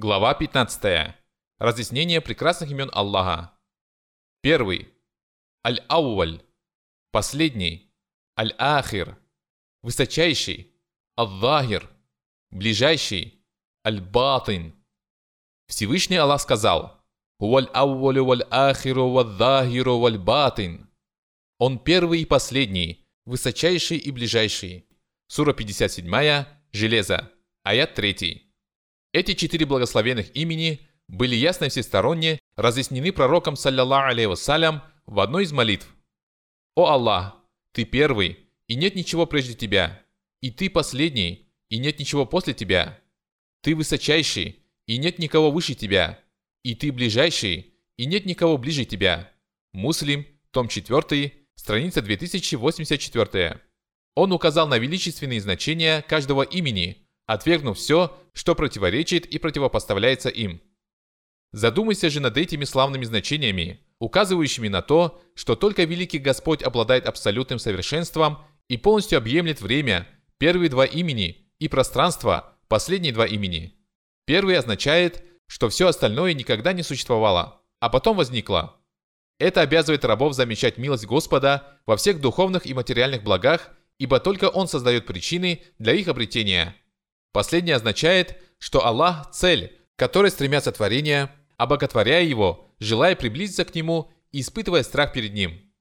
Глава 0.00 0.32
15. 0.32 1.16
Разъяснение 1.58 2.20
прекрасных 2.20 2.70
имен 2.70 2.88
Аллаха. 2.92 3.58
Первый. 4.42 4.94
Аль-Ауваль. 5.66 6.40
Последний. 7.10 7.92
Аль-Ахир. 8.38 9.18
Высочайший. 9.82 10.72
Аль-Захир. 11.18 11.90
Ближайший. 12.52 13.44
Аль-Батин. 13.84 14.72
Всевышний 15.66 16.18
Аллах 16.18 16.42
сказал 16.42 17.02
«Валь 17.40 17.68
аувалю 17.74 18.24
валь 18.24 18.46
ахиру 18.50 19.10
валь 19.10 19.36
захиру 19.36 19.98
валь 19.98 20.18
батин». 20.18 20.88
Он 21.58 21.76
первый 21.76 22.20
и 22.20 22.24
последний, 22.24 23.04
высочайший 23.24 23.96
и 23.96 24.12
ближайший. 24.12 24.86
Сура 25.26 25.52
57, 25.52 26.44
Железо, 26.70 27.32
аят 27.64 27.96
3. 27.96 28.47
Эти 29.18 29.34
четыре 29.34 29.66
благословенных 29.66 30.30
имени 30.36 30.86
были 31.08 31.34
ясно 31.34 31.64
и 31.64 31.70
всесторонне 31.70 32.38
разъяснены 32.54 33.10
пророком, 33.10 33.56
саллиллаху 33.56 34.10
алейхи 34.10 34.28
вассалям, 34.28 34.80
в 35.06 35.18
одной 35.18 35.42
из 35.42 35.50
молитв. 35.50 35.88
«О 36.76 36.86
Аллах, 36.86 37.34
Ты 37.72 37.84
первый, 37.84 38.38
и 38.68 38.76
нет 38.76 38.94
ничего 38.94 39.26
прежде 39.26 39.54
Тебя, 39.54 40.04
и 40.40 40.52
Ты 40.52 40.70
последний, 40.70 41.50
и 41.68 41.78
нет 41.78 41.98
ничего 41.98 42.26
после 42.26 42.54
Тебя. 42.54 42.96
Ты 43.60 43.74
высочайший, 43.74 44.62
и 44.86 44.98
нет 44.98 45.18
никого 45.18 45.50
выше 45.50 45.74
Тебя, 45.74 46.20
и 46.62 46.76
Ты 46.76 46.92
ближайший, 46.92 47.74
и 47.96 48.06
нет 48.06 48.24
никого 48.24 48.56
ближе 48.56 48.84
Тебя». 48.84 49.32
Муслим, 49.72 50.28
том 50.52 50.68
4, 50.68 51.32
страница 51.56 52.02
2084. 52.02 53.60
Он 54.14 54.32
указал 54.32 54.68
на 54.68 54.78
величественные 54.78 55.40
значения 55.40 56.02
каждого 56.02 56.42
имени– 56.42 56.98
отвергнув 57.28 57.76
все, 57.76 58.18
что 58.32 58.54
противоречит 58.54 59.26
и 59.26 59.38
противопоставляется 59.38 60.30
им. 60.30 60.62
Задумайся 61.52 62.08
же 62.10 62.20
над 62.20 62.36
этими 62.38 62.64
славными 62.64 63.04
значениями, 63.04 63.80
указывающими 63.98 64.68
на 64.68 64.80
то, 64.80 65.20
что 65.34 65.54
только 65.54 65.84
великий 65.84 66.18
Господь 66.18 66.62
обладает 66.62 67.06
абсолютным 67.06 67.58
совершенством 67.58 68.38
и 68.68 68.78
полностью 68.78 69.18
объемлет 69.18 69.60
время, 69.60 70.08
первые 70.38 70.70
два 70.70 70.86
имени, 70.86 71.52
и 71.58 71.68
пространство, 71.68 72.56
последние 72.66 73.12
два 73.12 73.26
имени. 73.26 73.74
Первый 74.24 74.56
означает, 74.56 75.22
что 75.46 75.68
все 75.68 75.88
остальное 75.88 76.32
никогда 76.32 76.72
не 76.72 76.82
существовало, 76.82 77.60
а 77.78 77.90
потом 77.90 78.16
возникло. 78.16 78.76
Это 79.38 79.60
обязывает 79.60 80.04
рабов 80.04 80.32
замечать 80.32 80.78
милость 80.78 81.06
Господа 81.06 81.78
во 81.84 81.96
всех 81.98 82.22
духовных 82.22 82.66
и 82.66 82.72
материальных 82.72 83.22
благах, 83.22 83.70
ибо 83.98 84.18
только 84.18 84.48
Он 84.48 84.66
создает 84.66 85.04
причины 85.04 85.62
для 85.78 85.92
их 85.92 86.08
обретения– 86.08 86.74
Последнее 87.32 87.76
означает, 87.76 88.38
что 88.58 88.84
Аллах– 88.84 89.30
цель, 89.32 89.78
к 89.96 89.98
которой 89.98 90.30
стремятся 90.30 90.72
творения, 90.72 91.34
обоготворяя 91.56 92.22
его, 92.22 92.70
желая 92.78 93.16
приблизиться 93.16 93.64
к 93.64 93.74
нему 93.74 94.10
и 94.32 94.40
испытывая 94.40 94.82
страх 94.82 95.12
перед 95.12 95.34
ним. 95.34 95.72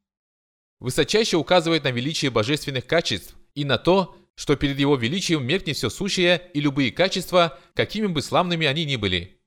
Высочайше 0.80 1.38
указывает 1.38 1.84
на 1.84 1.92
величие 1.92 2.32
божественных 2.32 2.86
качеств 2.86 3.36
и 3.56 3.66
на 3.66 3.78
то, 3.78 4.16
что 4.36 4.56
перед 4.56 4.78
его 4.78 4.96
величием 4.96 5.46
меркнет 5.46 5.78
все 5.78 5.90
сущее 5.90 6.50
и 6.54 6.62
любые 6.62 6.92
качества, 6.92 7.58
какими 7.74 8.06
бы 8.06 8.22
славными 8.22 8.68
они 8.68 8.86
ни 8.86 8.96
были. 8.96 9.42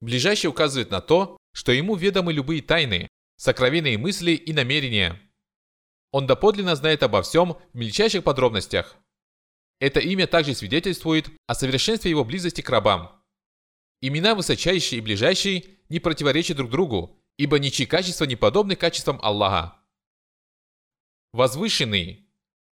Ближайшее 0.00 0.50
указывает 0.50 0.90
на 0.90 1.00
то, 1.00 1.36
что 1.52 1.70
ему 1.70 1.94
ведомы 1.94 2.32
любые 2.32 2.60
тайны, 2.60 3.08
сокровенные 3.36 3.96
мысли 3.96 4.32
и 4.32 4.52
намерения. 4.52 5.20
Он 6.10 6.26
доподлинно 6.26 6.74
знает 6.74 7.02
обо 7.04 7.22
всем 7.22 7.56
в 7.72 7.76
мельчайших 7.76 8.24
подробностях. 8.24 8.96
Это 9.80 10.00
имя 10.00 10.26
также 10.26 10.54
свидетельствует 10.54 11.28
о 11.46 11.54
совершенстве 11.54 12.10
его 12.10 12.24
близости 12.24 12.60
к 12.60 12.70
рабам. 12.70 13.22
Имена 14.00 14.34
высочайший 14.34 14.98
и 14.98 15.00
ближайший 15.00 15.78
не 15.88 16.00
противоречат 16.00 16.56
друг 16.56 16.70
другу, 16.70 17.22
ибо 17.36 17.58
ничьи 17.58 17.86
качества 17.86 18.24
не 18.24 18.36
подобны 18.36 18.76
качествам 18.76 19.18
Аллаха. 19.22 19.78
Возвышенный, 21.32 22.28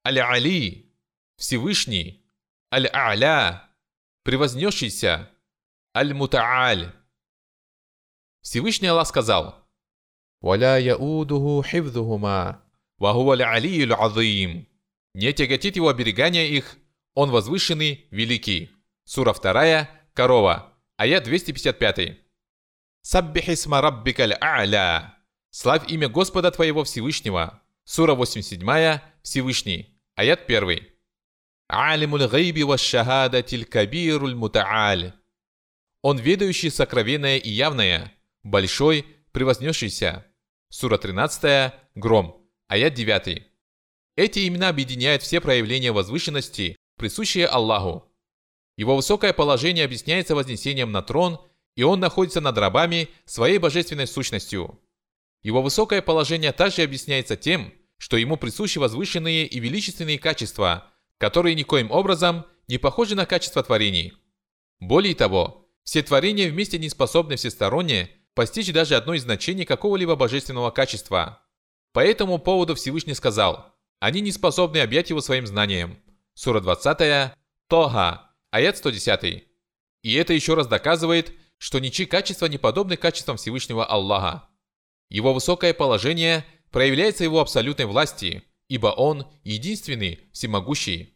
Аль-Али, 0.06 0.94
Всевышний, 1.38 2.26
Аль-А'ля, 2.72 3.70
Превознесшийся, 4.24 5.30
Аль-Мута'аль. 5.96 6.94
Всевышний 8.42 8.88
Аллах 8.88 9.08
сказал, 9.08 9.68
«Валя 10.42 10.78
яудуху 10.78 11.64
хивдухума, 11.64 12.64
вахуа 12.98 13.34
аль-алиюль 13.34 13.94
азим». 13.94 14.68
Не 15.14 15.34
тяготит 15.34 15.76
его 15.76 15.90
оберегание 15.90 16.50
их, 16.50 16.78
он 17.14 17.32
возвышенный, 17.32 18.08
великий. 18.12 18.72
Сура 19.04 19.34
2, 19.34 19.90
корова. 20.14 20.78
Аят 20.98 21.24
255. 21.24 22.18
Саббихисма 23.02 23.82
раббикаль 23.82 24.38
а'ля. 24.42 25.18
Славь 25.50 25.92
имя 25.92 26.08
Господа 26.08 26.52
твоего 26.52 26.84
Всевышнего. 26.84 27.62
Сура 27.84 28.14
87, 28.14 29.00
Всевышний. 29.24 30.00
Аят 30.16 30.50
1. 30.50 30.88
Алимуль 31.68 32.28
гайби. 32.28 32.64
Он 36.04 36.18
ведающий 36.18 36.70
сокровенное 36.72 37.38
и 37.38 37.50
явное, 37.50 38.14
большой, 38.44 39.06
превознесшийся. 39.32 40.26
Сура 40.70 40.98
13, 40.98 41.74
Гром. 41.96 42.50
Аят 42.68 42.94
9. 42.94 43.44
Эти 44.16 44.48
имена 44.48 44.70
объединяют 44.70 45.24
все 45.24 45.42
проявления 45.42 45.92
возвышенности, 45.92 46.76
присущее 46.98 47.48
Аллаху. 47.48 48.12
Его 48.78 48.96
высокое 48.96 49.34
положение 49.34 49.86
объясняется 49.86 50.36
вознесением 50.36 50.92
на 50.92 51.02
трон, 51.02 51.40
и 51.76 51.84
он 51.84 52.00
находится 52.00 52.42
над 52.42 52.58
рабами 52.58 53.10
своей 53.26 53.58
божественной 53.58 54.08
сущностью. 54.08 54.80
Его 55.44 55.62
высокое 55.62 56.02
положение 56.02 56.52
также 56.52 56.84
объясняется 56.84 57.36
тем, 57.36 57.74
что 57.98 58.18
ему 58.18 58.38
присущи 58.38 58.80
возвышенные 58.80 59.46
и 59.46 59.60
величественные 59.60 60.20
качества, 60.20 60.92
которые 61.18 61.56
никоим 61.56 61.92
образом 61.92 62.46
не 62.68 62.78
похожи 62.78 63.16
на 63.16 63.26
качество 63.26 63.62
творений. 63.64 64.14
Более 64.80 65.16
того, 65.16 65.68
все 65.84 66.02
творения 66.02 66.50
вместе 66.50 66.80
не 66.80 66.90
способны 66.90 67.36
всесторонне 67.36 68.10
постичь 68.34 68.72
даже 68.72 68.96
одно 68.96 69.14
из 69.14 69.24
значений 69.24 69.66
какого-либо 69.66 70.16
божественного 70.16 70.72
качества. 70.72 71.44
По 71.94 72.00
этому 72.00 72.40
поводу 72.40 72.76
Всевышний 72.76 73.14
сказал, 73.14 73.76
они 74.00 74.22
не 74.22 74.32
способны 74.32 74.78
объять 74.80 75.10
его 75.10 75.22
своим 75.22 75.46
знанием– 75.46 76.00
Сура 76.44 76.60
20, 76.60 77.36
Тога, 77.68 78.32
аят 78.50 78.76
110. 78.76 79.48
И 80.02 80.14
это 80.16 80.34
еще 80.34 80.56
раз 80.56 80.66
доказывает, 80.66 81.36
что 81.60 81.78
ничьи 81.78 82.08
качества 82.08 82.48
не 82.48 82.58
подобны 82.58 82.98
качествам 82.98 83.38
Всевышнего 83.38 83.86
Аллаха. 83.86 84.50
Его 85.08 85.36
высокое 85.36 85.76
положение 85.76 86.44
проявляется 86.72 87.24
его 87.24 87.42
абсолютной 87.42 87.86
власти, 87.86 88.42
ибо 88.70 88.88
Он 88.88 89.28
единственный, 89.44 90.20
всемогущий. 90.34 91.16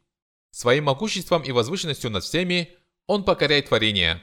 Своим 0.52 0.84
могуществом 0.84 1.42
и 1.42 1.52
возвышенностью 1.52 2.12
над 2.12 2.24
всеми 2.24 2.76
Он 3.08 3.24
покоряет 3.24 3.70
творения. 3.70 4.22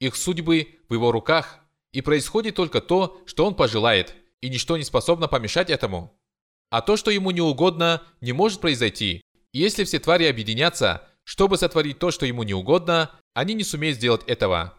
Их 0.00 0.16
судьбы 0.16 0.78
в 0.88 0.94
Его 0.94 1.12
руках, 1.12 1.60
и 1.92 2.00
происходит 2.00 2.54
только 2.54 2.80
то, 2.80 3.20
что 3.26 3.44
Он 3.44 3.54
пожелает, 3.54 4.14
и 4.40 4.48
ничто 4.48 4.78
не 4.78 4.84
способно 4.84 5.28
помешать 5.28 5.68
этому. 5.68 6.18
А 6.70 6.80
то, 6.80 6.96
что 6.96 7.10
Ему 7.10 7.32
не 7.32 7.42
угодно, 7.42 8.02
не 8.22 8.32
может 8.32 8.62
произойти, 8.62 9.20
если 9.52 9.84
все 9.84 9.98
твари 9.98 10.24
объединятся, 10.24 11.08
чтобы 11.24 11.56
сотворить 11.56 11.98
то, 11.98 12.10
что 12.10 12.26
ему 12.26 12.42
не 12.42 12.54
угодно, 12.54 13.10
они 13.34 13.54
не 13.54 13.64
сумеют 13.64 13.96
сделать 13.96 14.22
этого. 14.26 14.74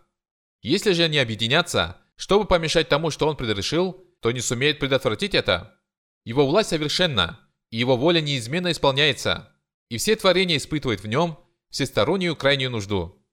Если 0.61 0.93
же 0.93 1.03
они 1.03 1.17
объединятся, 1.17 1.97
чтобы 2.15 2.45
помешать 2.45 2.89
тому, 2.89 3.11
что 3.11 3.27
он 3.27 3.37
предрешил, 3.37 4.05
то 4.19 4.31
не 4.31 4.41
сумеют 4.41 4.79
предотвратить 4.79 5.33
это. 5.33 5.79
Его 6.25 6.45
власть 6.45 6.69
совершенна, 6.69 7.39
и 7.69 7.77
его 7.77 7.95
воля 7.95 8.19
неизменно 8.19 8.71
исполняется, 8.71 9.55
и 9.89 9.97
все 9.97 10.15
творения 10.15 10.57
испытывают 10.57 11.01
в 11.01 11.07
нем 11.07 11.39
всестороннюю 11.69 12.35
крайнюю 12.35 12.71
нужду. 12.71 13.23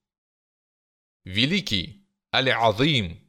Великий, 1.25 2.07
Аль-Азим. 2.33 3.19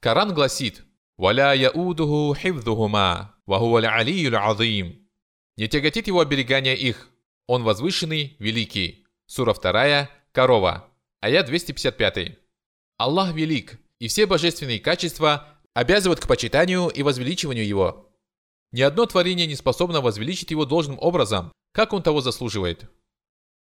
Коран 0.00 0.34
гласит 0.34 0.84
«Валя 1.16 1.54
яудуху 1.54 2.34
хивдухума, 2.34 3.36
вахуа 3.46 3.80
алиюль 3.80 4.36
азим». 4.36 5.08
Не 5.56 5.68
тяготит 5.68 6.08
его 6.08 6.20
оберегание 6.20 6.76
их, 6.76 7.08
он 7.46 7.64
возвышенный, 7.64 8.36
великий. 8.38 9.06
Сура 9.26 9.54
2, 9.54 10.10
корова. 10.32 10.88
Аят 11.20 11.46
255. 11.46 12.38
Аллах 12.98 13.32
велик, 13.34 13.78
и 13.98 14.08
все 14.08 14.26
божественные 14.26 14.80
качества 14.80 15.48
обязывают 15.74 16.20
к 16.20 16.26
почитанию 16.26 16.88
и 16.88 17.02
возвеличиванию 17.02 17.66
Его. 17.66 18.12
Ни 18.72 18.82
одно 18.82 19.06
творение 19.06 19.46
не 19.46 19.54
способно 19.54 20.00
возвеличить 20.00 20.50
Его 20.50 20.64
должным 20.64 20.98
образом, 21.00 21.52
как 21.72 21.92
Он 21.92 22.02
того 22.02 22.20
заслуживает. 22.20 22.90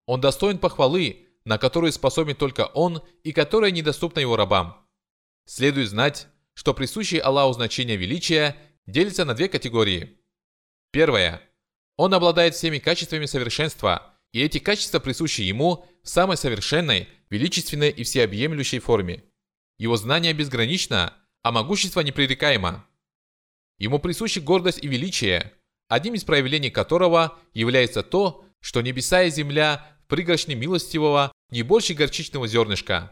Он 0.05 0.21
достоин 0.21 0.57
похвалы, 0.57 1.27
на 1.45 1.57
которую 1.57 1.91
способен 1.91 2.35
только 2.35 2.65
Он 2.67 3.01
и 3.23 3.31
которая 3.31 3.71
недоступна 3.71 4.19
Его 4.19 4.35
рабам. 4.35 4.87
Следует 5.45 5.89
знать, 5.89 6.27
что 6.53 6.73
присущее 6.73 7.21
Аллаху 7.21 7.53
значение 7.53 7.97
величия 7.97 8.55
делится 8.85 9.25
на 9.25 9.33
две 9.33 9.49
категории. 9.49 10.19
Первое– 10.91 11.41
он 11.97 12.13
обладает 12.13 12.55
всеми 12.55 12.79
качествами 12.79 13.25
совершенства, 13.25 14.13
и 14.31 14.41
эти 14.41 14.57
качества 14.57 14.99
присущи 14.99 15.41
ему 15.41 15.85
в 16.03 16.09
самой 16.09 16.37
совершенной, 16.37 17.07
величественной 17.29 17.89
и 17.89 18.03
всеобъемлющей 18.03 18.79
форме. 18.79 19.23
Его 19.77 19.95
знание 19.95 20.33
безгранично, 20.33 21.13
а 21.43 21.51
могущество 21.51 22.01
непререкаемо. 22.01 22.85
Ему 23.77 23.99
присущи 23.99 24.39
гордость 24.39 24.83
и 24.83 24.87
величие, 24.87 25.53
одним 25.87 26.15
из 26.15 26.23
проявлений 26.23 26.71
которого 26.71 27.37
является 27.53 28.01
то, 28.01 28.45
что 28.59 28.81
небеса 28.81 29.23
и 29.23 29.29
земля 29.29 29.85
в 30.05 30.07
пригоршне 30.07 30.55
милостивого 30.55 31.31
не 31.49 31.63
больше 31.63 31.93
горчичного 31.93 32.47
зернышка. 32.47 33.11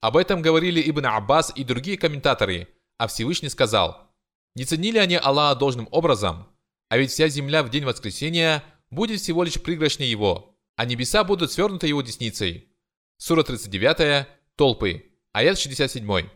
Об 0.00 0.16
этом 0.16 0.42
говорили 0.42 0.82
Ибн 0.90 1.06
Аббас 1.06 1.52
и 1.54 1.64
другие 1.64 1.96
комментаторы, 1.96 2.68
а 2.98 3.06
Всевышний 3.06 3.48
сказал, 3.48 4.10
«Не 4.54 4.64
ценили 4.64 4.98
они 4.98 5.16
Аллаха 5.16 5.58
должным 5.58 5.88
образом, 5.90 6.48
а 6.88 6.98
ведь 6.98 7.10
вся 7.10 7.28
земля 7.28 7.62
в 7.62 7.70
день 7.70 7.84
воскресения 7.84 8.64
будет 8.90 9.20
всего 9.20 9.44
лишь 9.44 9.60
пригоршней 9.60 10.08
его, 10.08 10.56
а 10.76 10.84
небеса 10.84 11.24
будут 11.24 11.52
свернуты 11.52 11.88
его 11.88 12.02
десницей». 12.02 12.68
Сура 13.16 13.42
39, 13.42 14.26
Толпы, 14.56 15.12
аят 15.32 15.58
67. 15.58 16.28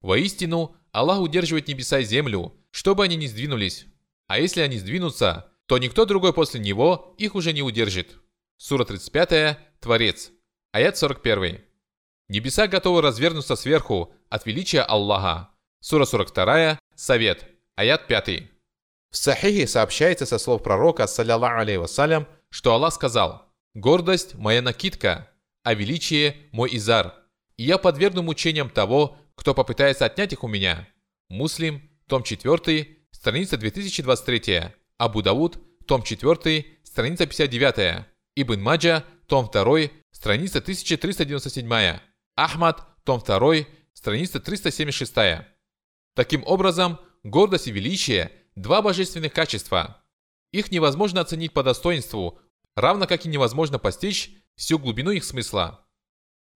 Воистину, 0.00 0.76
Аллах 0.92 1.20
удерживает 1.20 1.68
небеса 1.68 2.00
и 2.00 2.04
землю, 2.04 2.54
чтобы 2.70 3.04
они 3.04 3.16
не 3.16 3.28
сдвинулись. 3.28 3.86
А 4.26 4.38
если 4.38 4.60
они 4.60 4.78
сдвинутся, 4.78 5.52
то 5.66 5.78
никто 5.78 6.04
другой 6.04 6.32
после 6.32 6.60
него 6.60 7.14
их 7.18 7.34
уже 7.34 7.52
не 7.52 7.62
удержит. 7.62 8.16
Сура 8.56 8.84
35, 8.84 9.58
Творец. 9.80 10.32
Аят 10.72 10.96
41. 10.96 11.60
Небеса 12.28 12.66
готовы 12.66 13.02
развернуться 13.02 13.56
сверху 13.56 14.12
от 14.28 14.46
величия 14.46 14.82
Аллаха. 14.82 15.50
Сура 15.80 16.04
42, 16.04 16.78
Совет. 16.94 17.48
Аят 17.76 18.06
5. 18.06 18.59
В 19.10 19.16
Сахихе 19.16 19.66
сообщается 19.66 20.24
со 20.24 20.38
слов 20.38 20.62
пророка, 20.62 21.08
саллиллаху 21.08 21.88
что 22.48 22.74
Аллах 22.74 22.94
сказал 22.94 23.52
«Гордость– 23.74 24.34
моя 24.36 24.62
накидка, 24.62 25.28
а 25.64 25.74
величие– 25.74 26.36
мой 26.52 26.76
изар, 26.76 27.14
и 27.56 27.64
я 27.64 27.78
подвергну 27.78 28.22
мучениям 28.22 28.70
того, 28.70 29.18
кто 29.34 29.52
попытается 29.52 30.04
отнять 30.04 30.32
их 30.32 30.44
у 30.44 30.48
меня». 30.48 30.88
Муслим, 31.28 31.90
том 32.06 32.22
4, 32.22 32.98
страница 33.10 33.56
2023, 33.56 34.62
Абу 34.96 35.22
Дауд, 35.22 35.58
том 35.86 36.04
4, 36.04 36.66
страница 36.84 37.26
59, 37.26 38.04
Ибн 38.36 38.60
Маджа, 38.60 39.04
том 39.26 39.50
2, 39.52 39.90
страница 40.12 40.58
1397, 40.58 41.98
Ахмад, 42.36 42.86
том 43.02 43.20
2, 43.20 43.54
страница 43.92 44.38
376. 44.38 45.44
Таким 46.14 46.44
образом, 46.46 47.00
гордость 47.24 47.66
и 47.66 47.72
величие– 47.72 48.30
два 48.54 48.82
божественных 48.82 49.32
качества. 49.32 50.04
Их 50.52 50.70
невозможно 50.70 51.20
оценить 51.20 51.52
по 51.52 51.62
достоинству, 51.62 52.40
равно 52.74 53.06
как 53.06 53.24
и 53.24 53.28
невозможно 53.28 53.78
постичь 53.78 54.30
всю 54.56 54.78
глубину 54.78 55.10
их 55.10 55.24
смысла. 55.24 55.86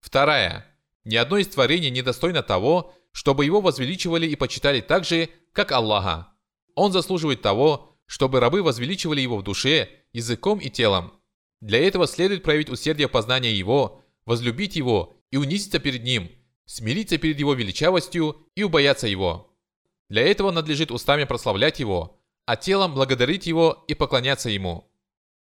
Вторая. 0.00 0.66
Ни 1.04 1.16
одно 1.16 1.38
из 1.38 1.48
творений 1.48 1.90
не 1.90 2.02
достойно 2.02 2.42
того, 2.42 2.94
чтобы 3.12 3.44
его 3.44 3.60
возвеличивали 3.60 4.26
и 4.26 4.36
почитали 4.36 4.80
так 4.80 5.04
же, 5.04 5.28
как 5.52 5.72
Аллаха. 5.72 6.28
Он 6.74 6.92
заслуживает 6.92 7.42
того, 7.42 7.96
чтобы 8.06 8.40
рабы 8.40 8.62
возвеличивали 8.62 9.20
его 9.20 9.36
в 9.36 9.42
душе, 9.42 9.88
языком 10.12 10.58
и 10.58 10.70
телом. 10.70 11.12
Для 11.60 11.78
этого 11.78 12.06
следует 12.06 12.42
проявить 12.42 12.68
усердие 12.68 13.08
познания 13.08 13.54
его, 13.54 14.02
возлюбить 14.26 14.76
его 14.76 15.16
и 15.30 15.36
унизиться 15.36 15.78
перед 15.78 16.04
ним, 16.04 16.30
смириться 16.66 17.18
перед 17.18 17.38
его 17.38 17.54
величавостью 17.54 18.48
и 18.54 18.62
убояться 18.62 19.06
его. 19.06 19.53
Для 20.08 20.22
этого 20.22 20.50
надлежит 20.50 20.90
устами 20.90 21.24
прославлять 21.24 21.80
его, 21.80 22.20
а 22.46 22.56
телом 22.56 22.94
благодарить 22.94 23.46
его 23.46 23.84
и 23.88 23.94
поклоняться 23.94 24.50
ему. 24.50 24.90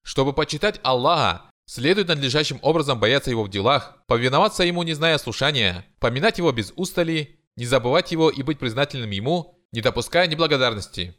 Чтобы 0.03 0.33
почитать 0.33 0.81
Аллаха, 0.83 1.51
следует 1.67 2.09
надлежащим 2.09 2.59
образом 2.63 2.99
бояться 2.99 3.31
его 3.31 3.43
в 3.43 3.51
делах, 3.51 4.05
повиноваться 4.07 4.63
ему, 4.65 4.83
не 4.83 4.95
зная 4.95 5.19
слушания, 5.19 5.85
поминать 5.99 6.39
его 6.39 6.53
без 6.53 6.73
устали, 6.77 7.41
не 7.57 7.67
забывать 7.67 8.13
его 8.13 8.31
и 8.31 8.43
быть 8.43 8.59
признательным 8.59 9.11
ему, 9.11 9.59
не 9.73 9.81
допуская 9.81 10.27
неблагодарности. 10.27 11.17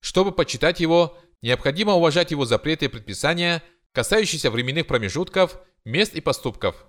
Чтобы 0.00 0.32
почитать 0.32 0.80
его, 0.80 1.18
необходимо 1.42 1.94
уважать 1.94 2.30
его 2.30 2.44
запреты 2.44 2.86
и 2.86 2.88
предписания, 2.88 3.62
касающиеся 3.92 4.50
временных 4.50 4.86
промежутков, 4.86 5.58
мест 5.84 6.14
и 6.14 6.20
поступков. 6.20 6.86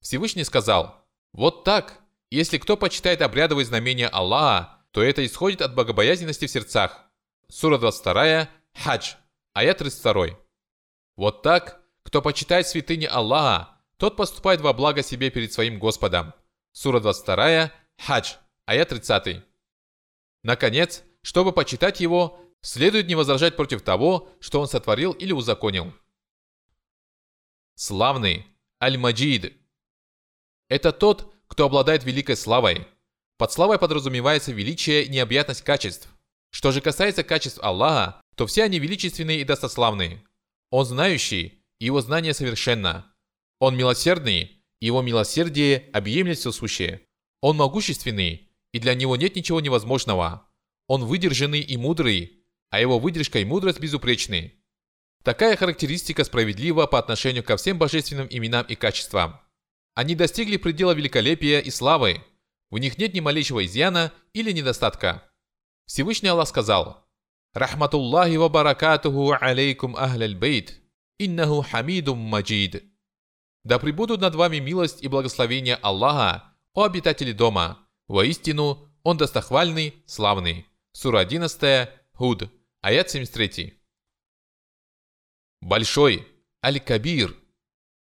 Всевышний 0.00 0.44
сказал, 0.44 1.06
«Вот 1.32 1.64
так, 1.64 2.00
если 2.30 2.58
кто 2.58 2.76
почитает 2.76 3.22
обрядовые 3.22 3.66
знамения 3.66 4.08
Аллаха, 4.08 4.75
то 4.96 5.02
это 5.02 5.26
исходит 5.26 5.60
от 5.60 5.74
богобоязненности 5.74 6.46
в 6.46 6.50
сердцах». 6.50 7.04
Сура 7.50 7.76
22, 7.76 8.48
Хадж, 8.72 9.16
аят 9.52 9.76
32. 9.76 10.28
Вот 11.16 11.42
так, 11.42 11.82
кто 12.02 12.22
почитает 12.22 12.66
святыни 12.66 13.04
Аллаха, 13.04 13.76
тот 13.98 14.16
поступает 14.16 14.62
во 14.62 14.72
благо 14.72 15.02
себе 15.02 15.28
перед 15.28 15.52
своим 15.52 15.78
Господом. 15.78 16.32
Сура 16.72 17.00
22, 17.00 17.72
Хадж, 17.98 18.36
аят 18.64 18.88
30. 18.88 19.44
Наконец, 20.42 21.02
чтобы 21.20 21.52
почитать 21.52 22.00
его, 22.00 22.40
следует 22.62 23.06
не 23.06 23.16
возражать 23.16 23.54
против 23.54 23.82
того, 23.82 24.30
что 24.40 24.62
он 24.62 24.66
сотворил 24.66 25.12
или 25.12 25.32
узаконил. 25.32 25.92
Славный, 27.74 28.46
Аль-Маджид. 28.82 29.60
Это 30.70 30.90
тот, 30.90 31.34
кто 31.48 31.66
обладает 31.66 32.04
великой 32.04 32.36
славой. 32.36 32.88
Под 33.38 33.52
славой 33.52 33.78
подразумевается 33.78 34.52
величие 34.52 35.04
и 35.04 35.08
необъятность 35.08 35.62
качеств. 35.62 36.08
Что 36.50 36.72
же 36.72 36.80
касается 36.80 37.22
качеств 37.22 37.58
Аллаха, 37.62 38.20
то 38.34 38.46
все 38.46 38.64
они 38.64 38.78
величественные 38.78 39.40
и 39.40 39.44
достославные. 39.44 40.24
Он 40.70 40.84
знающий, 40.84 41.64
и 41.78 41.84
его 41.84 42.00
знание 42.00 42.34
совершенно. 42.34 43.12
Он 43.60 43.76
милосердный, 43.76 44.62
и 44.80 44.86
его 44.86 45.02
милосердие 45.02 45.90
объемлет 45.92 46.38
все 46.38 46.52
сущее. 46.52 47.02
Он 47.40 47.56
могущественный, 47.56 48.48
и 48.72 48.78
для 48.78 48.94
него 48.94 49.16
нет 49.16 49.36
ничего 49.36 49.60
невозможного. 49.60 50.48
Он 50.86 51.04
выдержанный 51.04 51.60
и 51.60 51.76
мудрый, 51.76 52.44
а 52.70 52.80
его 52.80 52.98
выдержка 52.98 53.38
и 53.38 53.44
мудрость 53.44 53.80
безупречны. 53.80 54.54
Такая 55.22 55.56
характеристика 55.56 56.24
справедлива 56.24 56.86
по 56.86 56.98
отношению 56.98 57.42
ко 57.42 57.56
всем 57.56 57.78
божественным 57.78 58.28
именам 58.30 58.64
и 58.66 58.76
качествам. 58.76 59.40
Они 59.94 60.14
достигли 60.14 60.56
предела 60.56 60.92
великолепия 60.92 61.60
и 61.60 61.70
славы. 61.70 62.22
В 62.70 62.78
них 62.78 62.98
нет 62.98 63.14
ни 63.14 63.20
малейшего 63.20 63.64
изъяна 63.64 64.12
или 64.32 64.52
недостатка. 64.52 65.22
Всевышний 65.86 66.28
Аллах 66.28 66.48
сказал, 66.48 67.06
«Рахматуллахи 67.54 68.36
ва 68.36 68.48
баракатуху 68.48 69.32
алейкум 69.32 69.96
ахляль 69.96 70.34
бейт, 70.34 70.80
иннаху 71.18 71.62
хамидум 71.62 72.18
маджид». 72.18 72.84
Да 73.64 73.78
пребудут 73.78 74.20
над 74.20 74.34
вами 74.34 74.58
милость 74.58 75.02
и 75.02 75.08
благословение 75.08 75.76
Аллаха, 75.76 76.56
о 76.72 76.84
обитатели 76.84 77.32
дома. 77.32 77.78
Воистину, 78.06 78.88
он 79.02 79.16
достохвальный, 79.16 79.94
славный. 80.06 80.66
Сура 80.92 81.20
11, 81.20 81.88
Худ, 82.12 82.50
аят 82.80 83.10
73. 83.10 83.74
Большой, 85.60 86.28
Аль-Кабир. 86.64 87.36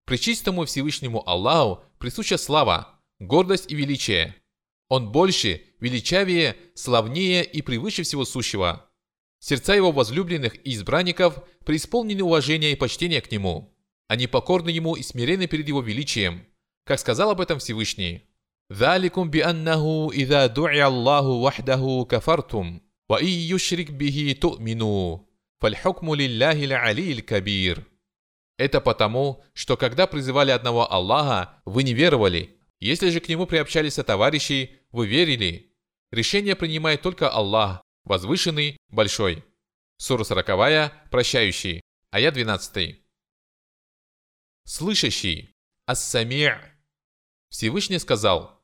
Пречистому 0.04 0.66
Всевышнему 0.66 1.28
Аллаху 1.28 1.82
присуща 1.98 2.38
слава, 2.38 3.00
гордость 3.18 3.70
и 3.70 3.74
величие. 3.74 4.39
Он 4.89 5.11
больше, 5.11 5.63
величавее, 5.79 6.55
славнее 6.75 7.43
и 7.43 7.61
превыше 7.61 8.03
всего 8.03 8.25
сущего. 8.25 8.89
Сердца 9.39 9.73
его 9.75 9.91
возлюбленных 9.91 10.55
и 10.65 10.73
избранников 10.73 11.43
преисполнены 11.65 12.23
уважения 12.23 12.71
и 12.71 12.75
почтения 12.75 13.21
к 13.21 13.31
нему. 13.31 13.75
Они 14.07 14.27
покорны 14.27 14.69
ему 14.69 14.95
и 14.95 15.03
смирены 15.03 15.47
перед 15.47 15.67
его 15.67 15.81
величием, 15.81 16.45
как 16.83 16.99
сказал 16.99 17.31
об 17.31 17.41
этом 17.41 17.59
Всевышний. 17.59 18.23
ذلكم 18.71 19.29
بأنه 19.29 20.09
إذا 20.13 20.45
دعي 20.47 20.87
الله 20.87 21.27
وحده 21.27 22.07
كفرتم 22.09 22.79
وإن 23.09 23.27
يشرك 23.27 23.91
به 23.91 24.35
تؤمنوا 24.41 25.17
فالحكم 25.61 26.15
لله 26.15 26.63
العلي 26.65 27.11
الكبير 27.11 27.83
Это 28.57 28.79
потому, 28.79 29.43
что 29.53 29.75
когда 29.75 30.07
призывали 30.07 30.49
одного 30.49 30.89
Аллаха, 30.89 31.61
вы 31.65 31.83
не 31.83 31.93
веровали. 31.93 32.55
если 32.80 33.10
же 33.10 33.20
к 33.20 33.28
нему 33.28 33.46
приобщались 33.46 33.94
товарищи, 33.94 34.80
вы 34.90 35.06
верили. 35.06 35.76
Решение 36.10 36.56
принимает 36.56 37.02
только 37.02 37.30
Аллах, 37.30 37.82
возвышенный, 38.04 38.76
большой. 38.88 39.44
Сура 39.98 40.24
40, 40.24 41.10
прощающий. 41.10 41.82
Аят 42.10 42.34
12. 42.34 43.00
Слышащий. 44.64 45.54
Ас-Сами' 45.86 46.54
Всевышний 47.50 47.98
сказал– 47.98 48.58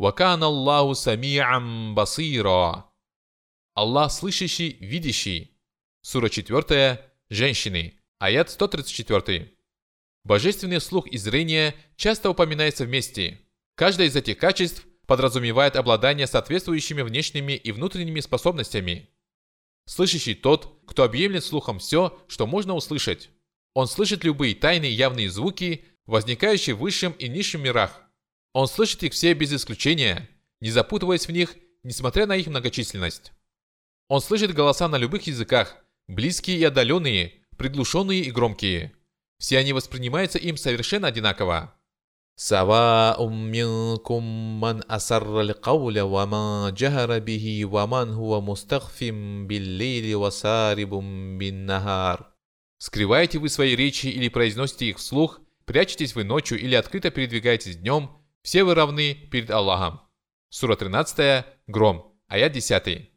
«Вакан 0.00 0.42
Аллаху 0.42 0.92
сами'ам 0.92 1.92
басира». 1.92 2.86
Аллах 3.74 4.10
слышащий, 4.10 4.78
видящий. 4.80 5.60
Сура 6.00 6.30
4. 6.30 7.04
Женщины. 7.28 8.00
Аят 8.18 8.48
134. 8.48 9.54
Божественный 10.24 10.80
слух 10.80 11.06
и 11.06 11.18
зрение 11.18 11.74
часто 11.96 12.30
упоминается 12.30 12.86
вместе. 12.86 13.46
Каждое 13.80 14.08
из 14.08 14.14
этих 14.14 14.36
качеств 14.36 14.86
подразумевает 15.06 15.74
обладание 15.74 16.26
соответствующими 16.26 17.00
внешними 17.00 17.54
и 17.54 17.72
внутренними 17.72 18.20
способностями. 18.20 19.08
Слышащий 19.86 20.34
тот, 20.34 20.82
кто 20.86 21.02
объемлет 21.02 21.42
слухом 21.42 21.78
все, 21.78 22.22
что 22.28 22.46
можно 22.46 22.74
услышать. 22.74 23.30
Он 23.72 23.86
слышит 23.86 24.22
любые 24.22 24.54
тайные 24.54 24.92
явные 24.92 25.30
звуки, 25.30 25.86
возникающие 26.04 26.76
в 26.76 26.80
высшем 26.80 27.12
и 27.12 27.26
низшем 27.26 27.62
мирах. 27.62 28.02
Он 28.52 28.68
слышит 28.68 29.02
их 29.02 29.14
все 29.14 29.32
без 29.32 29.50
исключения, 29.50 30.28
не 30.60 30.70
запутываясь 30.70 31.26
в 31.26 31.32
них, 31.32 31.56
несмотря 31.82 32.26
на 32.26 32.36
их 32.36 32.48
многочисленность. 32.48 33.32
Он 34.08 34.20
слышит 34.20 34.52
голоса 34.52 34.88
на 34.88 34.98
любых 34.98 35.22
языках, 35.22 35.74
близкие 36.06 36.58
и 36.58 36.64
отдаленные, 36.64 37.32
приглушенные 37.56 38.20
и 38.20 38.30
громкие. 38.30 38.92
Все 39.38 39.56
они 39.56 39.72
воспринимаются 39.72 40.36
им 40.36 40.58
совершенно 40.58 41.08
одинаково. 41.08 41.74
سواء 42.39 43.27
منكم 43.27 44.23
من 44.61 44.91
أسر 44.91 45.41
القول 45.41 45.99
وما 45.99 46.73
جهر 46.77 47.19
به 47.19 47.65
ومن 47.65 48.13
هو 48.13 48.41
مستخف 48.41 49.03
بالليل 49.47 50.15
وسارب 50.15 50.89
بالنهار 51.39 52.35
Скрываете 52.77 53.39
вы 53.39 53.49
свои 53.49 53.75
речи 53.75 54.07
или 54.07 54.27
произносите 54.27 54.87
их 54.87 54.97
вслух, 54.97 55.39
прячетесь 55.65 56.13
вы 56.13 56.25
ночью 56.25 56.59
или 56.59 56.75
открыто 56.75 57.09
передвигаетесь 57.09 57.77
днем, 57.77 58.09
все 58.43 58.63
вы 58.63 58.75
равны 58.75 59.15
перед 59.31 59.49
Аллахом. 59.49 60.01
Сура 60.49 60.75
13, 60.75 61.45
Гром, 61.67 62.13
аят 62.27 62.51
10. 62.51 63.11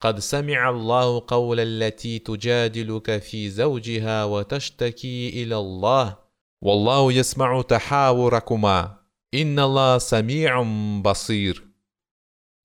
قد 0.00 0.18
سمع 0.18 0.70
الله 0.70 1.24
قول 1.26 1.60
التي 1.60 2.18
تجادلك 2.18 3.18
في 3.18 3.50
زوجها 3.50 4.24
وتشتكي 4.24 5.42
إلى 5.42 5.56
الله 5.56 6.18
«Валлаху 6.61 7.09
ясмау 7.09 7.63
тахаву 7.63 8.29
ракума, 8.29 9.01
инналла 9.31 9.99
самиум 9.99 11.03
басир». 11.03 11.63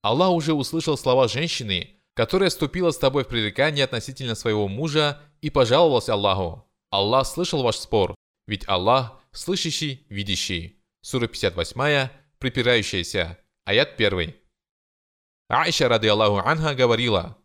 Аллах 0.03 0.31
уже 0.33 0.55
услышал 0.55 0.97
слова 0.97 1.29
женщины, 1.29 2.01
которая 2.15 2.51
ступила 2.51 2.91
с 2.91 2.99
тобой 2.99 3.25
в 3.25 3.29
пререкание 3.29 3.85
относительно 3.85 4.35
своего 4.35 4.67
мужа 4.67 5.21
и 5.41 5.51
пожаловалась 5.51 6.09
Аллаху. 6.09 6.69
Аллах 6.91 7.27
слышал 7.27 7.63
ваш 7.63 7.77
спор, 7.77 8.15
ведь 8.47 8.69
Аллах– 8.69 9.21
слышащий, 9.33 10.07
видящий. 10.09 10.83
Сура 11.03 11.27
58, 11.27 12.09
припирающаяся, 12.39 13.39
аят 13.65 13.95
1. 13.99 14.35
Аиша, 15.49 15.89
ради 15.89 16.07
Аллаху 16.07 16.39
Анха, 16.49 16.75
говорила, 16.75 17.39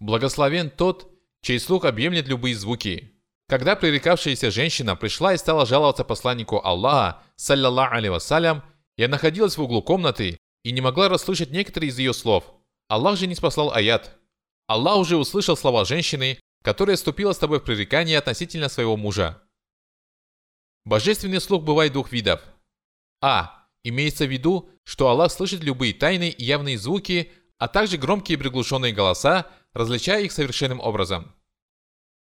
«Благословен 0.00 0.70
тот, 0.70 1.10
чей 1.42 1.58
слух 1.58 1.84
объемлет 1.84 2.28
любые 2.28 2.54
звуки, 2.54 3.17
когда 3.48 3.76
пререкавшаяся 3.76 4.50
женщина 4.50 4.94
пришла 4.94 5.32
и 5.32 5.38
стала 5.38 5.64
жаловаться 5.64 6.04
посланнику 6.04 6.60
Аллаха, 6.62 7.22
саллаллаху 7.36 7.94
алейhi 7.94 8.10
вассалям, 8.10 8.62
я 8.98 9.08
находилась 9.08 9.56
в 9.56 9.62
углу 9.62 9.82
комнаты 9.82 10.38
и 10.64 10.70
не 10.70 10.82
могла 10.82 11.08
расслышать 11.08 11.50
некоторые 11.50 11.88
из 11.88 11.98
ее 11.98 12.12
слов. 12.12 12.44
Аллах 12.88 13.16
же 13.18 13.26
не 13.26 13.34
спаслал 13.34 13.72
аят. 13.72 14.18
Аллах 14.66 14.98
уже 14.98 15.16
услышал 15.16 15.56
слова 15.56 15.86
женщины, 15.86 16.38
которая 16.62 16.96
вступила 16.96 17.32
с 17.32 17.38
тобой 17.38 17.60
в 17.60 17.64
пререкание 17.64 18.18
относительно 18.18 18.68
своего 18.68 18.98
мужа. 18.98 19.42
Божественный 20.84 21.40
слух 21.40 21.64
бывает 21.64 21.94
двух 21.94 22.12
видов. 22.12 22.42
А. 23.22 23.66
Имеется 23.84 24.26
в 24.26 24.30
виду, 24.30 24.68
что 24.84 25.08
Аллах 25.08 25.32
слышит 25.32 25.62
любые 25.62 25.94
тайные 25.94 26.32
и 26.32 26.44
явные 26.44 26.76
звуки, 26.76 27.32
а 27.56 27.68
также 27.68 27.96
громкие 27.96 28.36
и 28.36 28.38
приглушенные 28.38 28.92
голоса, 28.92 29.46
различая 29.72 30.24
их 30.24 30.32
совершенным 30.32 30.80
образом. 30.80 31.34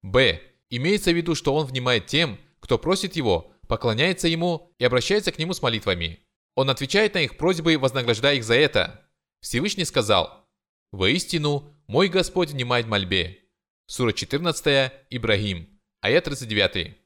Б. 0.03 0.52
Имеется 0.75 1.11
в 1.13 1.17
виду, 1.17 1.35
что 1.35 1.55
Он 1.55 1.67
внимает 1.67 2.07
тем, 2.07 2.41
кто 2.59 2.79
просит 2.79 3.15
Его, 3.15 3.53
поклоняется 3.69 4.27
Ему 4.27 4.73
и 4.79 4.85
обращается 4.87 5.31
к 5.31 5.39
Нему 5.39 5.53
с 5.53 5.61
молитвами. 5.61 6.21
Он 6.55 6.71
отвечает 6.71 7.13
на 7.13 7.19
их 7.19 7.37
просьбы, 7.37 7.77
вознаграждая 7.77 8.37
их 8.37 8.45
за 8.45 8.55
это. 8.55 9.07
Всевышний 9.41 9.85
сказал, 9.85 10.49
«Воистину, 10.91 11.71
мой 11.89 12.09
Господь 12.09 12.53
внимает 12.53 12.87
мольбе». 12.87 13.41
Сура 13.87 14.15
14, 14.15 14.93
Ибрагим, 15.11 15.79
аят 16.01 16.25
39. 16.25 16.97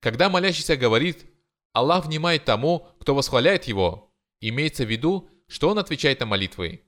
Когда 0.00 0.30
молящийся 0.30 0.78
говорит 0.78 1.26
«Аллах 1.74 2.06
внимает 2.06 2.46
тому, 2.46 2.88
кто 2.98 3.14
восхваляет 3.14 3.64
его», 3.64 4.10
имеется 4.40 4.86
в 4.86 4.90
виду, 4.90 5.28
что 5.48 5.68
он 5.68 5.78
отвечает 5.78 6.20
на 6.20 6.26
молитвы. 6.26 6.82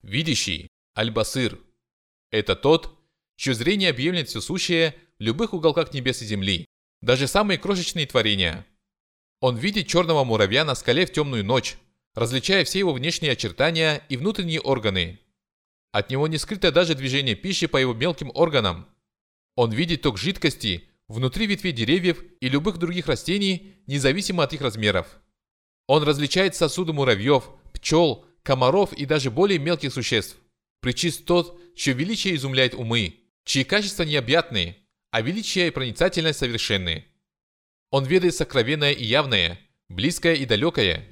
Видящий, 0.00 0.68
Аль-Басыр, 0.96 1.60
это 2.30 2.56
тот, 2.56 3.03
чье 3.36 3.54
зрение 3.54 3.90
объемлет 3.90 4.28
все 4.28 4.40
сущее 4.40 4.94
в 5.18 5.22
любых 5.22 5.54
уголках 5.54 5.92
небес 5.92 6.22
и 6.22 6.26
земли, 6.26 6.66
даже 7.02 7.26
самые 7.26 7.58
крошечные 7.58 8.06
творения. 8.06 8.66
Он 9.40 9.56
видит 9.56 9.86
черного 9.86 10.24
муравья 10.24 10.64
на 10.64 10.74
скале 10.74 11.06
в 11.06 11.12
темную 11.12 11.44
ночь, 11.44 11.76
различая 12.14 12.64
все 12.64 12.78
его 12.78 12.92
внешние 12.92 13.32
очертания 13.32 14.02
и 14.08 14.16
внутренние 14.16 14.60
органы. 14.60 15.20
От 15.92 16.10
него 16.10 16.26
не 16.28 16.38
скрыто 16.38 16.72
даже 16.72 16.94
движение 16.94 17.34
пищи 17.34 17.66
по 17.66 17.76
его 17.76 17.92
мелким 17.92 18.30
органам. 18.34 18.88
Он 19.56 19.70
видит 19.72 20.02
ток 20.02 20.18
жидкости 20.18 20.88
внутри 21.08 21.46
ветвей 21.46 21.72
деревьев 21.72 22.24
и 22.40 22.48
любых 22.48 22.78
других 22.78 23.06
растений, 23.06 23.76
независимо 23.86 24.42
от 24.42 24.52
их 24.52 24.60
размеров. 24.60 25.20
Он 25.86 26.02
различает 26.02 26.56
сосуды 26.56 26.92
муравьев, 26.92 27.50
пчел, 27.74 28.24
комаров 28.42 28.92
и 28.92 29.04
даже 29.04 29.30
более 29.30 29.58
мелких 29.58 29.92
существ. 29.92 30.38
Причист 30.80 31.24
тот, 31.26 31.60
чье 31.76 31.94
величие 31.94 32.34
изумляет 32.36 32.74
умы, 32.74 33.20
чьи 33.44 33.64
качества 33.64 34.02
необъятные, 34.02 34.76
а 35.10 35.20
величие 35.20 35.68
и 35.68 35.70
проницательность 35.70 36.38
совершенные. 36.38 37.06
Он 37.90 38.04
ведает 38.04 38.34
сокровенное 38.34 38.92
и 38.92 39.04
явное, 39.04 39.60
близкое 39.88 40.34
и 40.34 40.44
далекое. 40.46 41.06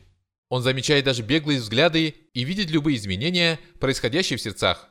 Он 0.49 0.63
замечает 0.63 1.05
даже 1.05 1.23
беглые 1.23 1.61
взгляды 1.61 2.09
и 2.35 2.45
видит 2.45 2.71
любые 2.71 2.97
изменения, 2.97 3.61
происходящие 3.79 4.37
в 4.37 4.43
сердцах. 4.43 4.89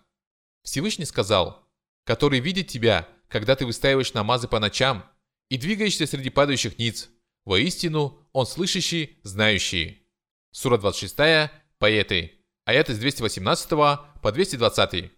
Всевышний 0.64 1.06
сказал, 1.06 1.68
который 2.06 2.40
видит 2.40 2.68
тебя, 2.68 3.08
когда 3.28 3.56
ты 3.56 3.66
выстаиваешь 3.66 4.14
намазы 4.14 4.48
по 4.48 4.60
ночам 4.60 5.06
и 5.50 5.58
двигаешься 5.58 6.08
среди 6.08 6.30
падающих 6.30 6.78
ниц. 6.78 7.10
Воистину, 7.46 8.20
он 8.32 8.46
слышащий, 8.46 9.20
знающий. 9.24 10.08
Сура 10.52 10.78
26, 10.78 11.52
поэты. 11.80 12.32
Аяты 12.66 12.94
с 12.94 13.00
218 13.00 13.70
по 13.70 14.32
220. 14.32 15.12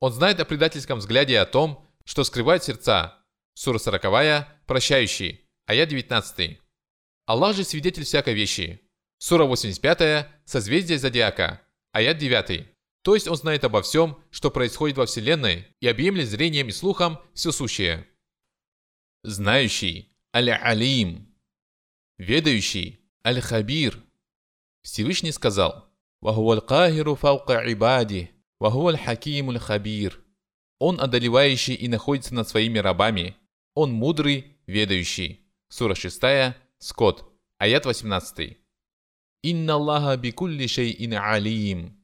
Он 0.00 0.12
знает 0.12 0.40
о 0.40 0.44
предательском 0.46 0.98
взгляде 0.98 1.34
и 1.34 1.36
о 1.36 1.46
том, 1.46 1.86
что 2.04 2.24
скрывает 2.24 2.64
сердца. 2.64 3.22
Сура 3.54 3.78
40, 3.78 4.66
прощающий. 4.66 5.48
Аят 5.66 5.90
19. 5.90 6.58
Аллах 7.26 7.54
же 7.54 7.64
свидетель 7.64 8.04
всякой 8.04 8.34
вещи. 8.34 8.80
Сура 9.18 9.44
85, 9.44 10.26
созвездие 10.46 10.98
зодиака. 10.98 11.60
Аят 11.92 12.16
9. 12.18 12.66
То 13.02 13.14
есть 13.14 13.28
он 13.28 13.36
знает 13.36 13.64
обо 13.64 13.82
всем, 13.82 14.22
что 14.30 14.50
происходит 14.50 14.96
во 14.96 15.06
Вселенной, 15.06 15.66
и 15.80 15.86
объемлет 15.86 16.28
зрением 16.28 16.68
и 16.68 16.72
слухом 16.72 17.18
все 17.34 17.52
сущее. 17.52 18.08
Знающий, 19.22 20.16
Аль-Алим. 20.34 21.34
Ведающий, 22.16 23.00
Аль-Хабир. 23.24 24.02
Всевышний 24.82 25.32
сказал, 25.32 25.92
«Вахуаль 26.20 26.62
кахиру 26.62 27.14
фаука 27.16 27.62
ибади, 27.70 28.30
вахуаль 28.60 28.96
хакимуль 28.96 29.58
хабир». 29.58 30.22
Он 30.78 31.00
одолевающий 31.00 31.74
и 31.74 31.88
находится 31.88 32.34
над 32.34 32.48
своими 32.48 32.78
рабами. 32.78 33.36
Он 33.74 33.92
мудрый, 33.92 34.56
ведающий. 34.66 35.40
Сура 35.68 35.94
6, 35.94 36.54
Скот, 36.78 37.32
аят 37.58 37.84
18. 37.84 38.56
«Инна 39.42 39.74
Аллаха 39.74 40.16
бикулли 40.16 40.66
шейин 40.66 41.14
алим». 41.14 41.96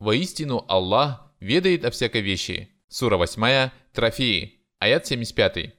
Воистину 0.00 0.64
Аллах 0.68 1.32
ведает 1.40 1.84
о 1.84 1.90
всякой 1.90 2.22
вещи. 2.22 2.70
Сура 2.88 3.16
8, 3.16 3.70
Трофеи, 3.92 4.60
аят 4.78 5.06
75. 5.06 5.74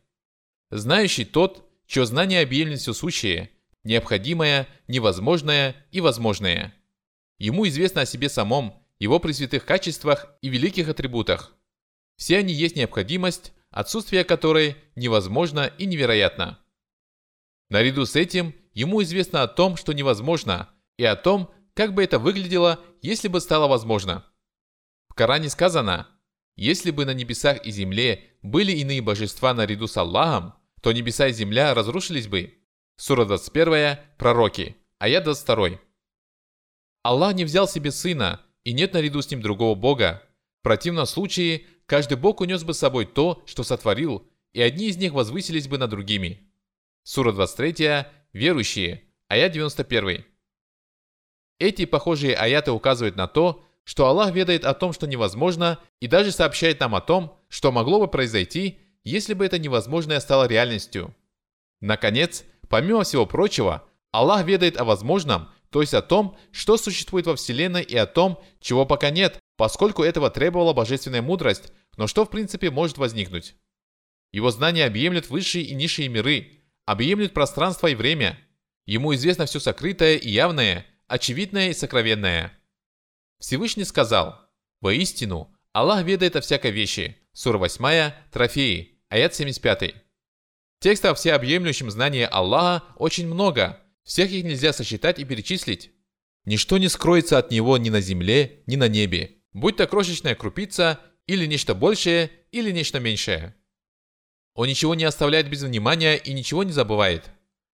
Знающий 0.71 1.25
тот, 1.25 1.69
чье 1.87 2.05
знание 2.05 2.41
объемлет 2.41 2.79
все 2.79 2.93
сущее, 2.93 3.49
необходимое, 3.83 4.67
невозможное 4.87 5.75
и 5.91 6.01
возможное. 6.01 6.73
Ему 7.37 7.67
известно 7.67 8.01
о 8.01 8.05
себе 8.05 8.29
самом, 8.29 8.78
его 8.99 9.19
пресвятых 9.19 9.65
качествах 9.65 10.27
и 10.41 10.49
великих 10.49 10.89
атрибутах. 10.89 11.55
Все 12.17 12.37
они 12.37 12.53
есть 12.53 12.75
необходимость, 12.75 13.53
отсутствие 13.71 14.23
которой 14.23 14.75
невозможно 14.95 15.71
и 15.77 15.85
невероятно. 15.85 16.59
Наряду 17.69 18.05
с 18.05 18.15
этим, 18.15 18.53
ему 18.73 19.01
известно 19.03 19.43
о 19.43 19.47
том, 19.47 19.77
что 19.77 19.93
невозможно, 19.93 20.69
и 20.97 21.05
о 21.05 21.15
том, 21.15 21.51
как 21.73 21.93
бы 21.93 22.03
это 22.03 22.19
выглядело, 22.19 22.79
если 23.01 23.29
бы 23.29 23.39
стало 23.39 23.67
возможно? 23.67 24.25
В 25.07 25.13
Коране 25.13 25.49
сказано, 25.49 26.07
если 26.55 26.91
бы 26.91 27.05
на 27.05 27.13
небесах 27.13 27.65
и 27.65 27.71
земле 27.71 28.25
были 28.41 28.73
иные 28.73 29.01
божества 29.01 29.53
наряду 29.53 29.87
с 29.87 29.95
Аллахом, 29.95 30.55
то 30.81 30.91
небеса 30.91 31.27
и 31.27 31.33
земля 31.33 31.73
разрушились 31.73 32.27
бы. 32.27 32.55
Сура 32.97 33.23
21, 33.23 33.97
Пророки, 34.17 34.75
аят 34.97 35.23
22. 35.23 35.79
Аллах 37.03 37.33
не 37.35 37.45
взял 37.45 37.65
себе 37.65 37.91
сына, 37.91 38.41
и 38.63 38.73
нет 38.73 38.93
наряду 38.93 39.21
с 39.21 39.29
ним 39.31 39.41
другого 39.41 39.75
Бога. 39.75 40.23
В 40.59 40.63
противном 40.63 41.05
случае, 41.05 41.65
каждый 41.85 42.17
Бог 42.17 42.41
унес 42.41 42.63
бы 42.63 42.73
с 42.73 42.79
собой 42.79 43.05
то, 43.05 43.43
что 43.45 43.63
сотворил, 43.63 44.27
и 44.53 44.61
одни 44.61 44.87
из 44.87 44.97
них 44.97 45.13
возвысились 45.13 45.67
бы 45.67 45.77
над 45.77 45.89
другими. 45.89 46.49
Сура 47.03 47.31
23, 47.31 48.05
Верующие, 48.33 49.03
аят 49.27 49.53
91. 49.53 50.23
Эти 51.57 51.85
похожие 51.85 52.35
аяты 52.35 52.71
указывают 52.71 53.15
на 53.15 53.27
то, 53.27 53.63
что 53.83 54.05
Аллах 54.05 54.31
ведает 54.33 54.65
о 54.65 54.73
том, 54.73 54.93
что 54.93 55.07
невозможно, 55.07 55.79
и 55.99 56.07
даже 56.07 56.31
сообщает 56.31 56.79
нам 56.79 56.93
о 56.93 57.01
том, 57.01 57.37
что 57.47 57.71
могло 57.71 57.99
бы 57.99 58.07
произойти, 58.07 58.79
если 59.03 59.33
бы 59.33 59.45
это 59.45 59.57
невозможное 59.57 60.19
стало 60.19 60.47
реальностью. 60.47 61.15
Наконец, 61.81 62.45
помимо 62.69 63.03
всего 63.03 63.25
прочего, 63.25 63.83
Аллах 64.11 64.45
ведает 64.45 64.79
о 64.79 64.83
возможном, 64.83 65.49
то 65.71 65.81
есть 65.81 65.93
о 65.93 66.01
том, 66.01 66.37
что 66.51 66.77
существует 66.77 67.27
во 67.27 67.35
Вселенной 67.35 67.83
и 67.83 67.95
о 67.95 68.05
том, 68.07 68.41
чего 68.59 68.85
пока 68.85 69.09
нет, 69.09 69.39
поскольку 69.57 70.03
этого 70.03 70.29
требовала 70.29 70.73
божественная 70.73 71.21
мудрость, 71.21 71.71
но 71.97 72.07
что 72.07 72.25
в 72.25 72.29
принципе 72.29 72.71
может 72.71 72.97
возникнуть. 72.97 73.55
Его 74.31 74.51
знания 74.51 74.85
объемлют 74.85 75.29
высшие 75.29 75.63
и 75.63 75.75
низшие 75.75 76.07
миры, 76.07 76.63
объемлют 76.85 77.33
пространство 77.33 77.87
и 77.87 77.95
время. 77.95 78.39
Ему 78.85 79.13
известно 79.13 79.45
все 79.45 79.59
сокрытое 79.59 80.15
и 80.15 80.29
явное, 80.29 80.85
очевидное 81.07 81.69
и 81.69 81.73
сокровенное. 81.73 82.57
Всевышний 83.39 83.83
сказал, 83.83 84.39
«Воистину, 84.81 85.53
Аллах 85.73 86.03
ведает 86.03 86.35
о 86.35 86.41
всякой 86.41 86.71
вещи». 86.71 87.17
Сура 87.33 87.57
8, 87.57 88.11
Трофеи, 88.31 88.99
аят 89.09 89.35
75. 89.35 89.95
Текстов 90.79 91.11
о 91.11 91.15
всеобъемлющем 91.15 91.91
знании 91.91 92.27
Аллаха 92.29 92.85
очень 92.95 93.27
много, 93.27 93.79
всех 94.09 94.31
их 94.31 94.43
нельзя 94.43 94.73
сосчитать 94.73 95.19
и 95.19 95.23
перечислить. 95.23 95.91
Ничто 96.43 96.79
не 96.79 96.89
скроется 96.89 97.37
от 97.37 97.51
Него 97.51 97.77
ни 97.77 97.91
на 97.91 98.01
земле, 98.01 98.63
ни 98.65 98.75
на 98.75 98.87
небе, 98.87 99.35
будь 99.53 99.75
то 99.77 99.85
крошечная 99.85 100.33
крупица, 100.33 100.99
или 101.27 101.45
нечто 101.45 101.75
большее, 101.75 102.31
или 102.51 102.71
нечто 102.71 102.99
меньшее. 102.99 103.55
Он 104.55 104.67
ничего 104.67 104.95
не 104.95 105.03
оставляет 105.03 105.47
без 105.47 105.61
внимания 105.61 106.15
и 106.15 106.33
ничего 106.33 106.63
не 106.63 106.71
забывает. 106.71 107.29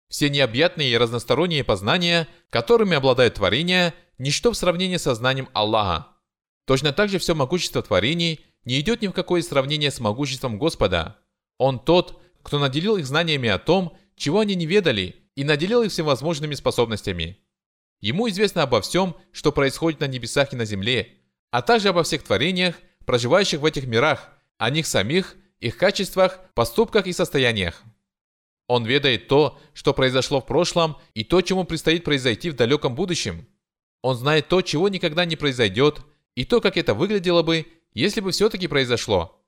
Все 0.09 0.29
необъятные 0.29 0.89
и 0.89 0.97
разносторонние 0.97 1.63
познания, 1.63 2.27
которыми 2.49 2.97
обладает 2.97 3.35
творение, 3.35 3.93
ничто 4.17 4.51
в 4.51 4.57
сравнении 4.57 4.97
со 4.97 5.15
знанием 5.15 5.47
Аллаха. 5.53 6.09
Точно 6.65 6.91
так 6.91 7.07
же 7.07 7.17
все 7.17 7.33
могущество 7.33 7.81
творений 7.81 8.41
не 8.65 8.81
идет 8.81 9.01
ни 9.01 9.07
в 9.07 9.13
какое 9.13 9.41
сравнение 9.41 9.89
с 9.89 10.01
могуществом 10.01 10.57
Господа. 10.57 11.17
Он 11.59 11.79
тот, 11.79 12.21
кто 12.43 12.59
наделил 12.59 12.97
их 12.97 13.05
знаниями 13.05 13.47
о 13.47 13.57
том, 13.57 13.97
чего 14.17 14.41
они 14.41 14.55
не 14.55 14.65
ведали, 14.65 15.24
и 15.35 15.43
наделил 15.43 15.83
их 15.83 15.91
всевозможными 15.91 16.55
способностями. 16.55 17.39
Ему 18.01 18.29
известно 18.29 18.63
обо 18.63 18.81
всем, 18.81 19.15
что 19.31 19.51
происходит 19.51 19.99
на 19.99 20.07
небесах 20.07 20.53
и 20.53 20.55
на 20.55 20.65
земле, 20.65 21.13
а 21.51 21.61
также 21.61 21.89
обо 21.89 22.03
всех 22.03 22.23
творениях, 22.23 22.75
проживающих 23.05 23.59
в 23.59 23.65
этих 23.65 23.85
мирах, 23.85 24.31
о 24.57 24.69
них 24.69 24.87
самих, 24.87 25.35
их 25.59 25.77
качествах, 25.77 26.39
поступках 26.53 27.07
и 27.07 27.13
состояниях. 27.13 27.83
Он 28.67 28.85
ведает 28.85 29.27
то, 29.27 29.59
что 29.73 29.93
произошло 29.93 30.41
в 30.41 30.45
прошлом, 30.45 30.97
и 31.13 31.23
то, 31.23 31.41
чему 31.41 31.65
предстоит 31.65 32.03
произойти 32.03 32.49
в 32.49 32.55
далеком 32.55 32.95
будущем. 32.95 33.47
Он 34.01 34.15
знает 34.15 34.47
то, 34.47 34.61
чего 34.61 34.89
никогда 34.89 35.25
не 35.25 35.35
произойдет, 35.35 36.01
и 36.35 36.45
то, 36.45 36.61
как 36.61 36.77
это 36.77 36.93
выглядело 36.93 37.43
бы, 37.43 37.67
если 37.93 38.21
бы 38.21 38.31
все-таки 38.31 38.67
произошло. 38.67 39.41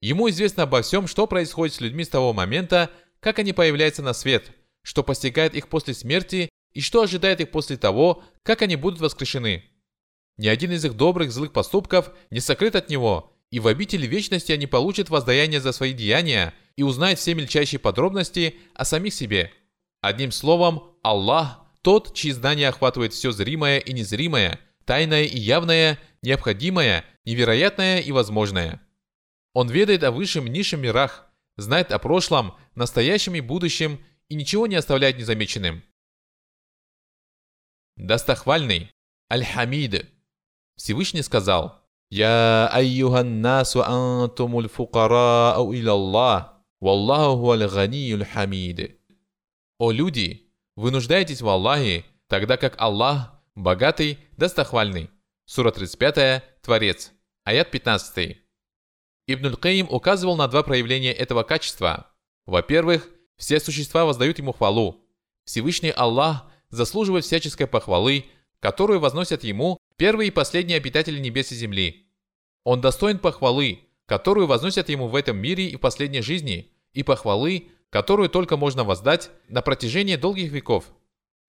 Ему 0.00 0.28
известно 0.28 0.64
обо 0.64 0.82
всем, 0.82 1.06
что 1.06 1.26
происходит 1.26 1.74
с 1.74 1.80
людьми 1.80 2.04
с 2.04 2.08
того 2.08 2.32
момента, 2.32 2.90
как 3.20 3.38
они 3.38 3.52
появляются 3.52 4.02
на 4.02 4.12
свет, 4.12 4.50
что 4.84 5.02
постигает 5.02 5.56
их 5.56 5.68
после 5.68 5.94
смерти 5.94 6.48
и 6.72 6.80
что 6.80 7.02
ожидает 7.02 7.40
их 7.40 7.50
после 7.50 7.76
того, 7.76 8.22
как 8.44 8.62
они 8.62 8.76
будут 8.76 9.00
воскрешены. 9.00 9.64
Ни 10.36 10.46
один 10.46 10.70
из 10.70 10.84
их 10.84 10.94
добрых 10.94 11.32
злых 11.32 11.52
поступков 11.52 12.10
не 12.30 12.38
сокрыт 12.38 12.76
от 12.76 12.90
него, 12.90 13.32
и 13.50 13.58
в 13.58 13.66
обители 13.66 14.06
вечности 14.06 14.52
они 14.52 14.66
получат 14.66 15.10
воздаяние 15.10 15.60
за 15.60 15.72
свои 15.72 15.92
деяния 15.92 16.54
и 16.76 16.82
узнают 16.82 17.18
все 17.18 17.34
мельчайшие 17.34 17.80
подробности 17.80 18.56
о 18.74 18.84
самих 18.84 19.14
себе. 19.14 19.52
Одним 20.00 20.30
словом, 20.30 20.94
Аллах– 21.02 21.60
тот, 21.82 22.14
чьи 22.14 22.32
знания 22.32 22.68
охватывает 22.68 23.12
все 23.12 23.30
зримое 23.30 23.78
и 23.78 23.92
незримое, 23.92 24.58
тайное 24.84 25.24
и 25.24 25.38
явное, 25.38 25.98
необходимое, 26.22 27.04
невероятное 27.24 28.00
и 28.00 28.10
возможное. 28.10 28.80
Он 29.52 29.68
ведает 29.68 30.02
о 30.02 30.10
высшем 30.10 30.46
и 30.46 30.50
низшем 30.50 30.80
мирах, 30.80 31.26
знает 31.56 31.92
о 31.92 31.98
прошлом, 31.98 32.54
настоящем 32.74 33.34
и 33.34 33.40
будущем 33.40 34.00
и 34.28 34.34
ничего 34.34 34.66
не 34.66 34.76
оставляет 34.76 35.18
незамеченным. 35.18 35.82
Достохвальный 37.96 38.90
Аль-Хамид 39.30 40.10
Всевышний 40.76 41.22
сказал 41.22 41.82
«Я 42.10 42.68
айюхан 42.72 43.40
насу 43.40 43.82
антумуль 43.82 44.68
фукарау 44.68 45.72
илаллах, 45.72 46.54
валлаху 46.80 47.52
аль-ганиюль 47.52 48.24
хамид». 48.24 49.00
«О 49.78 49.90
люди, 49.90 50.52
вы 50.76 50.90
нуждаетесь 50.90 51.42
в 51.42 51.48
Аллахе, 51.48 52.04
тогда 52.28 52.56
как 52.56 52.80
Аллах– 52.80 53.32
богатый, 53.54 54.18
достохвальный». 54.36 55.10
Сура 55.46 55.70
35, 55.70 56.62
Творец, 56.62 57.12
аят 57.44 57.70
15. 57.70 58.38
Ибн 59.26 59.54
Каим 59.56 59.88
указывал 59.90 60.36
на 60.36 60.48
два 60.48 60.62
проявления 60.62 61.12
этого 61.12 61.42
качества. 61.42 62.10
Во-первых, 62.46 63.08
все 63.36 63.60
существа 63.60 64.04
воздают 64.04 64.38
ему 64.38 64.52
хвалу. 64.52 65.04
Всевышний 65.44 65.90
Аллах 65.90 66.46
заслуживает 66.70 67.24
всяческой 67.24 67.66
похвалы, 67.66 68.24
которую 68.60 69.00
возносят 69.00 69.44
ему 69.44 69.78
первые 69.96 70.28
и 70.28 70.32
последние 70.32 70.78
обитатели 70.78 71.18
небес 71.18 71.52
и 71.52 71.54
земли– 71.54 72.00
он 72.64 72.80
достоин 72.80 73.18
похвалы, 73.18 73.80
которую 74.06 74.46
возносят 74.46 74.88
ему 74.88 75.06
в 75.06 75.14
этом 75.14 75.36
мире 75.36 75.68
и 75.68 75.76
в 75.76 75.80
последней 75.80 76.22
жизни, 76.22 76.72
и 76.94 77.02
похвалы, 77.02 77.68
которую 77.90 78.30
только 78.30 78.56
можно 78.56 78.84
воздать 78.84 79.30
на 79.48 79.60
протяжении 79.62 80.16
долгих 80.16 80.50
веков. 80.50 80.86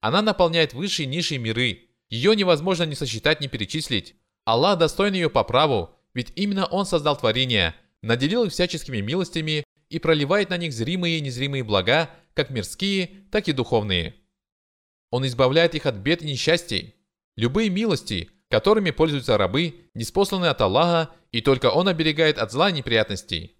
Она 0.01 0.21
наполняет 0.21 0.73
высшие 0.73 1.05
и 1.05 1.09
низшие 1.09 1.39
миры. 1.39 1.89
Ее 2.09 2.35
невозможно 2.35 2.83
ни 2.83 2.93
сосчитать, 2.93 3.41
ни 3.41 3.47
перечислить. 3.47 4.15
Аллах 4.43 4.77
достоин 4.77 5.13
ее 5.13 5.29
по 5.29 5.43
праву, 5.43 5.95
ведь 6.13 6.33
именно 6.35 6.65
Он 6.65 6.85
создал 6.85 7.17
творения, 7.17 7.75
наделил 8.01 8.43
их 8.43 8.51
всяческими 8.51 8.99
милостями 8.99 9.63
и 9.95 9.99
проливает 9.99 10.49
на 10.49 10.57
них 10.57 10.73
зримые 10.73 11.19
и 11.19 11.21
незримые 11.21 11.63
блага, 11.63 12.09
как 12.33 12.49
мирские, 12.49 13.11
так 13.31 13.47
и 13.47 13.53
духовные. 13.53 14.13
Он 15.09 15.25
избавляет 15.25 15.73
их 15.73 15.85
от 15.85 15.95
бед 15.95 16.21
и 16.21 16.25
несчастий. 16.25 16.95
Любые 17.37 17.69
милости, 17.69 18.29
которыми 18.49 18.91
пользуются 18.91 19.37
рабы, 19.37 19.89
неспосланы 19.93 20.47
от 20.47 20.59
Аллаха, 20.59 21.11
и 21.31 21.39
только 21.39 21.71
Он 21.71 21.87
оберегает 21.87 22.37
от 22.37 22.51
зла 22.51 22.71
и 22.71 22.73
неприятностей. 22.73 23.55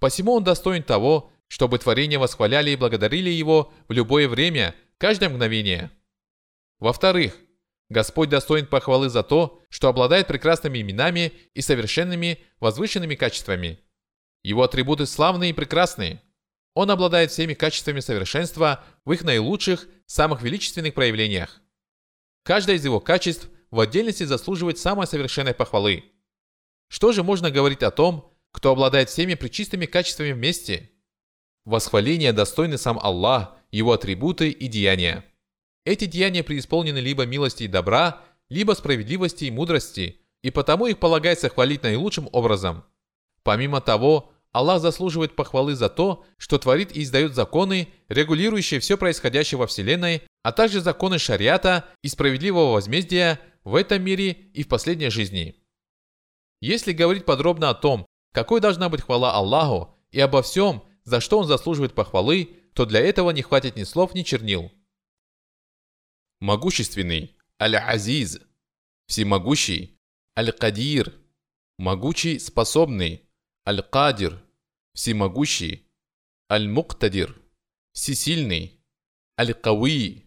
Посему 0.00 0.32
Он 0.34 0.44
достоин 0.44 0.82
того, 0.82 1.32
чтобы 1.48 1.78
творения 1.78 2.18
восхваляли 2.18 2.72
и 2.72 2.76
благодарили 2.76 3.30
Его 3.30 3.72
в 3.88 3.92
любое 3.92 4.28
время, 4.28 4.74
каждое 4.98 5.30
мгновение. 5.30 5.90
Во-вторых, 6.78 7.38
Господь 7.88 8.28
достоин 8.28 8.66
похвалы 8.66 9.08
за 9.08 9.22
то, 9.22 9.62
что 9.70 9.88
обладает 9.88 10.26
прекрасными 10.26 10.82
именами 10.82 11.32
и 11.54 11.62
совершенными, 11.62 12.38
возвышенными 12.60 13.14
качествами. 13.14 13.80
Его 14.42 14.62
атрибуты 14.62 15.06
славные 15.06 15.50
и 15.50 15.54
прекрасные. 15.54 16.22
Он 16.74 16.90
обладает 16.90 17.30
всеми 17.30 17.54
качествами 17.54 18.00
совершенства 18.00 18.84
в 19.04 19.12
их 19.12 19.22
наилучших, 19.22 19.86
самых 20.06 20.42
величественных 20.42 20.94
проявлениях. 20.94 21.60
Каждое 22.44 22.76
из 22.76 22.84
его 22.84 23.00
качеств– 23.00 23.48
в 23.70 23.80
отдельности 23.80 24.24
заслуживает 24.24 24.78
самой 24.78 25.06
совершенной 25.06 25.54
похвалы. 25.54 26.04
Что 26.88 27.12
же 27.12 27.22
можно 27.22 27.50
говорить 27.50 27.82
о 27.82 27.90
том, 27.90 28.32
кто 28.52 28.72
обладает 28.72 29.10
всеми 29.10 29.34
причистыми 29.34 29.86
качествами 29.86 30.32
вместе? 30.32 30.90
Восхваление 31.64 32.32
достойны 32.32 32.78
сам 32.78 32.98
Аллах, 32.98 33.56
его 33.70 33.92
атрибуты 33.92 34.50
и 34.50 34.66
деяния. 34.66 35.24
Эти 35.84 36.06
деяния 36.06 36.42
преисполнены 36.42 36.98
либо 36.98 37.26
милости 37.26 37.64
и 37.64 37.68
добра, 37.68 38.22
либо 38.48 38.72
справедливости 38.72 39.44
и 39.44 39.50
мудрости, 39.50 40.20
и 40.42 40.50
потому 40.50 40.86
их 40.86 40.98
полагается 40.98 41.48
хвалить 41.48 41.84
наилучшим 41.84 42.28
образом. 42.32 42.84
Помимо 43.44 43.80
того, 43.80 44.29
Аллах 44.52 44.80
заслуживает 44.80 45.36
похвалы 45.36 45.74
за 45.74 45.88
то, 45.88 46.24
что 46.36 46.58
творит 46.58 46.94
и 46.96 47.02
издает 47.02 47.34
законы, 47.34 47.88
регулирующие 48.08 48.80
все 48.80 48.96
происходящее 48.98 49.58
во 49.58 49.66
Вселенной, 49.66 50.22
а 50.42 50.52
также 50.52 50.80
законы 50.80 51.18
шариата 51.18 51.84
и 52.02 52.08
справедливого 52.08 52.72
возмездия 52.72 53.40
в 53.62 53.76
этом 53.76 54.02
мире 54.02 54.30
и 54.30 54.62
в 54.64 54.68
последней 54.68 55.10
жизни. 55.10 55.54
Если 56.60 56.92
говорить 56.92 57.24
подробно 57.24 57.70
о 57.70 57.74
том, 57.74 58.06
какой 58.32 58.60
должна 58.60 58.88
быть 58.88 59.02
хвала 59.02 59.32
Аллаху 59.32 59.96
и 60.10 60.18
обо 60.20 60.42
всем, 60.42 60.82
за 61.04 61.20
что 61.20 61.38
он 61.38 61.46
заслуживает 61.46 61.94
похвалы, 61.94 62.56
то 62.74 62.86
для 62.86 63.00
этого 63.00 63.30
не 63.30 63.42
хватит 63.42 63.76
ни 63.76 63.84
слов, 63.84 64.14
ни 64.14 64.22
чернил. 64.22 64.70
Могущественный 66.40 67.36
Аль-Азиз, 67.60 68.40
всемогущий 69.06 69.98
Аль-Кадир, 70.36 71.14
могучий, 71.78 72.38
способный 72.38 73.29
Аль-Кадир, 73.70 74.42
всемогущий 74.94 75.86
Аль-Муктадир, 76.50 77.40
всесильный 77.92 78.80
Аль-Кауи, 79.38 80.24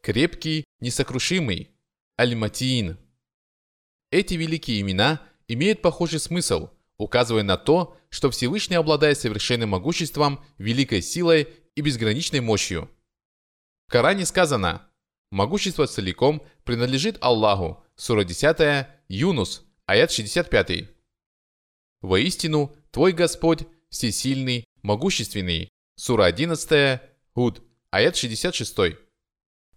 крепкий, 0.00 0.62
несокрушимый 0.78 1.72
Аль-Матиин. 2.20 2.96
Эти 4.12 4.34
великие 4.34 4.80
имена 4.80 5.20
имеют 5.48 5.82
похожий 5.82 6.20
смысл, 6.20 6.70
указывая 6.98 7.42
на 7.42 7.56
то, 7.56 7.98
что 8.10 8.30
Всевышний 8.30 8.76
обладает 8.76 9.18
совершенным 9.18 9.70
могуществом, 9.70 10.44
великой 10.56 11.02
силой 11.02 11.48
и 11.74 11.80
безграничной 11.80 12.38
мощью. 12.38 12.88
В 13.88 13.90
Коране 13.90 14.24
сказано 14.24 14.88
«Могущество 15.32 15.88
целиком 15.88 16.46
принадлежит 16.62 17.18
Аллаху» 17.22 17.82
Сура 17.96 18.22
10, 18.22 18.86
Юнус, 19.08 19.64
аят 19.86 20.12
65. 20.12 20.97
«Воистину, 22.00 22.74
Твой 22.90 23.12
Господь 23.12 23.66
всесильный, 23.90 24.64
могущественный» 24.82 25.70
Сура 25.96 26.26
11, 26.26 27.00
Худ, 27.34 27.62
аят 27.90 28.16
66. 28.16 28.96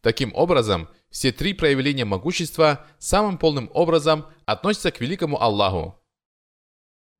Таким 0.01 0.34
образом, 0.36 0.88
все 1.10 1.31
три 1.31 1.53
проявления 1.53 2.05
могущества 2.05 2.88
самым 2.99 3.38
полным 3.38 3.69
образом 3.73 4.27
относятся 4.45 4.91
к 4.91 5.01
великому 5.01 5.41
Аллаху. 5.41 5.99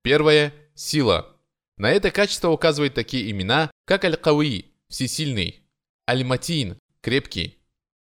Первое– 0.02 0.54
сила. 0.74 1.36
На 1.76 1.90
это 1.90 2.10
качество 2.10 2.50
указывают 2.50 2.94
такие 2.94 3.30
имена, 3.30 3.70
как 3.84 4.04
Аль-Кауи– 4.04 4.72
всесильный, 4.88 5.62
Аль-Матин– 6.08 6.78
крепкий. 7.00 7.58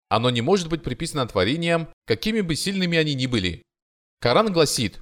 Оно 0.10 0.30
не 0.30 0.42
может 0.42 0.68
быть 0.68 0.84
приписано 0.84 1.28
творениям, 1.28 1.90
какими 2.06 2.42
бы 2.42 2.56
сильными 2.56 2.98
они 2.98 3.14
ни 3.14 3.28
были. 3.28 3.64
Коран 4.20 4.52
гласит 4.52 5.02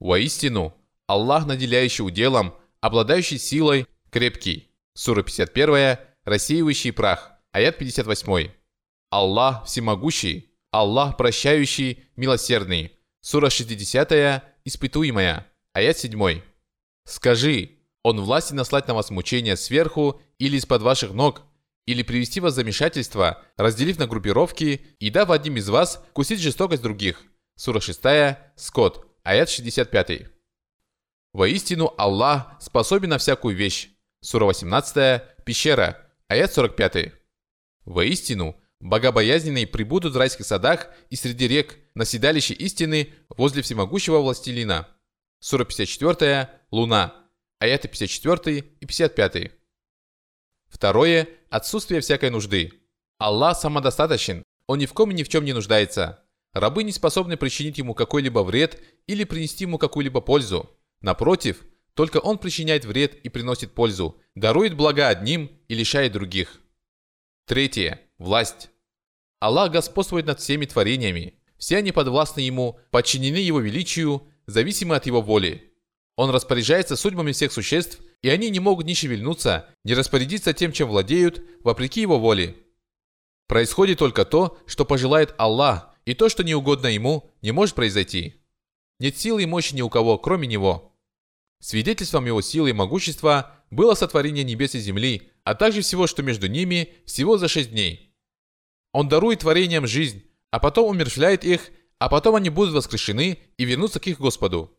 «Воистину, 0.00 0.74
Аллах, 1.08 1.46
наделяющий 1.46 2.04
уделом, 2.04 2.54
обладающий 2.80 3.38
силой, 3.38 3.86
крепкий». 4.10 4.70
Сура 4.94 5.22
51, 5.22 5.98
рассеивающий 6.24 6.92
прах, 6.92 7.32
аят 7.52 7.78
58. 7.78 8.50
Аллах 9.10 9.64
всемогущий, 9.64 10.50
Аллах 10.70 11.16
прощающий, 11.16 12.04
милосердный. 12.16 12.92
Сура 13.20 13.48
60, 13.48 14.42
испытуемая, 14.64 15.46
аят 15.72 15.98
7. 15.98 16.42
Скажи, 17.04 17.70
Он 18.02 18.20
власти 18.20 18.52
наслать 18.52 18.86
на 18.86 18.94
вас 18.94 19.10
мучения 19.10 19.56
сверху 19.56 20.20
или 20.38 20.56
из-под 20.56 20.82
ваших 20.82 21.12
ног, 21.12 21.42
или 21.86 22.02
привести 22.02 22.40
вас 22.40 22.52
в 22.52 22.56
замешательство, 22.56 23.42
разделив 23.56 23.98
на 23.98 24.06
группировки 24.06 24.86
и 24.98 25.10
дав 25.10 25.30
одним 25.30 25.56
из 25.56 25.68
вас 25.70 26.04
кусить 26.12 26.40
жестокость 26.40 26.82
других. 26.82 27.22
Сура 27.56 27.80
6, 27.80 28.00
Скот, 28.56 29.06
аят 29.22 29.48
65. 29.48 30.37
Воистину 31.32 31.94
Аллах 31.98 32.56
способен 32.60 33.10
на 33.10 33.18
всякую 33.18 33.56
вещь. 33.56 33.90
Сура 34.20 34.46
18, 34.46 35.44
Пещера, 35.44 35.96
аят 36.28 36.52
45. 36.52 37.12
Воистину, 37.84 38.60
Богобоязненные 38.80 39.66
прибудут 39.66 40.14
в 40.14 40.16
райских 40.16 40.46
садах 40.46 40.88
и 41.10 41.16
среди 41.16 41.48
рек, 41.48 41.78
на 41.94 42.04
седалище 42.04 42.54
истины 42.54 43.12
возле 43.28 43.62
всемогущего 43.62 44.18
властелина. 44.18 44.88
Сура 45.40 45.64
54, 45.64 46.48
Луна, 46.70 47.14
аяты 47.58 47.88
54 47.88 48.58
и 48.58 48.86
55. 48.86 49.52
Второе– 50.68 51.28
отсутствие 51.50 52.00
всякой 52.00 52.30
нужды. 52.30 52.72
Аллах 53.18 53.58
самодостаточен, 53.58 54.44
Он 54.66 54.78
ни 54.78 54.86
в 54.86 54.92
ком 54.92 55.10
и 55.10 55.14
ни 55.14 55.24
в 55.24 55.28
чем 55.28 55.44
не 55.44 55.52
нуждается. 55.52 56.24
Рабы 56.52 56.84
не 56.84 56.92
способны 56.92 57.36
причинить 57.36 57.78
Ему 57.78 57.94
какой-либо 57.94 58.40
вред 58.40 58.80
или 59.06 59.24
принести 59.24 59.64
Ему 59.64 59.78
какую-либо 59.78 60.20
пользу. 60.20 60.70
Напротив, 61.00 61.64
только 61.94 62.18
Он 62.18 62.38
причиняет 62.38 62.84
вред 62.84 63.14
и 63.14 63.28
приносит 63.28 63.72
пользу, 63.72 64.20
дарует 64.34 64.76
блага 64.76 65.08
одним 65.08 65.50
и 65.68 65.74
лишает 65.74 66.12
других. 66.12 66.60
Третье. 67.46 68.00
Власть. 68.18 68.70
Аллах 69.40 69.72
господствует 69.72 70.26
над 70.26 70.40
всеми 70.40 70.66
творениями. 70.66 71.34
Все 71.56 71.78
они 71.78 71.92
подвластны 71.92 72.40
Ему, 72.40 72.78
подчинены 72.90 73.36
Его 73.36 73.60
величию, 73.60 74.22
зависимы 74.46 74.96
от 74.96 75.06
Его 75.06 75.20
воли. 75.20 75.72
Он 76.16 76.30
распоряжается 76.30 76.96
судьбами 76.96 77.32
всех 77.32 77.52
существ, 77.52 78.00
и 78.22 78.28
они 78.28 78.50
не 78.50 78.60
могут 78.60 78.86
ни 78.86 78.94
шевельнуться, 78.94 79.68
ни 79.84 79.92
распорядиться 79.92 80.52
тем, 80.52 80.72
чем 80.72 80.88
владеют, 80.88 81.42
вопреки 81.62 82.00
Его 82.00 82.18
воле. 82.18 82.56
Происходит 83.46 83.98
только 83.98 84.24
то, 84.24 84.58
что 84.66 84.84
пожелает 84.84 85.34
Аллах, 85.38 85.94
и 86.04 86.14
то, 86.14 86.28
что 86.28 86.42
не 86.42 86.54
угодно 86.54 86.88
Ему, 86.88 87.30
не 87.40 87.52
может 87.52 87.74
произойти. 87.74 88.37
Нет 89.00 89.16
силы 89.16 89.44
и 89.44 89.46
мощи 89.46 89.74
ни 89.74 89.82
у 89.82 89.88
кого, 89.88 90.18
кроме 90.18 90.46
Него. 90.46 90.96
Свидетельством 91.60 92.26
Его 92.26 92.40
силы 92.40 92.70
и 92.70 92.72
могущества 92.72 93.64
было 93.70 93.94
сотворение 93.94 94.44
небес 94.44 94.74
и 94.74 94.80
земли, 94.80 95.30
а 95.44 95.54
также 95.54 95.82
всего, 95.82 96.06
что 96.06 96.22
между 96.22 96.48
ними, 96.48 96.94
всего 97.06 97.38
за 97.38 97.48
шесть 97.48 97.70
дней. 97.70 98.16
Он 98.92 99.08
дарует 99.08 99.40
творениям 99.40 99.86
жизнь, 99.86 100.24
а 100.50 100.58
потом 100.58 100.88
умерщвляет 100.88 101.44
их, 101.44 101.70
а 101.98 102.08
потом 102.08 102.36
они 102.36 102.50
будут 102.50 102.74
воскрешены 102.74 103.38
и 103.56 103.64
вернутся 103.64 104.00
к 104.00 104.06
их 104.06 104.18
Господу. 104.18 104.76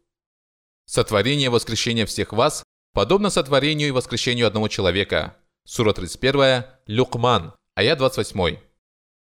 Сотворение 0.86 1.49
воскрешения 1.49 2.05
всех 2.05 2.34
вас 2.34 2.63
подобно 2.93 3.29
сотворению 3.29 3.89
и 3.89 3.91
воскрешению 3.91 4.47
одного 4.47 4.67
человека. 4.67 5.38
Сура 5.65 5.93
31, 5.93 6.65
Люкман, 6.88 7.53
аят 7.75 7.99
28. 7.99 8.58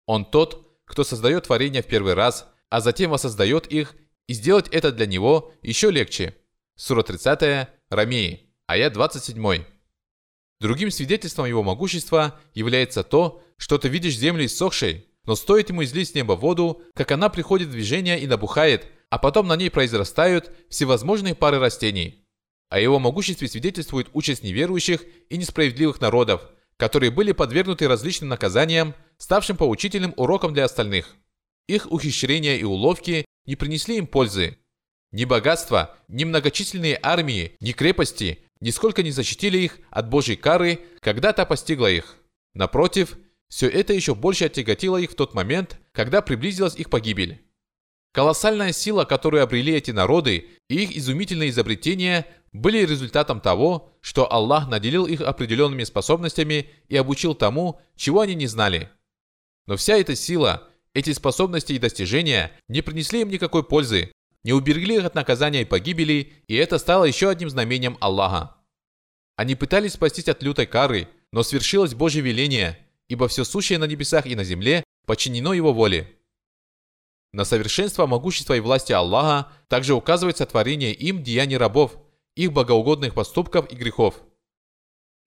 Он 0.05 0.25
тот, 0.25 0.79
кто 0.85 1.03
создает 1.03 1.45
творения 1.45 1.81
в 1.81 1.87
первый 1.87 2.13
раз, 2.13 2.47
а 2.69 2.79
затем 2.79 3.11
воссоздает 3.11 3.67
их, 3.67 3.95
и 4.31 4.33
сделать 4.33 4.69
это 4.69 4.93
для 4.93 5.07
него 5.07 5.53
еще 5.61 5.91
легче. 5.91 6.37
Сура 6.77 7.03
30, 7.03 7.67
Рамеи, 7.89 8.49
аят 8.65 8.93
27. 8.93 9.65
Другим 10.61 10.89
свидетельством 10.89 11.47
его 11.47 11.63
могущества 11.63 12.39
является 12.53 13.03
то, 13.03 13.43
что 13.57 13.77
ты 13.77 13.89
видишь 13.89 14.15
землю 14.15 14.45
иссохшей, 14.45 15.05
но 15.25 15.35
стоит 15.35 15.67
ему 15.67 15.83
излить 15.83 16.09
с 16.09 16.15
неба 16.15 16.33
воду, 16.33 16.81
как 16.95 17.11
она 17.11 17.27
приходит 17.27 17.67
в 17.67 17.71
движение 17.71 18.21
и 18.21 18.25
набухает, 18.25 18.87
а 19.09 19.17
потом 19.17 19.47
на 19.47 19.57
ней 19.57 19.69
произрастают 19.69 20.49
всевозможные 20.69 21.35
пары 21.35 21.59
растений. 21.59 22.25
О 22.69 22.79
его 22.79 22.99
могуществе 22.99 23.49
свидетельствует 23.49 24.07
участь 24.13 24.43
неверующих 24.43 25.03
и 25.29 25.35
несправедливых 25.35 25.99
народов, 25.99 26.41
которые 26.77 27.11
были 27.11 27.33
подвергнуты 27.33 27.89
различным 27.89 28.29
наказаниям, 28.29 28.95
ставшим 29.17 29.57
поучительным 29.57 30.13
уроком 30.15 30.53
для 30.53 30.63
остальных. 30.63 31.17
Их 31.67 31.91
ухищрения 31.91 32.55
и 32.55 32.63
уловки 32.63 33.25
не 33.45 33.55
принесли 33.55 33.97
им 33.97 34.07
пользы. 34.07 34.57
Ни 35.11 35.25
богатство, 35.25 35.97
ни 36.07 36.23
многочисленные 36.23 36.99
армии, 37.01 37.57
ни 37.59 37.73
крепости 37.73 38.45
нисколько 38.61 39.03
не 39.03 39.11
защитили 39.11 39.57
их 39.57 39.79
от 39.89 40.09
Божьей 40.09 40.37
кары, 40.37 40.79
когда 41.01 41.33
та 41.33 41.45
постигла 41.45 41.91
их. 41.91 42.15
Напротив, 42.53 43.17
все 43.49 43.67
это 43.67 43.91
еще 43.93 44.15
больше 44.15 44.45
оттяготило 44.45 44.97
их 44.97 45.11
в 45.11 45.15
тот 45.15 45.33
момент, 45.33 45.79
когда 45.91 46.21
приблизилась 46.21 46.75
их 46.75 46.89
погибель. 46.89 47.41
Колоссальная 48.13 48.71
сила, 48.71 49.05
которую 49.05 49.43
обрели 49.43 49.73
эти 49.73 49.91
народы, 49.91 50.49
и 50.69 50.83
их 50.83 50.95
изумительные 50.95 51.49
изобретения 51.49 52.25
были 52.51 52.85
результатом 52.85 53.39
того, 53.39 53.93
что 54.01 54.31
Аллах 54.31 54.67
наделил 54.67 55.05
их 55.05 55.21
определенными 55.21 55.83
способностями 55.85 56.69
и 56.89 56.97
обучил 56.97 57.35
тому, 57.35 57.79
чего 57.95 58.21
они 58.21 58.35
не 58.35 58.47
знали. 58.47 58.89
Но 59.65 59.77
вся 59.77 59.97
эта 59.97 60.15
сила, 60.15 60.67
эти 60.93 61.13
способности 61.13 61.73
и 61.73 61.79
достижения 61.79 62.51
не 62.67 62.81
принесли 62.81 63.21
им 63.21 63.29
никакой 63.29 63.63
пользы, 63.63 64.11
не 64.43 64.53
уберегли 64.53 64.97
их 64.97 65.05
от 65.05 65.15
наказания 65.15 65.61
и 65.61 65.65
погибели, 65.65 66.33
и 66.47 66.55
это 66.55 66.77
стало 66.79 67.05
еще 67.05 67.29
одним 67.29 67.49
знамением 67.49 67.97
Аллаха. 68.01 68.55
Они 69.37 69.55
пытались 69.55 69.93
спастись 69.93 70.27
от 70.27 70.43
лютой 70.43 70.65
кары, 70.65 71.07
но 71.31 71.43
свершилось 71.43 71.93
Божье 71.93 72.21
веление, 72.21 72.77
ибо 73.07 73.27
все 73.27 73.43
сущее 73.43 73.79
на 73.79 73.85
небесах 73.85 74.25
и 74.25 74.35
на 74.35 74.43
земле 74.43 74.83
подчинено 75.05 75.53
Его 75.53 75.73
воле. 75.73 76.11
На 77.33 77.45
совершенство 77.45 78.05
могущества 78.05 78.55
и 78.55 78.59
власти 78.59 78.91
Аллаха 78.91 79.51
также 79.69 79.93
указывает 79.93 80.37
сотворение 80.37 80.93
им 80.93 81.23
деяний 81.23 81.57
рабов, 81.57 81.97
их 82.35 82.51
богоугодных 82.51 83.13
поступков 83.13 83.71
и 83.71 83.75
грехов. 83.75 84.21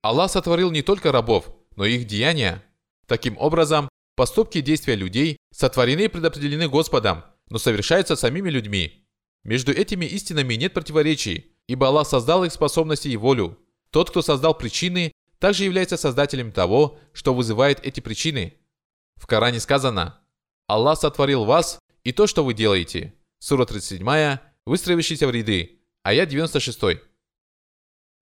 Аллах 0.02 0.30
сотворил 0.30 0.70
не 0.70 0.82
только 0.82 1.12
рабов, 1.12 1.54
но 1.76 1.86
и 1.86 1.94
их 1.94 2.06
деяния. 2.06 2.62
Таким 3.06 3.38
образом, 3.38 3.88
поступки 4.14 4.58
и 4.58 4.62
действия 4.62 4.94
людей 4.94 5.38
сотворены 5.52 6.02
и 6.02 6.08
предопределены 6.08 6.68
Господом, 6.68 7.24
но 7.48 7.58
совершаются 7.58 8.16
самими 8.16 8.50
людьми. 8.50 9.06
Между 9.44 9.72
этими 9.72 10.06
истинами 10.06 10.54
нет 10.54 10.72
противоречий, 10.72 11.54
ибо 11.66 11.88
Аллах 11.88 12.08
создал 12.08 12.44
их 12.44 12.52
способности 12.52 13.08
и 13.08 13.16
волю. 13.16 13.58
Тот, 13.90 14.10
кто 14.10 14.22
создал 14.22 14.56
причины, 14.56 15.12
также 15.38 15.64
является 15.64 15.96
создателем 15.96 16.52
того, 16.52 16.98
что 17.12 17.34
вызывает 17.34 17.84
эти 17.84 18.00
причины. 18.00 18.54
В 19.16 19.26
Коране 19.26 19.60
сказано 19.60 20.20
«Аллах 20.66 20.98
сотворил 20.98 21.44
вас 21.44 21.78
и 22.02 22.12
то, 22.12 22.26
что 22.26 22.44
вы 22.44 22.54
делаете». 22.54 23.14
Сура 23.38 23.66
37, 23.66 24.38
выстроившийся 24.64 25.26
в 25.26 25.30
ряды, 25.30 25.82
аят 26.02 26.30
96. 26.30 27.00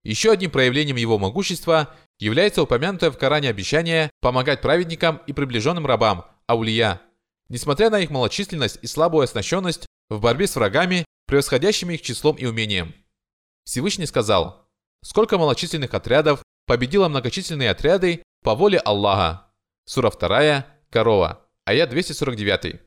Еще 0.03 0.31
одним 0.31 0.51
проявлением 0.51 0.97
его 0.97 1.17
могущества 1.17 1.95
является 2.19 2.63
упомянутое 2.63 3.11
в 3.11 3.17
Коране 3.17 3.49
обещание 3.49 4.09
помогать 4.21 4.61
праведникам 4.61 5.21
и 5.27 5.33
приближенным 5.33 5.85
рабам, 5.85 6.25
аулия. 6.47 7.01
Несмотря 7.49 7.89
на 7.89 7.99
их 7.99 8.09
малочисленность 8.09 8.79
и 8.81 8.87
слабую 8.87 9.23
оснащенность 9.23 9.85
в 10.09 10.19
борьбе 10.19 10.47
с 10.47 10.55
врагами, 10.55 11.05
превосходящими 11.27 11.95
их 11.95 12.01
числом 12.01 12.35
и 12.35 12.45
умением. 12.45 12.93
Всевышний 13.65 14.05
сказал, 14.05 14.67
сколько 15.03 15.37
малочисленных 15.37 15.93
отрядов 15.93 16.43
победило 16.65 17.07
многочисленные 17.07 17.69
отряды 17.69 18.23
по 18.43 18.55
воле 18.55 18.79
Аллаха. 18.79 19.47
Сура 19.85 20.11
2, 20.11 20.65
Корова, 20.89 21.45
аят 21.65 21.89
249. 21.89 22.81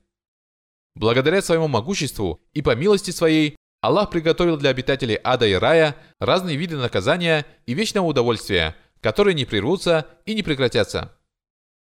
Благодаря 0.95 1.43
своему 1.43 1.69
могуществу 1.69 2.41
и 2.55 2.63
по 2.63 2.75
милости 2.75 3.11
своей, 3.11 3.57
Аллах 3.83 4.11
приготовил 4.11 4.57
для 4.57 4.71
обитателей 4.71 5.19
ада 5.23 5.47
и 5.47 5.53
рая 5.53 5.97
разные 6.19 6.57
виды 6.57 6.77
наказания 6.77 7.45
и 7.67 7.75
вечного 7.75 8.07
удовольствия, 8.07 8.75
которые 9.01 9.35
не 9.35 9.45
прервутся 9.45 10.07
и 10.25 10.35
не 10.35 10.43
прекратятся. 10.43 11.13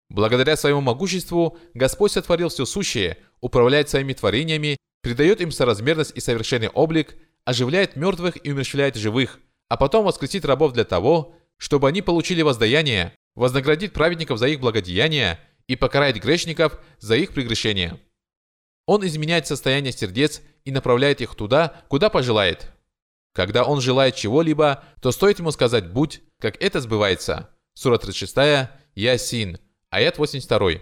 Благодаря 0.09 0.57
своему 0.57 0.81
могуществу 0.81 1.59
Господь 1.75 2.12
сотворил 2.12 2.49
все 2.49 2.64
сущее, 2.64 3.19
управляет 3.40 3.88
своими 3.88 4.12
творениями 4.12 4.77
придает 5.07 5.40
им 5.40 5.53
соразмерность 5.53 6.11
и 6.16 6.21
совершенный 6.21 6.69
облик, 6.69 7.16
оживляет 7.45 7.95
мертвых 7.95 8.45
и 8.45 8.51
умерщвляет 8.51 8.97
живых, 8.97 9.38
а 9.69 9.77
потом 9.77 10.05
воскресит 10.05 10.45
рабов 10.45 10.73
для 10.73 10.85
того, 10.85 11.37
чтобы 11.59 11.87
они 11.87 12.03
получили 12.03 12.42
воздаяние, 12.42 13.12
вознаградит 13.37 13.92
праведников 13.92 14.40
за 14.40 14.49
их 14.49 14.59
благодеяния 14.59 15.38
и 15.69 15.77
покарает 15.77 16.21
грешников 16.21 16.81
за 16.99 17.14
их 17.14 17.35
прегрешения. 17.35 18.01
Он 18.85 19.07
изменяет 19.07 19.47
состояние 19.47 19.92
сердец 19.92 20.42
и 20.64 20.73
направляет 20.73 21.21
их 21.21 21.37
туда, 21.37 21.85
куда 21.88 22.11
пожелает. 22.11 22.73
Когда 23.37 23.64
он 23.64 23.83
желает 23.83 24.16
чего-либо, 24.16 24.83
то 25.03 25.12
стоит 25.12 25.40
ему 25.40 25.51
сказать 25.51 25.92
«будь», 25.92 26.22
как 26.40 26.57
это 26.59 26.81
сбывается. 26.81 27.51
Сура 27.75 27.99
36, 27.99 28.70
Ясин, 28.94 29.59
аят 29.90 30.16
82. 30.16 30.81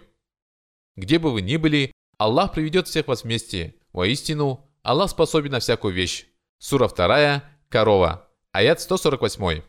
Где 0.95 1.19
бы 1.19 1.33
вы 1.33 1.43
ни 1.43 1.57
были, 1.57 1.91
Аллах 2.17 2.53
приведет 2.53 2.87
всех 2.87 3.09
вас 3.09 3.25
вместе. 3.25 3.75
Воистину, 3.93 4.71
Аллах 4.85 5.11
способен 5.11 5.51
на 5.51 5.59
всякую 5.59 5.95
вещь. 5.95 6.27
Сура 6.59 6.87
2, 6.87 7.43
Корова, 7.71 8.31
аят 8.53 8.81
148. 8.81 9.63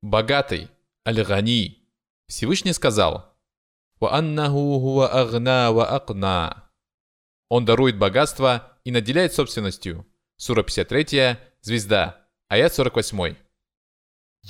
Богатый, 0.00 0.68
Аль-Гани. 1.04 1.88
Всевышний 2.28 2.72
сказал, 2.72 3.36
«Вааннаху 3.98 4.78
хува 4.78 5.08
агна 5.08 5.72
ва 5.72 5.92
акна». 5.92 6.70
Он 7.48 7.64
дарует 7.64 7.98
богатство 7.98 8.78
и 8.84 8.92
наделяет 8.92 9.32
собственностью. 9.32 10.06
Сура 10.37 10.63
53, 10.63 11.37
Звезда, 11.61 12.27
аят 12.49 12.73
48. 12.73 13.35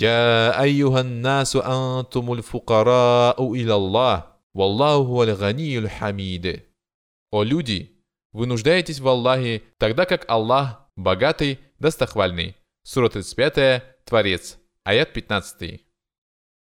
يا 0.02 0.62
أيها 0.62 1.02
الناس 1.02 1.56
أنتم 1.56 2.34
الفقراء 2.34 3.54
إلى 3.54 3.76
الله 3.76 4.24
والله 4.54 4.94
هو 4.96 5.24
الغني 5.24 5.78
الحميد 5.78 6.64
О 7.32 7.44
люди, 7.44 8.04
вы 8.32 8.46
нуждаетесь 8.46 9.00
в 9.00 9.08
Аллахе, 9.08 9.64
тогда 9.78 10.06
как 10.06 10.30
Аллах 10.30 10.84
богатый, 10.96 11.60
достохвальный. 11.80 12.56
Сура 12.84 13.10
35, 13.10 14.06
Творец, 14.06 14.58
аят 14.84 15.14
15. 15.14 15.82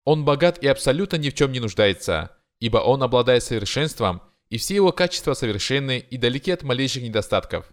Он 0.05 0.25
богат 0.25 0.63
и 0.63 0.67
абсолютно 0.67 1.17
ни 1.17 1.29
в 1.29 1.33
чем 1.33 1.51
не 1.51 1.59
нуждается, 1.59 2.37
ибо 2.59 2.77
он 2.77 3.03
обладает 3.03 3.43
совершенством, 3.43 4.21
и 4.49 4.57
все 4.57 4.75
его 4.75 4.91
качества 4.91 5.33
совершенны 5.33 5.99
и 5.99 6.17
далеки 6.17 6.51
от 6.51 6.63
малейших 6.63 7.03
недостатков. 7.03 7.71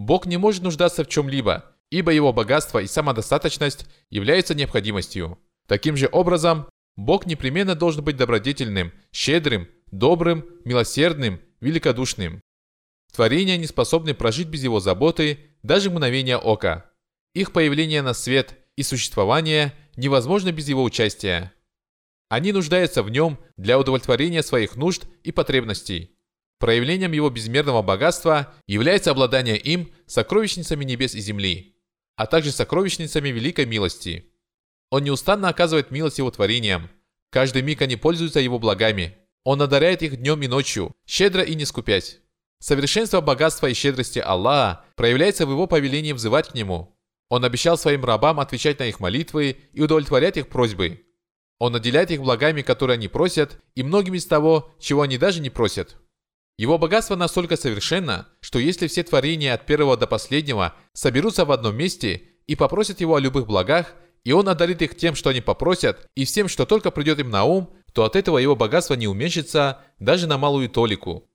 Бог 0.00 0.24
не 0.24 0.38
может 0.38 0.62
нуждаться 0.62 1.04
в 1.04 1.08
чем-либо, 1.08 1.76
ибо 1.90 2.10
его 2.10 2.32
богатство 2.32 2.78
и 2.78 2.86
самодостаточность 2.86 3.84
являются 4.08 4.54
необходимостью. 4.54 5.38
Таким 5.68 5.94
же 5.94 6.08
образом, 6.10 6.70
Бог 6.96 7.26
непременно 7.26 7.74
должен 7.74 8.02
быть 8.02 8.16
добродетельным, 8.16 8.94
щедрым, 9.12 9.68
добрым, 9.90 10.46
милосердным, 10.64 11.38
великодушным. 11.60 12.40
Творения 13.12 13.58
не 13.58 13.66
способны 13.66 14.14
прожить 14.14 14.48
без 14.48 14.62
его 14.62 14.80
заботы 14.80 15.50
даже 15.62 15.90
мгновения 15.90 16.38
ока. 16.38 16.90
Их 17.34 17.52
появление 17.52 18.00
на 18.00 18.14
свет 18.14 18.56
и 18.76 18.82
существование 18.82 19.74
невозможно 19.96 20.50
без 20.50 20.66
его 20.66 20.82
участия. 20.82 21.52
Они 22.30 22.52
нуждаются 22.52 23.02
в 23.02 23.10
нем 23.10 23.38
для 23.58 23.78
удовлетворения 23.78 24.42
своих 24.42 24.76
нужд 24.76 25.04
и 25.24 25.30
потребностей. 25.30 26.16
Проявлением 26.60 27.12
его 27.12 27.30
безмерного 27.30 27.80
богатства 27.80 28.52
является 28.66 29.10
обладание 29.10 29.56
им 29.56 29.94
сокровищницами 30.06 30.84
небес 30.84 31.14
и 31.14 31.20
земли, 31.20 31.74
а 32.16 32.26
также 32.26 32.52
сокровищницами 32.52 33.30
великой 33.30 33.64
милости. 33.64 34.26
Он 34.90 35.02
неустанно 35.02 35.48
оказывает 35.48 35.90
милость 35.90 36.18
его 36.18 36.30
творениям. 36.30 36.90
Каждый 37.30 37.62
миг 37.62 37.80
они 37.80 37.96
пользуются 37.96 38.40
его 38.40 38.58
благами. 38.58 39.16
Он 39.42 39.62
одаряет 39.62 40.02
их 40.02 40.18
днем 40.18 40.42
и 40.42 40.48
ночью, 40.48 40.92
щедро 41.06 41.42
и 41.42 41.54
не 41.54 41.64
скупясь. 41.64 42.18
Совершенство 42.58 43.22
богатства 43.22 43.68
и 43.68 43.72
щедрости 43.72 44.18
Аллаха 44.18 44.84
проявляется 44.96 45.46
в 45.46 45.50
его 45.50 45.66
повелении 45.66 46.12
взывать 46.12 46.48
к 46.48 46.54
нему. 46.54 46.94
Он 47.30 47.42
обещал 47.42 47.78
своим 47.78 48.04
рабам 48.04 48.38
отвечать 48.38 48.80
на 48.80 48.86
их 48.86 49.00
молитвы 49.00 49.56
и 49.72 49.80
удовлетворять 49.80 50.36
их 50.36 50.48
просьбы. 50.48 51.06
Он 51.58 51.72
наделяет 51.72 52.10
их 52.10 52.20
благами, 52.20 52.60
которые 52.60 52.96
они 52.96 53.08
просят, 53.08 53.62
и 53.74 53.82
многим 53.82 54.12
из 54.12 54.26
того, 54.26 54.74
чего 54.78 55.00
они 55.00 55.16
даже 55.16 55.40
не 55.40 55.48
просят. 55.48 55.96
Его 56.60 56.76
богатство 56.76 57.16
настолько 57.16 57.56
совершенно, 57.56 58.28
что 58.42 58.58
если 58.58 58.86
все 58.86 59.02
творения 59.02 59.54
от 59.54 59.64
первого 59.64 59.96
до 59.96 60.06
последнего 60.06 60.74
соберутся 60.92 61.46
в 61.46 61.52
одном 61.52 61.74
месте 61.74 62.24
и 62.46 62.54
попросят 62.54 63.00
его 63.00 63.14
о 63.14 63.18
любых 63.18 63.46
благах, 63.46 63.94
и 64.24 64.32
он 64.32 64.46
одарит 64.46 64.82
их 64.82 64.94
тем, 64.94 65.14
что 65.14 65.30
они 65.30 65.40
попросят, 65.40 66.06
и 66.14 66.26
всем, 66.26 66.48
что 66.48 66.66
только 66.66 66.90
придет 66.90 67.18
им 67.18 67.30
на 67.30 67.44
ум, 67.44 67.72
то 67.94 68.04
от 68.04 68.14
этого 68.14 68.36
его 68.36 68.56
богатство 68.56 68.92
не 68.92 69.08
уменьшится 69.08 69.80
даже 69.98 70.26
на 70.26 70.36
малую 70.36 70.68
толику. 70.68 71.26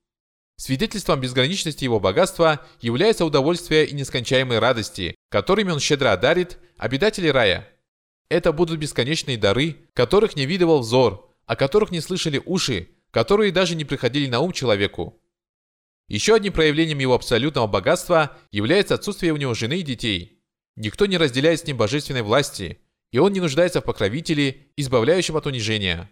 Свидетельством 0.58 1.22
безграничности 1.22 1.86
его 1.86 2.00
богатства 2.00 2.60
является 2.80 3.26
удовольствие 3.26 3.88
и 3.88 3.96
нескончаемые 3.96 4.60
радости, 4.60 5.16
которыми 5.32 5.72
он 5.72 5.80
щедро 5.80 6.12
одарит 6.14 6.60
обитателей 6.78 7.32
рая. 7.32 7.68
Это 8.30 8.54
будут 8.54 8.78
бесконечные 8.78 9.40
дары, 9.40 9.88
которых 9.96 10.36
не 10.36 10.46
видывал 10.46 10.82
взор, 10.82 11.34
о 11.48 11.56
которых 11.56 11.90
не 11.90 12.02
слышали 12.02 12.40
уши, 12.46 12.90
которые 13.16 13.54
даже 13.54 13.76
не 13.78 13.86
приходили 13.86 14.28
на 14.28 14.42
ум 14.42 14.52
человеку. 14.52 15.24
Еще 16.10 16.36
одним 16.36 16.52
проявлением 16.52 17.00
его 17.00 17.14
абсолютного 17.14 17.66
богатства 17.66 18.36
является 18.52 18.96
отсутствие 18.96 19.32
у 19.32 19.38
него 19.38 19.54
жены 19.54 19.80
и 19.80 19.84
детей. 19.84 20.44
Никто 20.76 21.06
не 21.06 21.18
разделяет 21.18 21.62
с 21.62 21.66
ним 21.66 21.78
божественной 21.78 22.24
власти, 22.24 22.82
и 23.14 23.20
он 23.20 23.32
не 23.32 23.40
нуждается 23.40 23.80
в 23.80 23.86
покровителе, 23.86 24.68
избавляющем 24.76 25.38
от 25.38 25.46
унижения. 25.46 26.12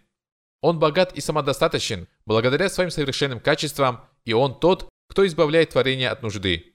Он 0.62 0.78
богат 0.78 1.12
и 1.12 1.20
самодостаточен 1.20 2.08
благодаря 2.24 2.70
своим 2.70 2.90
совершенным 2.90 3.38
качествам, 3.38 4.06
и 4.24 4.32
он 4.32 4.58
тот, 4.58 4.88
кто 5.06 5.26
избавляет 5.26 5.68
творение 5.72 6.08
от 6.08 6.22
нужды. 6.22 6.72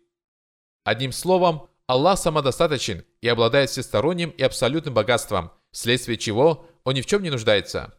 Одним 0.84 1.12
словом, 1.12 1.70
Аллах 1.88 2.20
самодостаточен 2.20 3.04
и 3.22 3.28
обладает 3.28 3.72
всесторонним 3.72 4.30
и 4.30 4.44
абсолютным 4.44 4.94
богатством, 4.94 5.50
вследствие 5.72 6.20
чего 6.20 6.68
он 6.84 6.94
ни 6.94 7.02
в 7.02 7.08
чем 7.08 7.24
не 7.24 7.32
нуждается. 7.32 7.99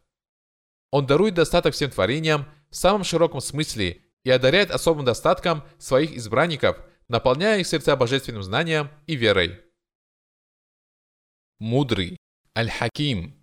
Он 0.91 1.07
дарует 1.07 1.35
достаток 1.35 1.75
всем 1.75 1.91
творениям 1.91 2.47
в 2.71 2.77
самом 2.77 3.05
широком 3.05 3.41
смысле 3.41 4.03
и 4.25 4.31
одаряет 4.31 4.71
особым 4.71 5.05
достатком 5.05 5.65
своих 5.79 6.13
избранников, 6.13 6.79
наполняя 7.09 7.59
их 7.61 7.67
сердца 7.67 7.97
божественным 7.97 8.43
знанием 8.43 8.91
и 9.07 9.17
верой. 9.17 9.61
Мудрый, 11.59 12.17
Аль-Хаким. 12.57 13.37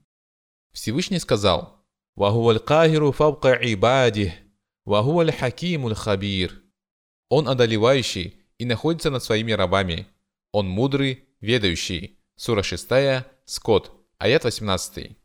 Всевышний 0.74 1.20
сказал. 1.20 1.86
Он 7.30 7.48
одолевающий 7.48 8.42
и 8.58 8.66
находится 8.66 9.12
над 9.12 9.24
своими 9.24 9.52
рабами. 9.52 10.08
Он 10.52 10.68
мудрый, 10.68 11.28
ведающий. 11.42 12.20
Сура 12.36 12.64
6, 12.64 13.26
Скот, 13.46 13.92
аят 14.18 14.44
18. 14.44 15.18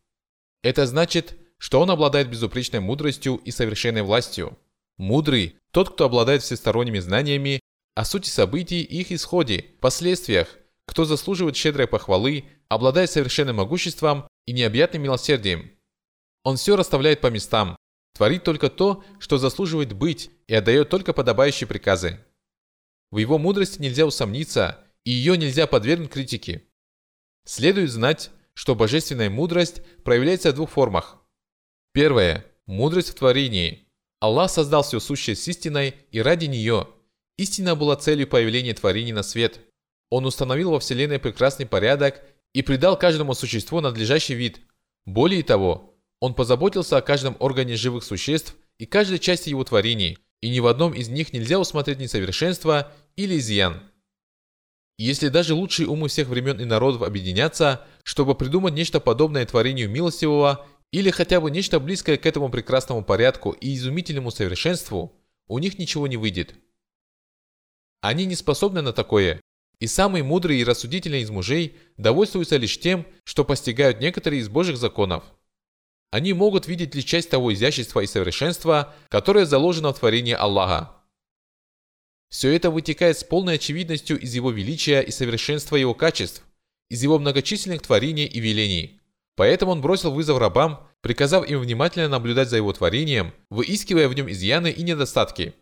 Это 0.62 0.86
значит, 0.86 1.36
что 1.62 1.80
он 1.80 1.92
обладает 1.92 2.28
безупречной 2.28 2.80
мудростью 2.80 3.36
и 3.36 3.52
совершенной 3.52 4.02
властью. 4.02 4.58
Мудрый– 4.98 5.58
тот, 5.70 5.90
кто 5.90 6.06
обладает 6.06 6.42
всесторонними 6.42 6.98
знаниями 6.98 7.60
о 7.94 8.04
сути 8.04 8.28
событий 8.30 8.82
и 8.82 9.02
их 9.02 9.12
исходе, 9.12 9.66
последствиях, 9.80 10.58
кто 10.86 11.04
заслуживает 11.04 11.54
щедрой 11.54 11.86
похвалы, 11.86 12.46
обладает 12.68 13.12
совершенным 13.12 13.56
могуществом 13.56 14.26
и 14.44 14.52
необъятным 14.52 15.04
милосердием. 15.04 15.70
Он 16.42 16.56
все 16.56 16.74
расставляет 16.74 17.20
по 17.20 17.28
местам, 17.28 17.76
творит 18.16 18.42
только 18.42 18.68
то, 18.68 19.04
что 19.20 19.38
заслуживает 19.38 19.92
быть, 19.92 20.32
и 20.48 20.54
отдает 20.54 20.88
только 20.88 21.12
подобающие 21.12 21.68
приказы. 21.68 22.18
В 23.12 23.18
его 23.18 23.38
мудрости 23.38 23.80
нельзя 23.80 24.04
усомниться, 24.04 24.84
и 25.04 25.12
ее 25.12 25.36
нельзя 25.36 25.68
подвергнуть 25.68 26.10
критике. 26.10 26.64
Следует 27.44 27.92
знать, 27.92 28.32
что 28.52 28.74
божественная 28.74 29.30
мудрость 29.30 29.80
проявляется 30.02 30.50
в 30.50 30.56
двух 30.56 30.70
формах. 30.70 31.21
Первое. 31.92 32.46
Мудрость 32.66 33.10
в 33.10 33.14
творении. 33.14 33.86
Аллах 34.18 34.50
создал 34.50 34.82
все 34.82 34.98
сущее 34.98 35.36
с 35.36 35.46
истиной, 35.46 35.94
и 36.10 36.22
ради 36.22 36.46
нее. 36.46 36.88
Истина 37.36 37.74
была 37.76 37.96
целью 37.96 38.26
появления 38.26 38.72
творений 38.72 39.12
на 39.12 39.22
свет. 39.22 39.60
Он 40.08 40.24
установил 40.24 40.70
во 40.70 40.80
Вселенной 40.80 41.18
прекрасный 41.18 41.66
порядок 41.66 42.22
и 42.54 42.62
придал 42.62 42.98
каждому 42.98 43.34
существу 43.34 43.80
надлежащий 43.80 44.34
вид. 44.34 44.60
Более 45.04 45.42
того, 45.42 45.98
он 46.20 46.34
позаботился 46.34 46.96
о 46.96 47.02
каждом 47.02 47.36
органе 47.40 47.76
живых 47.76 48.04
существ 48.04 48.54
и 48.78 48.86
каждой 48.86 49.18
части 49.18 49.50
его 49.50 49.64
творений, 49.64 50.16
и 50.40 50.48
ни 50.48 50.60
в 50.60 50.68
одном 50.68 50.94
из 50.94 51.08
них 51.08 51.32
нельзя 51.32 51.58
усмотреть 51.58 51.98
несовершенство 51.98 52.90
или 53.16 53.38
изъян. 53.38 53.82
если 54.98 55.28
даже 55.28 55.54
лучшие 55.54 55.88
умы 55.88 56.08
всех 56.08 56.28
времен 56.28 56.60
и 56.60 56.64
народов 56.64 57.02
объединятся, 57.02 57.84
чтобы 58.04 58.34
придумать 58.34 58.74
нечто 58.74 59.00
подобное 59.00 59.44
творению 59.44 59.90
милостивого 59.90 60.64
или 60.92 61.10
хотя 61.10 61.40
бы 61.40 61.50
нечто 61.50 61.80
близкое 61.80 62.18
к 62.18 62.26
этому 62.26 62.50
прекрасному 62.50 63.02
порядку 63.02 63.52
и 63.52 63.74
изумительному 63.74 64.30
совершенству, 64.30 65.18
у 65.48 65.58
них 65.58 65.78
ничего 65.78 66.06
не 66.06 66.18
выйдет. 66.18 66.54
Они 68.02 68.26
не 68.26 68.36
способны 68.36 68.82
на 68.82 68.92
такое, 68.92 69.40
и 69.80 69.86
самые 69.86 70.22
мудрые 70.22 70.60
и 70.60 70.64
рассудительные 70.64 71.22
из 71.22 71.30
мужей 71.30 71.78
довольствуются 71.96 72.58
лишь 72.58 72.78
тем, 72.78 73.06
что 73.24 73.44
постигают 73.44 74.00
некоторые 74.00 74.40
из 74.40 74.48
Божьих 74.48 74.76
законов. 74.76 75.24
Они 76.10 76.34
могут 76.34 76.68
видеть 76.68 76.94
лишь 76.94 77.04
часть 77.04 77.30
того 77.30 77.54
изящества 77.54 78.00
и 78.00 78.06
совершенства, 78.06 78.94
которое 79.08 79.46
заложено 79.46 79.92
в 79.92 79.98
творении 79.98 80.34
Аллаха. 80.34 80.94
Все 82.28 82.54
это 82.54 82.70
вытекает 82.70 83.18
с 83.18 83.24
полной 83.24 83.54
очевидностью 83.54 84.20
из 84.20 84.34
его 84.34 84.50
величия 84.50 85.00
и 85.00 85.10
совершенства 85.10 85.76
его 85.76 85.94
качеств, 85.94 86.44
из 86.90 87.02
его 87.02 87.18
многочисленных 87.18 87.80
творений 87.80 88.26
и 88.26 88.40
велений– 88.40 88.98
Поэтому 89.36 89.72
он 89.72 89.80
бросил 89.80 90.12
вызов 90.12 90.38
рабам, 90.38 90.88
приказав 91.00 91.48
им 91.48 91.60
внимательно 91.60 92.08
наблюдать 92.08 92.48
за 92.48 92.56
его 92.56 92.72
творением, 92.72 93.32
выискивая 93.50 94.08
в 94.08 94.14
нем 94.14 94.30
изъяны 94.30 94.70
и 94.70 94.82
недостатки. 94.82 95.54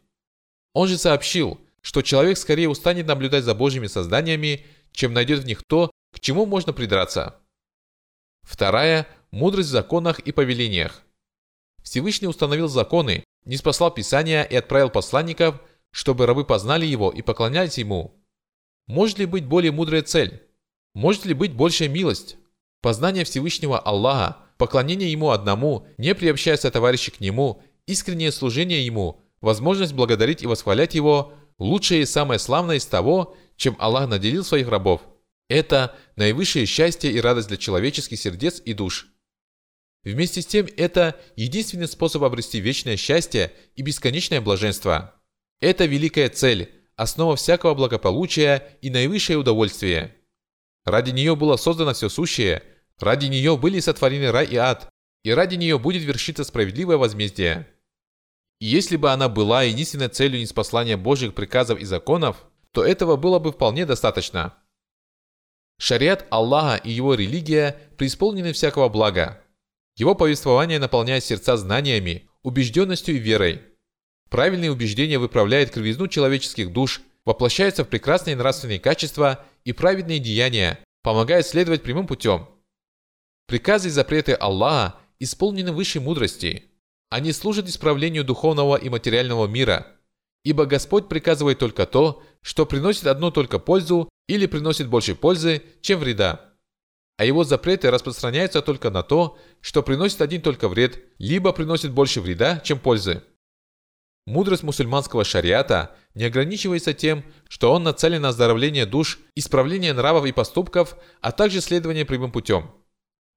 Он 0.75 0.89
же 0.89 0.99
сообщил, 0.99 1.61
что 1.81 2.03
человек 2.03 2.37
скорее 2.37 2.69
устанет 2.69 3.07
наблюдать 3.07 3.45
за 3.45 3.55
Божьими 3.55 3.87
созданиями, 3.87 4.67
чем 4.93 5.13
найдет 5.13 5.41
в 5.41 5.47
них 5.47 5.63
то, 5.63 5.91
к 6.13 6.21
чему 6.21 6.47
можно 6.47 6.73
придраться. 6.73 7.37
Вторая– 8.43 9.07
мудрость 9.31 9.69
в 9.69 9.73
законах 9.73 10.19
и 10.19 10.33
повелениях. 10.33 11.03
Всевышний 11.83 12.29
установил 12.29 12.69
законы, 12.69 13.25
не 13.45 13.57
спасал 13.57 13.93
Писания 13.93 14.43
и 14.43 14.57
отправил 14.57 14.91
посланников, 14.91 15.61
чтобы 15.93 16.27
рабы 16.27 16.45
познали 16.45 16.87
его 16.87 17.11
и 17.11 17.23
поклонялись 17.23 17.79
ему. 17.79 18.21
Может 18.87 19.19
ли 19.19 19.27
быть 19.27 19.45
более 19.45 19.73
мудрая 19.73 20.03
цель? 20.03 20.43
Может 20.95 21.25
ли 21.25 21.35
быть 21.35 21.55
большая 21.55 21.89
милость? 21.89 22.37
Познание 22.81 23.25
Всевышнего 23.25 23.79
Аллаха, 23.79 24.39
поклонение 24.59 25.11
Ему 25.11 25.31
одному, 25.31 25.87
не 25.99 26.15
приобщаясь 26.15 26.61
товарища 26.61 27.11
к 27.11 27.21
Нему, 27.21 27.63
искреннее 27.87 28.33
служение 28.33 28.85
Ему, 28.85 29.21
возможность 29.41 29.93
благодарить 29.93 30.43
и 30.43 30.47
восхвалять 30.47 30.95
Его– 30.95 31.35
лучшее 31.61 32.03
и 32.03 32.07
самое 32.07 32.41
славное 32.41 32.77
из 32.77 32.87
того, 32.87 33.37
чем 33.57 33.77
Аллах 33.79 34.09
наделил 34.09 34.43
своих 34.43 34.69
рабов. 34.69 35.03
Это 35.49 35.97
наивысшее 36.17 36.67
счастье 36.67 37.13
и 37.13 37.21
радость 37.21 37.49
для 37.49 37.57
человеческих 37.57 38.19
сердец 38.19 38.61
и 38.65 38.73
душ. 38.73 39.09
Вместе 40.03 40.41
с 40.41 40.47
тем, 40.47 40.67
это 40.77 41.21
единственный 41.37 41.87
способ 41.87 42.23
обрести 42.23 42.59
вечное 42.59 42.97
счастье 42.97 43.53
и 43.77 43.83
бесконечное 43.83 44.41
блаженство. 44.41 45.15
Это 45.61 45.85
великая 45.85 46.31
цель, 46.31 46.73
основа 46.97 47.37
всякого 47.37 47.75
благополучия 47.75 48.79
и 48.81 48.89
наивысшее 48.89 49.39
удовольствие. 49.39 50.17
Ради 50.85 51.11
нее 51.11 51.37
было 51.37 51.57
создано 51.57 51.93
все 51.93 52.09
сущее, 52.09 52.63
ради 53.01 53.27
нее 53.27 53.57
были 53.57 53.81
сотворены 53.81 54.31
рай 54.31 54.47
и 54.47 54.57
ад, 54.57 54.89
и 55.23 55.33
ради 55.33 55.57
нее 55.57 55.79
будет 55.79 56.03
вершиться 56.03 56.45
справедливое 56.45 56.97
возмездие. 56.97 57.67
И 58.61 58.67
если 58.67 58.97
бы 58.97 59.11
она 59.11 59.29
была 59.29 59.63
единственной 59.63 60.09
целью 60.09 60.41
неспослания 60.41 60.97
Божьих 60.97 61.35
приказов 61.35 61.79
и 61.79 61.85
законов, 61.85 62.45
то 62.73 62.85
этого 62.85 63.17
было 63.17 63.39
бы 63.39 63.53
вполне 63.53 63.87
достаточно. 63.87 64.55
Шариат 65.79 66.27
Аллаха 66.31 66.77
и 66.77 66.91
его 66.91 67.15
религия 67.15 67.77
преисполнены 67.97 68.53
всякого 68.53 68.89
блага. 68.89 69.43
Его 69.97 70.15
повествование 70.15 70.79
наполняет 70.79 71.25
сердца 71.25 71.57
знаниями, 71.57 72.29
убежденностью 72.43 73.17
и 73.17 73.19
верой. 73.19 73.63
Правильные 74.29 74.71
убеждения 74.71 75.19
выправляют 75.19 75.71
кривизну 75.71 76.07
человеческих 76.07 76.73
душ, 76.73 77.01
воплощаются 77.25 77.85
в 77.85 77.89
прекрасные 77.89 78.37
нравственные 78.37 78.79
качества 78.79 79.45
и 79.65 79.73
праведные 79.73 80.19
деяния, 80.19 80.79
помогают 81.03 81.47
следовать 81.47 81.83
прямым 81.83 82.07
путем. 82.07 82.47
Приказы 83.51 83.89
и 83.89 83.91
запреты 83.91 84.35
Аллаха 84.35 84.95
исполнены 85.19 85.73
высшей 85.73 86.01
мудрости. 86.01 86.67
Они 87.09 87.33
служат 87.33 87.69
исправлению 87.69 88.23
духовного 88.23 88.77
и 88.77 88.89
материального 88.89 89.49
мира, 89.49 89.89
ибо 90.45 90.67
Господь 90.67 91.09
приказывает 91.09 91.59
только 91.59 91.85
то, 91.85 92.23
что 92.43 92.65
приносит 92.65 93.09
одну 93.09 93.33
только 93.33 93.59
пользу 93.59 94.09
или 94.29 94.47
приносит 94.47 94.87
больше 94.87 95.17
пользы, 95.17 95.65
чем 95.81 95.99
вреда. 95.99 96.53
А 97.17 97.25
его 97.25 97.43
запреты 97.43 97.91
распространяются 97.91 98.63
только 98.63 98.89
на 98.89 99.03
то, 99.03 99.37
что 99.61 99.83
приносит 99.83 100.21
один 100.23 100.43
только 100.43 100.69
вред, 100.69 101.03
либо 101.19 101.53
приносит 101.53 101.91
больше 101.91 102.21
вреда, 102.21 102.61
чем 102.61 102.79
пользы. 102.79 103.25
Мудрость 104.29 104.63
мусульманского 104.63 105.25
шариата 105.25 105.97
не 106.15 106.23
ограничивается 106.23 106.95
тем, 106.95 107.25
что 107.49 107.73
он 107.73 107.83
нацелен 107.83 108.23
на 108.23 108.29
оздоровление 108.29 108.87
душ, 108.87 109.19
исправление 109.35 109.93
нравов 109.93 110.25
и 110.27 110.31
поступков, 110.31 110.97
а 111.21 111.33
также 111.33 111.61
следование 111.61 112.05
прямым 112.05 112.31
путем. 112.31 112.71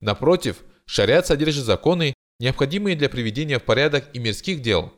Напротив, 0.04 0.58
шариат 0.86 1.28
содержит 1.28 1.66
законы, 1.66 2.13
необходимые 2.39 2.96
для 2.96 3.10
приведения 3.10 3.58
в 3.58 3.63
порядок 3.63 4.06
и 4.13 4.20
мирских 4.20 4.62
дел. 4.62 4.94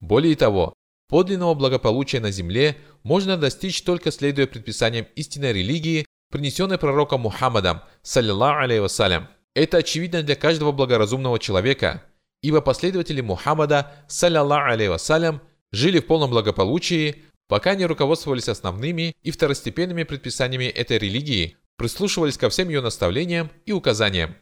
Более 0.00 0.34
того, 0.34 0.74
подлинного 1.08 1.54
благополучия 1.54 2.20
на 2.20 2.30
земле 2.30 2.76
можно 3.02 3.36
достичь 3.36 3.82
только 3.82 4.10
следуя 4.10 4.46
предписаниям 4.46 5.06
истинной 5.14 5.52
религии, 5.52 6.06
принесенной 6.30 6.78
пророком 6.78 7.22
Мухаммадом, 7.22 7.80
саллиллаху 8.02 8.64
алейhi 8.64 8.80
вассалям. 8.80 9.28
Это 9.54 9.78
очевидно 9.78 10.22
для 10.22 10.34
каждого 10.34 10.72
благоразумного 10.72 11.38
человека– 11.38 12.02
ибо 12.44 12.60
последователи 12.60 13.22
Мухаммада, 13.22 13.90
саллиллаху 14.06 14.72
алейhi 14.72 14.90
вассалям, 14.90 15.40
жили 15.72 16.00
в 16.00 16.06
полном 16.06 16.28
благополучии, 16.28 17.22
пока 17.48 17.74
не 17.74 17.86
руководствовались 17.86 18.50
основными 18.50 19.14
и 19.22 19.30
второстепенными 19.30 20.02
предписаниями 20.02 20.64
этой 20.66 20.98
религии, 20.98 21.56
прислушивались 21.76 22.38
ко 22.38 22.48
всем 22.50 22.68
ее 22.68 22.80
наставлениям 22.80 23.50
и 23.66 23.72
указаниям. 23.72 24.36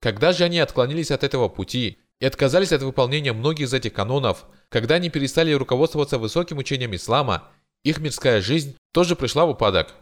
Когда 0.00 0.32
же 0.32 0.44
они 0.44 0.58
отклонились 0.58 1.10
от 1.10 1.24
этого 1.24 1.48
пути 1.48 1.98
и 2.20 2.26
отказались 2.26 2.72
от 2.72 2.82
выполнения 2.82 3.32
многих 3.32 3.66
из 3.66 3.74
этих 3.74 3.92
канонов, 3.92 4.46
когда 4.68 4.96
они 4.96 5.10
перестали 5.10 5.52
руководствоваться 5.52 6.18
высоким 6.18 6.58
учением 6.58 6.94
ислама, 6.94 7.48
их 7.84 7.98
мирская 7.98 8.40
жизнь 8.40 8.76
тоже 8.92 9.16
пришла 9.16 9.46
в 9.46 9.50
упадок. 9.50 9.94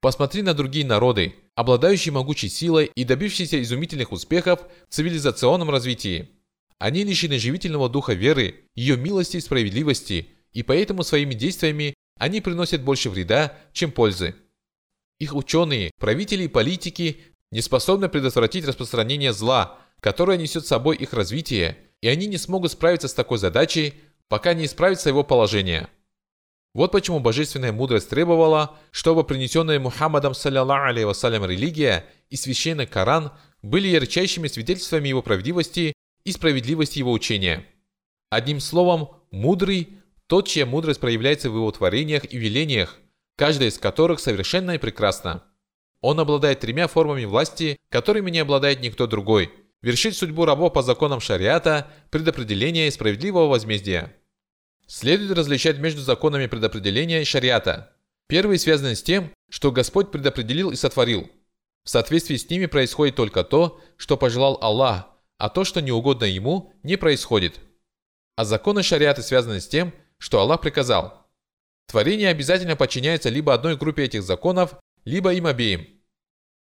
Посмотри 0.00 0.42
на 0.42 0.54
другие 0.54 0.86
народы, 0.86 1.34
обладающие 1.54 2.12
могучей 2.12 2.48
силой 2.48 2.90
и 2.94 3.04
добившиеся 3.04 3.60
изумительных 3.60 4.12
успехов 4.12 4.60
в 4.88 4.94
цивилизационном 4.94 5.68
развитии. 5.68 6.30
Они 6.78 7.04
лишены 7.04 7.38
живительного 7.38 7.90
духа 7.90 8.14
веры, 8.14 8.64
ее 8.74 8.96
милости 8.96 9.36
и 9.36 9.40
справедливости, 9.40 10.30
и 10.52 10.62
поэтому 10.62 11.02
своими 11.02 11.34
действиями 11.34 11.94
они 12.18 12.40
приносят 12.40 12.82
больше 12.82 13.10
вреда, 13.10 13.58
чем 13.72 13.92
пользы. 13.92 14.34
Их 15.20 15.34
ученые, 15.34 15.92
правители 15.98 16.44
и 16.44 16.48
политики 16.48 17.20
не 17.50 17.60
способны 17.60 18.08
предотвратить 18.08 18.66
распространение 18.66 19.32
зла, 19.32 19.78
которое 20.00 20.38
несет 20.38 20.64
с 20.64 20.68
собой 20.68 20.96
их 20.96 21.12
развитие, 21.12 21.76
и 22.00 22.08
они 22.08 22.26
не 22.26 22.38
смогут 22.38 22.72
справиться 22.72 23.06
с 23.06 23.14
такой 23.14 23.36
задачей, 23.36 23.94
пока 24.28 24.54
не 24.54 24.64
исправится 24.64 25.10
его 25.10 25.22
положение. 25.22 25.88
Вот 26.72 26.92
почему 26.92 27.20
божественная 27.20 27.72
мудрость 27.72 28.08
требовала, 28.08 28.78
чтобы 28.92 29.24
принесенная 29.24 29.78
Мухаммадом 29.78 30.34
саллиллаху 30.34 30.88
алейhi 30.88 31.04
вассалям 31.04 31.44
религия 31.44 32.06
и 32.30 32.36
священный 32.36 32.86
Коран 32.86 33.32
были 33.60 33.88
ярчайшими 33.88 34.48
свидетельствами 34.48 35.08
его 35.08 35.20
правдивости 35.20 35.92
и 36.24 36.32
справедливости 36.32 37.00
его 37.00 37.12
учения. 37.12 37.66
Одним 38.30 38.60
словом, 38.60 39.10
мудрый– 39.30 39.98
тот, 40.28 40.46
чья 40.46 40.64
мудрость 40.64 41.00
проявляется 41.00 41.50
в 41.50 41.56
его 41.56 41.68
творениях 41.72 42.32
и 42.32 42.38
велениях, 42.38 42.99
каждая 43.40 43.70
из 43.70 43.78
которых 43.78 44.20
совершенна 44.20 44.72
и 44.72 44.78
прекрасна. 44.78 45.42
Он 46.02 46.20
обладает 46.20 46.60
тремя 46.60 46.88
формами 46.88 47.24
власти, 47.24 47.78
которыми 47.88 48.30
не 48.30 48.40
обладает 48.40 48.82
никто 48.82 49.06
другой– 49.06 49.50
вершить 49.80 50.14
судьбу 50.14 50.44
рабов 50.44 50.74
по 50.74 50.82
законам 50.82 51.20
шариата, 51.20 51.90
предопределения 52.10 52.86
и 52.86 52.90
справедливого 52.90 53.48
возмездия. 53.48 54.14
Следует 54.86 55.32
различать 55.32 55.78
между 55.78 56.02
законами 56.02 56.48
предопределения 56.48 57.22
и 57.22 57.24
шариата. 57.24 57.96
Первый 58.28 58.58
связан 58.58 58.94
с 58.94 59.02
тем, 59.02 59.32
что 59.48 59.72
Господь 59.72 60.10
предопределил 60.10 60.70
и 60.70 60.76
сотворил. 60.76 61.30
В 61.82 61.88
соответствии 61.88 62.36
с 62.36 62.50
ними 62.50 62.66
происходит 62.66 63.16
только 63.16 63.42
то, 63.42 63.80
что 63.96 64.18
пожелал 64.18 64.58
Аллах, 64.60 65.06
а 65.38 65.48
то, 65.48 65.64
что 65.64 65.80
не 65.80 65.92
угодно 65.92 66.26
Ему, 66.26 66.74
не 66.82 66.96
происходит. 66.96 67.58
А 68.36 68.44
законы 68.44 68.82
шариата 68.82 69.22
связаны 69.22 69.62
с 69.62 69.66
тем, 69.66 69.94
что 70.18 70.40
Аллах 70.40 70.60
приказал. 70.60 71.19
Творение 71.90 72.28
обязательно 72.28 72.76
подчиняется 72.76 73.30
либо 73.30 73.52
одной 73.52 73.76
группе 73.76 74.04
этих 74.04 74.22
законов, 74.22 74.76
либо 75.04 75.34
им 75.34 75.46
обеим. 75.46 75.88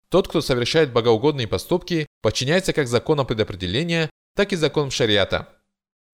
Тот, 0.08 0.26
кто 0.26 0.40
совершает 0.40 0.92
богоугодные 0.92 1.46
поступки, 1.46 2.08
подчиняется 2.22 2.72
как 2.72 2.88
законам 2.88 3.24
предопределения, 3.24 4.10
так 4.34 4.52
и 4.52 4.56
законам 4.56 4.90
шариата. 4.90 5.48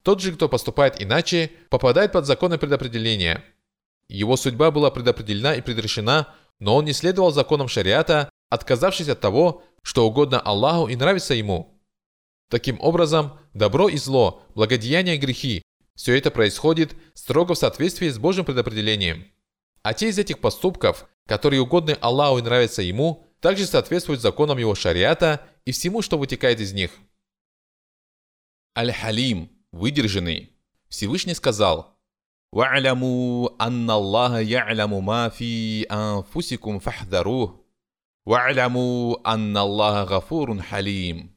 Тот 0.02 0.20
же, 0.20 0.34
кто 0.34 0.50
поступает 0.50 1.00
иначе, 1.00 1.50
попадает 1.70 2.12
под 2.12 2.26
законы 2.26 2.58
предопределения. 2.58 3.42
Его 4.08 4.36
судьба 4.36 4.70
была 4.70 4.90
предопределена 4.90 5.54
и 5.54 5.62
предрешена, 5.62 6.34
но 6.58 6.76
он 6.76 6.84
не 6.84 6.92
следовал 6.92 7.30
законам 7.30 7.66
шариата, 7.66 8.28
отказавшись 8.50 9.08
от 9.08 9.20
того, 9.20 9.64
что 9.82 10.06
угодно 10.06 10.38
Аллаху 10.38 10.86
и 10.86 10.96
нравится 10.96 11.32
ему. 11.32 11.80
Таким 12.50 12.78
образом, 12.78 13.38
добро 13.54 13.88
и 13.88 13.96
зло, 13.96 14.42
благодеяния 14.54 15.14
и 15.14 15.18
грехи– 15.18 15.62
все 15.98 16.16
это 16.16 16.30
происходит 16.30 16.94
строго 17.12 17.54
в 17.54 17.58
соответствии 17.58 18.08
с 18.08 18.20
Божьим 18.20 18.44
предопределением. 18.44 19.26
А 19.82 19.94
те 19.94 20.10
из 20.10 20.16
этих 20.16 20.38
поступков, 20.38 21.08
которые 21.26 21.60
угодны 21.60 21.98
Аллаху 22.00 22.38
и 22.38 22.42
нравятся 22.42 22.82
ему, 22.82 23.26
также 23.40 23.66
соответствуют 23.66 24.20
законам 24.20 24.58
его 24.58 24.76
шариата 24.76 25.44
и 25.64 25.72
всему, 25.72 26.00
что 26.00 26.16
вытекает 26.16 26.60
из 26.60 26.72
них. 26.72 26.92
Аль-Халим– 28.76 29.50
выдержанный. 29.72 30.52
Всевышний 30.88 31.34
сказал, 31.34 31.98
«Ва'ляму 32.52 33.56
анна 33.58 33.94
Аллаха 33.94 34.40
я'ляму 34.40 35.00
ма 35.00 35.32
фи 35.34 35.84
анфусикум 35.88 36.78
фахдарух, 36.78 37.56
ва'ляму 38.24 39.20
анна 39.24 39.62
Аллаха 39.62 40.06
гафурун 40.08 40.62
халим». 40.62 41.34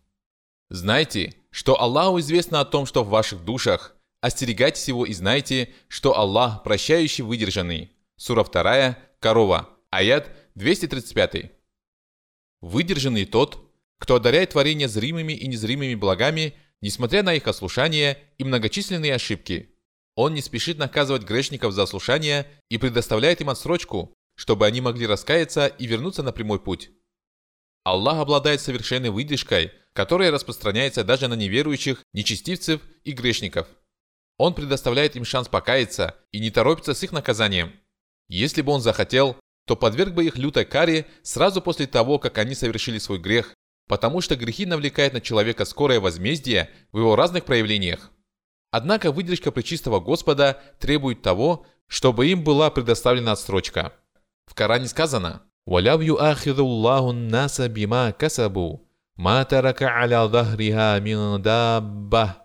Знайте, 0.70 1.34
что 1.50 1.82
Аллаху 1.82 2.20
известно 2.20 2.60
о 2.60 2.66
том, 2.66 2.86
что 2.86 3.04
в 3.04 3.10
ваших 3.10 3.44
душах. 3.44 3.98
Остерегайтесь 4.22 4.88
его 4.88 5.06
и 5.06 5.14
знайте, 5.14 5.74
что 5.88 6.18
Аллах 6.18 6.64
прощающий 6.64 7.24
выдержанный. 7.24 7.92
Сура 8.18 8.44
2, 8.44 8.98
Корова, 9.20 9.70
аят 9.90 10.30
235. 10.54 11.52
Выдержанный 12.62 13.26
тот, 13.26 13.68
кто 13.98 14.16
одаряет 14.16 14.52
творение 14.52 14.88
зримыми 14.88 15.34
и 15.34 15.48
незримыми 15.48 15.96
благами, 15.96 16.54
несмотря 16.82 17.24
на 17.24 17.34
их 17.34 17.48
ослушание 17.48 18.20
и 18.38 18.44
многочисленные 18.44 19.16
ошибки. 19.16 19.76
Он 20.16 20.36
не 20.36 20.42
спешит 20.42 20.78
наказывать 20.78 21.24
грешников 21.24 21.74
за 21.74 21.84
ослушание 21.84 22.48
и 22.70 22.78
предоставляет 22.78 23.42
им 23.42 23.50
отсрочку, 23.50 24.14
чтобы 24.36 24.68
они 24.68 24.82
могли 24.82 25.08
раскаяться 25.08 25.66
и 25.66 25.88
вернуться 25.88 26.22
на 26.22 26.32
прямой 26.32 26.60
путь. 26.60 26.92
Аллах 27.84 28.20
обладает 28.20 28.62
совершенной 28.62 29.10
выдержкой, 29.10 29.72
которая 29.94 30.30
распространяется 30.30 31.04
даже 31.04 31.28
на 31.28 31.34
неверующих, 31.34 32.04
нечестивцев 32.14 32.82
и 33.04 33.14
грешников. 33.14 33.68
Он 34.42 34.56
предоставляет 34.56 35.16
им 35.16 35.24
шанс 35.24 35.48
покаяться 35.48 36.16
и 36.32 36.40
не 36.40 36.50
торопится 36.50 36.96
с 36.96 37.04
их 37.04 37.12
наказанием. 37.12 37.74
Если 38.28 38.64
бы 38.64 38.72
он 38.72 38.82
захотел, 38.82 39.38
то 39.68 39.76
подверг 39.76 40.16
бы 40.16 40.26
их 40.26 40.36
лютой 40.36 40.66
каре 40.66 41.06
сразу 41.22 41.62
после 41.62 41.86
того, 41.86 42.18
как 42.18 42.40
они 42.40 42.56
совершили 42.56 42.98
свой 42.98 43.20
грех, 43.20 43.54
потому 43.88 44.20
что 44.20 44.36
грехи 44.36 44.66
навлекают 44.66 45.14
на 45.14 45.22
человека 45.22 45.64
скорое 45.64 46.00
возмездие 46.00 46.72
в 46.92 46.98
его 46.98 47.16
разных 47.16 47.46
проявлениях. 47.46 48.10
Однако 48.72 49.12
выдержка 49.12 49.52
Пречистого 49.52 50.00
Господа 50.00 50.60
требует 50.80 51.22
того, 51.22 51.68
чтобы 51.86 52.26
им 52.26 52.44
была 52.44 52.72
предоставлена 52.72 53.34
отсрочка. 53.34 53.94
В 54.48 54.56
Коране 54.56 54.88
сказано 54.88 55.44
«Валяв 55.68 56.02
юахиду 56.02 56.66
Аллаху 56.66 57.12
наса 57.12 57.70
бима 57.70 58.12
касабу, 58.12 58.90
ма 59.16 59.46
тарака 59.46 60.00
аля 60.02 60.28
захриха 60.28 61.00
мин 61.00 61.40
дабба, 61.44 62.42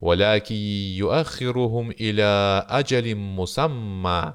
ولكن 0.00 0.54
يؤخرهم 0.96 1.90
إلى 1.90 2.66
أجل 2.68 3.16
مسمى 3.16 4.34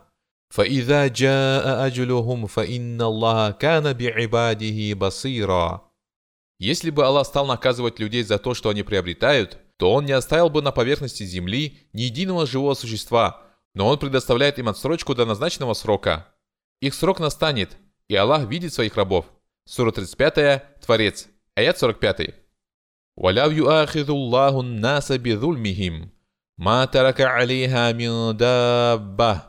فإذا 0.49 1.07
جاء 1.07 1.85
أجلهم 1.87 2.47
فإن 2.47 3.01
الله 3.01 3.51
كان 3.51 3.93
بعباده 3.93 4.93
بصيرا 4.93 5.87
Если 6.59 6.89
бы 6.89 7.05
Аллах 7.05 7.27
стал 7.27 7.45
наказывать 7.45 7.99
людей 7.99 8.23
за 8.23 8.39
то, 8.39 8.55
что 8.55 8.69
они 8.69 8.81
приобретают, 8.81 9.59
то 9.77 9.93
Он 9.93 10.05
не 10.05 10.13
оставил 10.13 10.49
бы 10.49 10.63
на 10.63 10.71
поверхности 10.71 11.23
земли 11.23 11.77
ни 11.93 12.01
единого 12.03 12.47
живого 12.47 12.73
существа, 12.73 13.43
но 13.75 13.87
Он 13.87 13.99
предоставляет 13.99 14.57
им 14.57 14.67
отсрочку 14.67 15.13
до 15.13 15.25
назначенного 15.25 15.75
срока. 15.75 16.27
Их 16.81 16.95
срок 16.95 17.19
настанет, 17.19 17.77
и 18.07 18.15
Аллах 18.15 18.47
видит 18.47 18.73
своих 18.73 18.95
рабов. 18.95 19.25
Сура 19.65 19.91
35, 19.91 20.81
Творец, 20.81 21.27
аят 21.55 21.77
45. 21.77 22.40
ولو 23.17 23.51
يؤاخذ 23.51 24.09
الله 24.09 24.61
الناس 24.61 25.11
بظلمهم 25.11 26.09
ما 26.57 26.85
ترك 26.85 27.21
عليها 27.21 27.91
من 27.91 28.37
دابة 28.37 29.41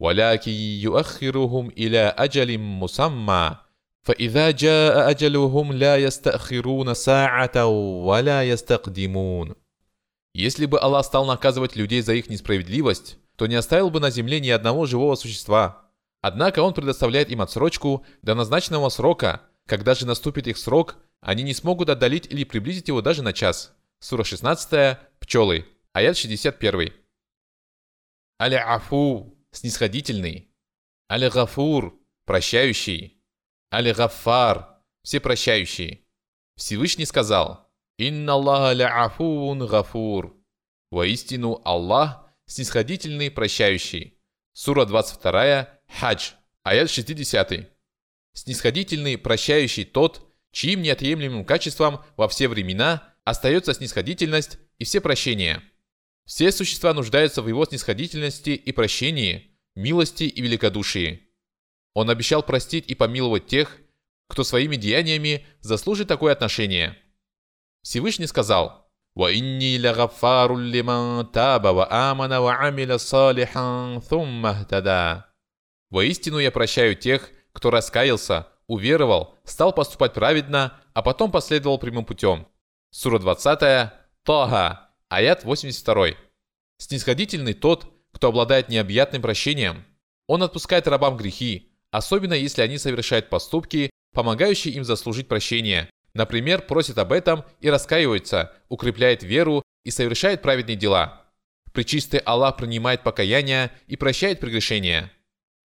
ولكن 0.00 0.52
يؤخرهم 0.52 1.68
إلى 1.68 2.14
أجل 2.18 2.58
مسمى 2.58 3.56
فإذا 4.02 4.50
جاء 4.50 5.10
أجلهم 5.10 5.72
لا 5.72 5.96
يستأخرون 5.96 6.94
ساعة 6.94 7.66
ولا 8.06 8.42
يستقدمون 8.42 9.54
Если 10.34 10.66
бы 10.66 10.78
Аллах 10.78 11.06
стал 11.06 11.24
наказывать 11.24 11.76
людей 11.76 12.02
за 12.02 12.12
их 12.12 12.28
несправедливость, 12.28 13.16
то 13.36 13.46
не 13.46 13.54
оставил 13.54 13.88
бы 13.88 14.00
на 14.00 14.10
земле 14.10 14.38
ни 14.38 14.50
одного 14.50 14.84
живого 14.84 15.14
существа. 15.14 15.86
Однако 16.20 16.60
Он 16.60 16.74
предоставляет 16.74 17.30
им 17.30 17.40
отсрочку 17.40 18.04
до 18.20 18.34
назначенного 18.34 18.90
срока. 18.90 19.40
Когда 19.66 19.94
же 19.94 20.06
наступит 20.06 20.46
их 20.46 20.58
срок, 20.58 20.98
они 21.21 21.43
не 21.43 21.53
смогут 21.53 21.89
отдалить 21.89 22.27
или 22.27 22.43
приблизить 22.43 22.87
его 22.87 23.01
даже 23.01 23.23
на 23.23 23.33
час. 23.33 23.73
Сура 23.99 24.23
16, 24.23 24.97
пчелы, 25.19 25.65
аят 25.93 26.17
61. 26.17 26.93
Аля-Афу, 28.41 29.37
снисходительный. 29.51 30.51
Аля-Гафур, 31.11 31.99
прощающий. 32.25 33.21
Аля-Гаффар, 33.73 34.81
всепрощающий. 35.03 36.07
Всевышний 36.55 37.05
сказал, 37.05 37.71
«Инна 37.97 38.33
Аллаха 38.33 38.73
ля-афуун 38.73 39.65
гафур». 39.65 40.35
Воистину 40.91 41.61
Аллах 41.63 42.29
снисходительный, 42.45 43.31
прощающий. 43.31 44.19
Сура 44.53 44.85
22, 44.85 45.69
Хадж, 45.87 46.31
аят 46.63 46.89
60. 46.89 47.69
Снисходительный, 48.33 49.17
прощающий 49.17 49.85
тот, 49.85 50.30
чьим 50.51 50.81
неотъемлемым 50.81 51.45
качеством 51.45 52.03
во 52.17 52.27
все 52.27 52.47
времена 52.47 53.13
остается 53.23 53.73
снисходительность 53.73 54.57
и 54.77 54.83
все 54.83 55.01
прощения. 55.01 55.63
Все 56.25 56.51
существа 56.51 56.93
нуждаются 56.93 57.41
в 57.41 57.47
его 57.47 57.65
снисходительности 57.65 58.51
и 58.51 58.71
прощении, 58.71 59.57
милости 59.75 60.23
и 60.23 60.41
великодушии. 60.41 61.27
Он 61.93 62.09
обещал 62.09 62.43
простить 62.43 62.85
и 62.87 62.95
помиловать 62.95 63.47
тех, 63.47 63.77
кто 64.27 64.43
своими 64.43 64.77
деяниями 64.77 65.45
заслужит 65.59 66.07
такое 66.07 66.31
отношение. 66.31 66.97
Всевышний 67.81 68.27
сказал 68.27 68.89
«Воистину 75.89 76.39
я 76.39 76.51
прощаю 76.51 76.95
тех, 76.95 77.29
кто 77.51 77.71
раскаялся 77.71 78.47
уверовал, 78.71 79.35
стал 79.43 79.73
поступать 79.73 80.13
праведно, 80.13 80.79
а 80.93 81.01
потом 81.01 81.29
последовал 81.29 81.77
прямым 81.77 82.05
путем. 82.05 82.47
Сура 82.89 83.19
20, 83.19 83.91
Тага, 84.23 84.89
аят 85.09 85.43
82. 85.43 86.11
Снисходительный 86.77 87.53
тот, 87.53 87.91
кто 88.13 88.29
обладает 88.29 88.69
необъятным 88.69 89.21
прощением. 89.21 89.83
Он 90.27 90.41
отпускает 90.41 90.87
рабам 90.87 91.17
грехи, 91.17 91.73
особенно 91.91 92.33
если 92.33 92.61
они 92.61 92.77
совершают 92.77 93.29
поступки, 93.29 93.89
помогающие 94.13 94.73
им 94.73 94.85
заслужить 94.85 95.27
прощение. 95.27 95.89
Например, 96.13 96.61
просит 96.61 96.97
об 96.97 97.11
этом 97.11 97.43
и 97.59 97.69
раскаивается, 97.69 98.53
укрепляет 98.69 99.21
веру 99.21 99.63
и 99.83 99.91
совершает 99.91 100.41
праведные 100.41 100.77
дела. 100.77 101.25
Пречистый 101.73 102.21
Аллах 102.21 102.55
принимает 102.55 103.03
покаяние 103.03 103.71
и 103.87 103.97
прощает 103.97 104.39
прегрешения. 104.39 105.11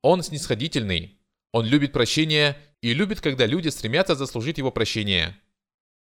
Он 0.02 0.24
снисходительный. 0.24 1.15
Он 1.56 1.64
любит 1.64 1.92
прощение 1.92 2.54
и 2.82 2.92
любит, 2.92 3.22
когда 3.22 3.46
люди 3.46 3.68
стремятся 3.68 4.14
заслужить 4.14 4.58
его 4.58 4.70
прощение. 4.70 5.40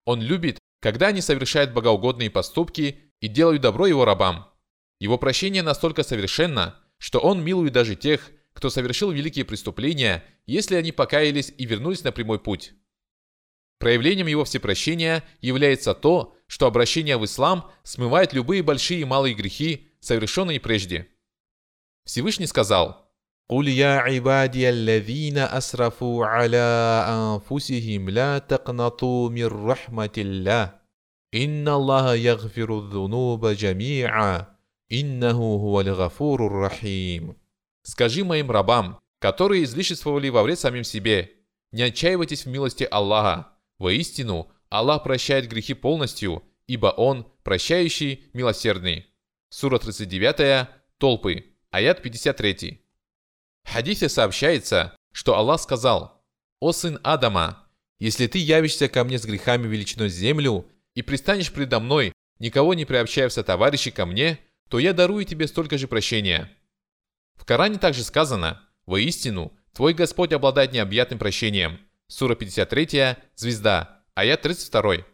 Он 0.04 0.22
любит, 0.22 0.60
когда 0.82 1.08
они 1.08 1.22
совершают 1.22 1.72
богоугодные 1.72 2.30
поступки 2.30 3.00
и 3.22 3.30
делают 3.30 3.62
добро 3.62 3.88
его 3.88 4.04
рабам. 4.04 4.52
Его 5.00 5.18
прощение 5.18 5.64
настолько 5.64 6.04
совершенно, 6.04 6.78
что 6.98 7.20
он 7.20 7.42
милует 7.42 7.72
даже 7.72 7.96
тех, 7.96 8.32
кто 8.52 8.70
совершил 8.70 9.12
великие 9.12 9.46
преступления, 9.46 10.26
если 10.46 10.76
они 10.76 10.92
покаялись 10.92 11.54
и 11.58 11.66
вернулись 11.66 12.04
на 12.04 12.12
прямой 12.12 12.42
путь. 12.42 12.74
Проявлением 13.80 14.28
его 14.28 14.44
всепрощения 14.44 15.24
является 15.40 15.94
то, 15.94 16.36
что 16.48 16.68
обращение 16.68 17.16
в 17.16 17.24
ислам 17.24 17.72
смывает 17.84 18.34
любые 18.34 18.62
большие 18.62 19.00
и 19.00 19.06
малые 19.06 19.34
грехи, 19.36 19.88
совершенные 20.02 20.60
прежде. 20.60 21.08
Всевышний 22.04 22.46
сказал– 22.46 23.04
قل 23.51 23.69
يا 23.69 23.97
عبادي 23.99 24.69
الذين 24.69 25.39
أسرفوا 25.39 26.27
على 26.27 26.67
أنفسهم 27.09 28.11
لا 28.11 28.39
تقنطوا 28.39 29.31
من 29.31 29.47
رحمة 29.47 30.17
الله 30.19 30.75
إن 31.35 31.69
الله 31.69 32.15
يغفر 32.15 32.79
الذنوب 32.79 33.47
جميعا 33.47 34.47
إنه 34.93 35.39
هو 35.39 35.81
الغفور 35.81 36.47
الرحيم 36.47 37.35
Скажи 37.83 38.25
моим 38.25 38.51
рабам, 38.51 39.01
которые 39.21 39.65
излишествовали 39.65 40.29
во 40.29 40.43
вред 40.43 40.59
самим 40.59 40.85
себе, 40.85 41.31
не 41.73 41.83
отчаивайтесь 41.83 42.45
в 42.45 42.49
милости 42.49 42.87
Аллаха. 42.91 43.49
Воистину, 43.79 44.53
Аллах 44.69 45.03
прощает 45.03 45.49
грехи 45.49 45.75
полностью, 45.75 46.43
ибо 46.67 46.89
Он 46.89 47.27
прощающий, 47.43 48.31
милосердный. 48.33 49.07
Сура 49.49 49.79
39, 49.79 50.69
Толпы, 50.99 51.47
аят 51.71 52.03
53. 52.03 52.84
Хадисе 53.66 54.10
сообщается, 54.10 54.96
что 55.12 55.36
Аллах 55.36 55.62
сказал, 55.62 56.24
«О 56.60 56.72
сын 56.72 57.00
Адама, 57.04 57.68
если 58.00 58.28
ты 58.28 58.38
явишься 58.38 58.88
ко 58.88 59.04
мне 59.04 59.18
с 59.20 59.26
грехами 59.26 59.68
величиной 59.68 60.10
землю 60.10 60.68
и 60.94 61.02
пристанешь 61.02 61.52
предо 61.52 61.80
мной, 61.80 62.14
никого 62.40 62.74
не 62.74 62.86
приобщая 62.86 63.30
в 63.30 63.92
ко 63.92 64.06
мне, 64.06 64.40
то 64.70 64.80
я 64.80 64.94
дарую 64.94 65.26
тебе 65.26 65.48
столько 65.48 65.78
же 65.78 65.88
прощения». 65.88 66.52
В 67.36 67.46
Коране 67.46 67.78
также 67.78 68.04
сказано, 68.04 68.62
«Воистину, 68.86 69.52
твой 69.74 69.94
Господь 69.94 70.32
обладает 70.32 70.72
необъятным 70.72 71.20
прощением». 71.20 71.80
Сура 72.08 72.36
53, 72.36 73.18
звезда, 73.36 74.04
аят 74.14 74.42
32. 74.42 75.06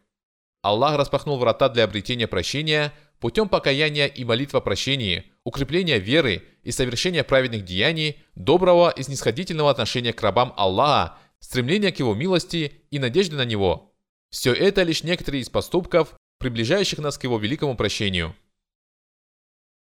Аллах 0.61 0.97
распахнул 0.97 1.37
врата 1.37 1.69
для 1.69 1.85
обретения 1.85 2.27
прощения 2.27 2.93
Путем 3.21 3.49
покаяния 3.49 4.07
и 4.07 4.25
молитва 4.25 4.61
прощения, 4.61 5.25
укрепления 5.43 5.99
веры 5.99 6.43
и 6.63 6.71
совершения 6.71 7.23
праведных 7.23 7.63
деяний, 7.63 8.17
доброго 8.33 8.89
и 8.89 9.03
снисходительного 9.03 9.69
отношения 9.69 10.11
к 10.11 10.23
рабам 10.23 10.55
Аллаха, 10.57 11.19
стремления 11.39 11.91
к 11.91 11.99
Его 11.99 12.15
милости 12.15 12.81
и 12.89 12.97
надежды 12.97 13.35
на 13.35 13.45
Него. 13.45 13.93
Все 14.31 14.53
это 14.53 14.81
лишь 14.81 15.03
некоторые 15.03 15.43
из 15.43 15.51
поступков, 15.51 16.15
приближающих 16.39 16.97
нас 16.97 17.19
к 17.19 17.23
Его 17.23 17.37
великому 17.37 17.77
прощению. 17.77 18.35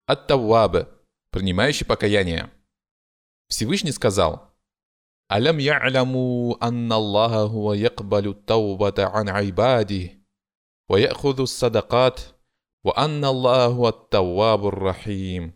Ат-Тавваб, 0.05 0.88
принимающий 1.32 1.86
покаяние. 1.86 2.49
Всевышний 3.49 3.91
сказал, 3.91 4.53
«Алям 5.28 5.57
я'ляму 5.57 6.55
анна 6.61 6.95
Аллаха 6.95 7.49
хуа 7.49 7.75
якбалю 7.75 8.36
таубата 8.36 9.13
ан 9.13 9.28
айбади, 9.28 10.23
ва 10.88 10.95
я'худу 10.95 11.45
садакат, 11.45 12.37
وأن 12.87 13.24
الله 13.24 13.66
هو 13.66 13.89
التواب 13.89 14.66
الرحيم 14.66 15.53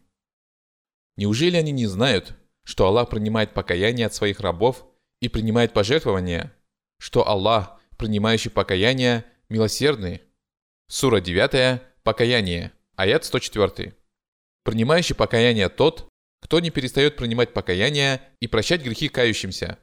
Неужели 1.17 1.57
они 1.57 1.73
не 1.73 1.87
знают, 1.87 2.35
что 2.63 2.87
Аллах 2.87 3.09
принимает 3.09 3.55
покаяние 3.55 4.07
от 4.07 4.15
своих 4.15 4.41
рабов 4.41 4.85
и 5.21 5.29
принимает 5.29 5.73
пожертвования, 5.73 6.53
что 6.99 7.27
Аллах, 7.27 7.81
принимающий 7.97 8.51
покаяние, 8.51 9.25
милосердный? 9.49 10.21
Сура 10.89 11.21
9, 11.21 11.81
Покаяние, 12.07 12.71
аят 12.95 13.25
104. 13.25 13.93
Принимающий 14.63 15.17
покаяние 15.17 15.69
тот, 15.69 16.09
кто 16.41 16.61
не 16.61 16.71
перестает 16.71 17.17
принимать 17.17 17.53
покаяние 17.53 18.21
и 18.39 18.47
прощать 18.47 18.83
грехи 18.83 19.09
кающимся. 19.09 19.81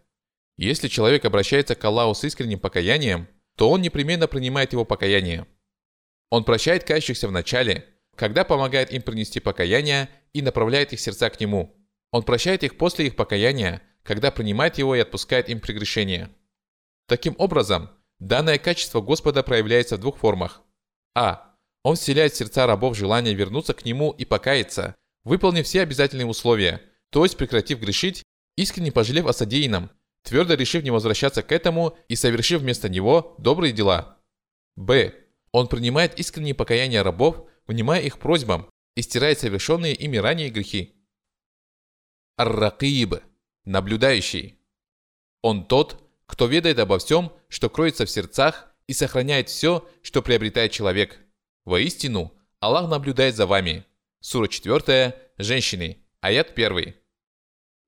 Если 0.56 0.88
человек 0.88 1.26
обращается 1.26 1.76
к 1.76 1.84
Аллаху 1.84 2.14
с 2.16 2.24
искренним 2.24 2.62
покаянием, 2.62 3.28
то 3.58 3.70
он 3.70 3.82
непременно 3.82 4.30
принимает 4.30 4.72
его 4.72 4.86
покаяние. 4.86 5.48
Он 6.31 6.45
прощает 6.45 6.85
кающихся 6.85 7.29
в 7.29 7.33
начале, 7.33 7.87
когда 8.15 8.45
помогает 8.45 8.93
им 8.93 9.03
принести 9.03 9.41
покаяние 9.41 10.09
и 10.33 10.43
направляет 10.43 10.93
их 10.93 11.01
сердца 11.01 11.31
к 11.31 11.41
Нему. 11.41 11.75
Он 12.11 12.23
прощает 12.23 12.65
их 12.65 12.77
после 12.77 13.07
их 13.07 13.17
покаяния, 13.17 13.83
когда 14.03 14.31
принимает 14.31 14.79
его 14.79 14.95
и 14.95 15.01
отпускает 15.01 15.49
им 15.49 15.61
прегрешения. 15.61 16.31
Таким 17.07 17.35
образом, 17.39 17.91
данное 18.19 18.59
качество 18.59 19.01
Господа 19.01 19.43
проявляется 19.43 19.97
в 19.97 20.01
двух 20.01 20.19
формах. 20.19 20.63
А. 21.15 21.55
Он 21.85 21.97
вселяет 21.97 22.33
в 22.33 22.37
сердца 22.37 22.67
рабов 22.67 22.97
желание 22.97 23.35
вернуться 23.35 23.73
к 23.73 23.85
Нему 23.85 24.11
и 24.11 24.25
покаяться, 24.25 24.97
выполнив 25.25 25.65
все 25.65 25.83
обязательные 25.83 26.27
условия, 26.27 26.83
то 27.11 27.23
есть 27.25 27.37
прекратив 27.37 27.81
грешить, 27.81 28.25
искренне 28.57 28.93
пожалев 28.93 29.27
о 29.27 29.33
содеянном, 29.33 29.91
твердо 30.23 30.55
решив 30.55 30.83
не 30.83 30.91
возвращаться 30.91 31.43
к 31.43 31.53
этому 31.53 31.97
и 32.09 32.17
совершив 32.17 32.61
вместо 32.63 32.89
него 32.89 33.37
добрые 33.39 33.73
дела. 33.73 34.19
Б. 34.77 35.15
Он 35.53 35.69
принимает 35.69 36.19
искреннее 36.19 36.55
покаяние 36.55 37.03
рабов, 37.03 37.49
внимая 37.67 38.01
их 38.03 38.19
просьбам 38.19 38.71
и 38.95 39.03
стирает 39.03 39.39
совершенные 39.39 39.95
ими 39.95 40.17
ранее 40.17 40.51
грехи. 40.51 40.95
Ар-Ракиб– 42.37 43.17
наблюдающий. 43.65 44.59
Он 45.43 45.67
тот, 45.67 46.03
кто 46.27 46.47
ведает 46.47 46.79
обо 46.79 46.99
всем, 46.99 47.33
что 47.49 47.71
кроется 47.71 48.07
в 48.07 48.11
сердцах 48.11 48.73
и 48.87 48.93
сохраняет 48.93 49.49
все, 49.49 49.89
что 50.03 50.23
приобретает 50.23 50.73
человек. 50.73 51.19
Воистину, 51.65 52.33
Аллах 52.61 52.89
наблюдает 52.89 53.37
за 53.37 53.47
вами. 53.47 53.85
Сура 54.21 54.49
4, 54.49 55.15
женщины, 55.39 56.05
аят 56.21 56.53
1. 56.59 56.95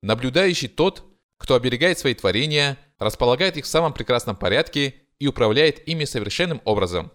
Наблюдающий 0.01 0.69
тот, 0.69 1.03
кто 1.37 1.55
оберегает 1.55 1.99
свои 1.99 2.13
творения, 2.13 2.77
располагает 2.99 3.57
их 3.57 3.65
в 3.65 3.67
самом 3.67 3.93
прекрасном 3.93 4.35
порядке 4.35 4.95
и 5.19 5.27
управляет 5.27 5.87
ими 5.87 6.05
совершенным 6.05 6.61
образом. 6.65 7.11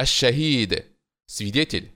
Аш-Шахид– 0.00 0.86
свидетель. 1.26 1.92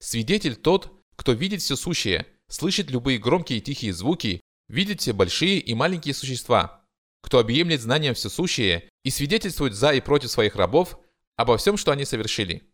Свидетель 0.00 0.54
тот, 0.54 0.92
кто 1.16 1.32
видит 1.32 1.62
все 1.62 1.74
сущее, 1.74 2.26
слышит 2.46 2.90
любые 2.90 3.16
громкие 3.16 3.58
и 3.58 3.62
тихие 3.62 3.94
звуки, 3.94 4.42
видит 4.68 5.00
все 5.00 5.14
большие 5.14 5.58
и 5.58 5.72
маленькие 5.72 6.12
существа, 6.12 6.84
кто 7.22 7.38
объемлет 7.38 7.80
знанием 7.80 8.12
все 8.12 8.28
сущее 8.28 8.90
и 9.02 9.08
свидетельствует 9.08 9.72
за 9.72 9.94
и 9.94 10.02
против 10.02 10.30
своих 10.30 10.56
рабов 10.56 10.98
обо 11.36 11.56
всем, 11.56 11.78
что 11.78 11.90
они 11.90 12.04
совершили. 12.04 12.70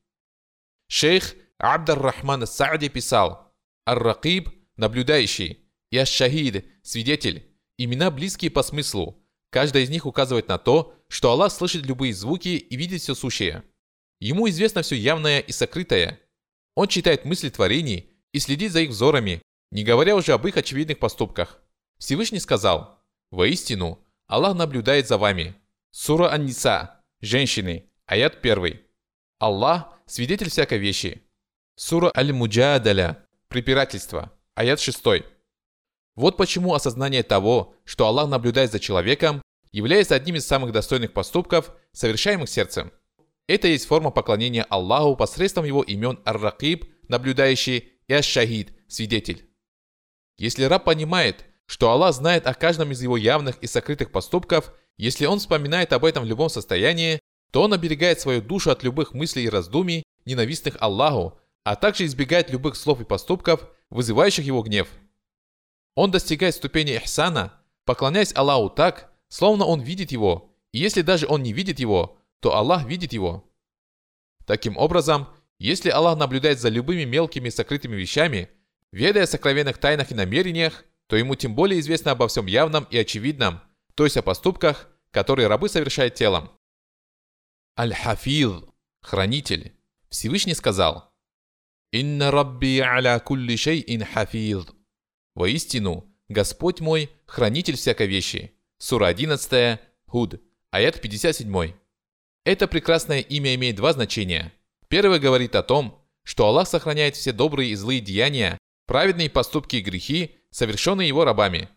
Шейх 0.89 1.37
Абдар-Рахман 1.59 2.45
Саади 2.45 2.89
писал, 2.89 3.55
Ар-Ракиб– 3.87 4.49
наблюдающий, 4.77 5.61
и 5.93 5.99
Аш-Шахид– 5.99 6.67
свидетель. 6.83 7.49
Имена 7.79 8.11
близкие 8.11 8.51
по 8.51 8.65
смыслу. 8.65 9.25
Каждая 9.51 9.85
из 9.85 9.91
них 9.91 10.05
указывает 10.05 10.49
на 10.49 10.59
то, 10.59 10.97
что 11.07 11.31
Аллах 11.31 11.53
слышит 11.53 11.87
любые 11.87 12.13
звуки 12.13 12.49
и 12.49 12.77
видит 12.77 13.03
все 13.03 13.15
сущее. 13.15 13.63
Ему 14.23 14.49
известно 14.49 14.83
все 14.83 14.95
явное 14.95 15.41
и 15.41 15.51
сокрытое. 15.51 16.21
Он 16.77 16.87
читает 16.87 17.25
мысли 17.25 17.49
творений 17.49 18.09
и 18.31 18.39
следит 18.39 18.71
за 18.71 18.83
их 18.83 18.91
взорами, 18.91 19.43
не 19.73 19.83
говоря 19.83 20.15
уже 20.15 20.33
об 20.33 20.47
их 20.47 20.57
очевидных 20.57 21.01
поступках. 21.01 21.61
Всевышний 21.99 22.39
сказал, 22.39 23.03
«Воистину, 23.33 23.99
Аллах 24.29 24.55
наблюдает 24.55 25.09
за 25.09 25.19
вами». 25.19 25.57
Сура 25.91 26.33
Ан-Ниса, 26.33 27.01
женщины, 27.21 27.91
аят 28.07 28.39
1. 28.41 28.81
Аллах– 29.41 29.99
свидетель 30.07 30.51
всякой 30.51 30.79
вещи. 30.79 31.23
Сура 31.75 32.13
Аль-Муджадаля. 32.17 33.27
Препирательство. 33.49 34.31
Аят 34.55 34.79
6. 34.79 35.03
Вот 36.15 36.37
почему 36.37 36.75
осознание 36.75 37.25
того, 37.25 37.75
что 37.85 38.07
Аллах 38.07 38.29
наблюдает 38.29 38.71
за 38.71 38.79
человеком, 38.79 39.43
является 39.73 40.15
одним 40.15 40.37
из 40.37 40.47
самых 40.47 40.71
достойных 40.71 41.13
поступков, 41.13 41.75
совершаемых 41.91 42.49
сердцем. 42.49 42.93
Это 43.49 43.69
есть 43.69 43.87
форма 43.87 44.11
поклонения 44.11 44.65
Аллаху 44.65 45.17
посредством 45.17 45.65
его 45.65 45.83
имен 45.83 46.21
Ар-Ракиб, 46.25 46.87
наблюдающий, 47.09 47.93
и 48.09 48.15
Аш-Шахид, 48.15 48.73
свидетель. 48.89 49.49
Если 50.39 50.65
раб 50.65 50.85
понимает, 50.85 51.45
что 51.67 51.91
Аллах 51.91 52.15
знает 52.15 52.47
о 52.47 52.55
каждом 52.55 52.93
из 52.93 53.03
его 53.03 53.17
явных 53.17 53.59
и 53.59 53.67
сокрытых 53.67 54.11
поступков, 54.11 54.73
если 54.97 55.27
он 55.27 55.39
вспоминает 55.39 55.93
об 55.93 56.05
этом 56.05 56.25
в 56.25 56.27
любом 56.27 56.49
состоянии, 56.49 57.21
то 57.51 57.63
он 57.63 57.73
оберегает 57.73 58.21
свою 58.21 58.43
душу 58.43 58.71
от 58.71 58.83
любых 58.83 59.15
мыслей 59.15 59.45
и 59.45 59.49
раздумий, 59.49 60.03
ненавистных 60.25 60.77
Аллаху, 60.81 61.39
а 61.65 61.77
также 61.77 62.07
избегает 62.07 62.51
любых 62.51 62.77
слов 62.77 63.01
и 63.01 63.05
поступков, 63.05 63.69
вызывающих 63.91 64.45
его 64.45 64.63
гнев. 64.63 64.89
Он 65.95 66.11
достигает 66.11 66.55
ступени 66.55 66.97
ихсана, 66.97 67.53
поклоняясь 67.85 68.35
Аллаху 68.35 68.71
так, 68.71 69.13
словно 69.29 69.65
он 69.65 69.81
видит 69.81 70.13
его, 70.13 70.55
и 70.73 70.79
если 70.79 71.03
даже 71.03 71.27
он 71.27 71.43
не 71.43 71.53
видит 71.53 71.79
его, 71.79 72.19
то 72.43 72.57
Аллах 72.57 72.85
видит 72.85 73.13
его. 73.13 73.49
Таким 74.45 74.77
образом, 74.77 75.29
если 75.61 75.91
Аллах 75.91 76.19
наблюдает 76.19 76.59
за 76.59 76.71
любыми 76.71 77.05
мелкими 77.05 77.49
сокрытыми 77.49 77.95
вещами, 77.95 78.51
ведая 78.91 79.25
о 79.25 79.29
сокровенных 79.29 79.79
тайнах 79.79 80.11
и 80.11 80.15
намерениях, 80.15 80.85
то 81.07 81.15
ему 81.15 81.37
тем 81.37 81.55
более 81.55 81.79
известно 81.79 82.11
обо 82.11 82.27
всем 82.27 82.47
явном 82.47 82.85
и 82.91 82.99
очевидном, 82.99 83.61
то 83.95 84.03
есть 84.03 84.17
о 84.17 84.23
поступках, 84.23 84.91
которые 85.13 85.47
рабы 85.47 85.69
совершают 85.69 86.15
телом. 86.15 86.51
Аль-Хафиз, 87.79 88.65
хранитель, 89.01 89.73
Всевышний 90.11 90.55
сказал– 90.55 91.11
«Инна 91.93 92.31
рабби 92.31 92.79
аля 92.81 93.19
кулли 93.21 93.55
шейин 93.55 94.05
хафиз». 94.05 94.67
Воистину, 95.35 96.11
Господь 96.29 96.81
мой– 96.81 97.11
хранитель 97.27 97.77
всякой 97.77 98.07
вещи. 98.07 98.53
Сура 98.79 99.07
11, 99.07 99.79
Худ, 100.07 100.41
аят 100.71 101.01
57. 101.01 101.75
Это 102.45 102.67
прекрасное 102.67 103.21
имя 103.21 103.55
имеет 103.55 103.77
два 103.77 103.93
значения. 103.93 104.53
Первое 104.89 105.21
говорит 105.21 105.55
о 105.55 105.63
том, 105.63 106.05
что 106.25 106.47
Аллах 106.47 106.67
сохраняет 106.67 107.15
все 107.15 107.33
добрые 107.33 107.71
и 107.71 107.75
злые 107.77 108.01
деяния, 108.01 108.59
праведные 108.87 109.31
поступки 109.31 109.77
и 109.77 109.81
грехи, 109.81 110.37
совершенные 110.51 111.07
его 111.07 111.25
рабами. 111.25 111.69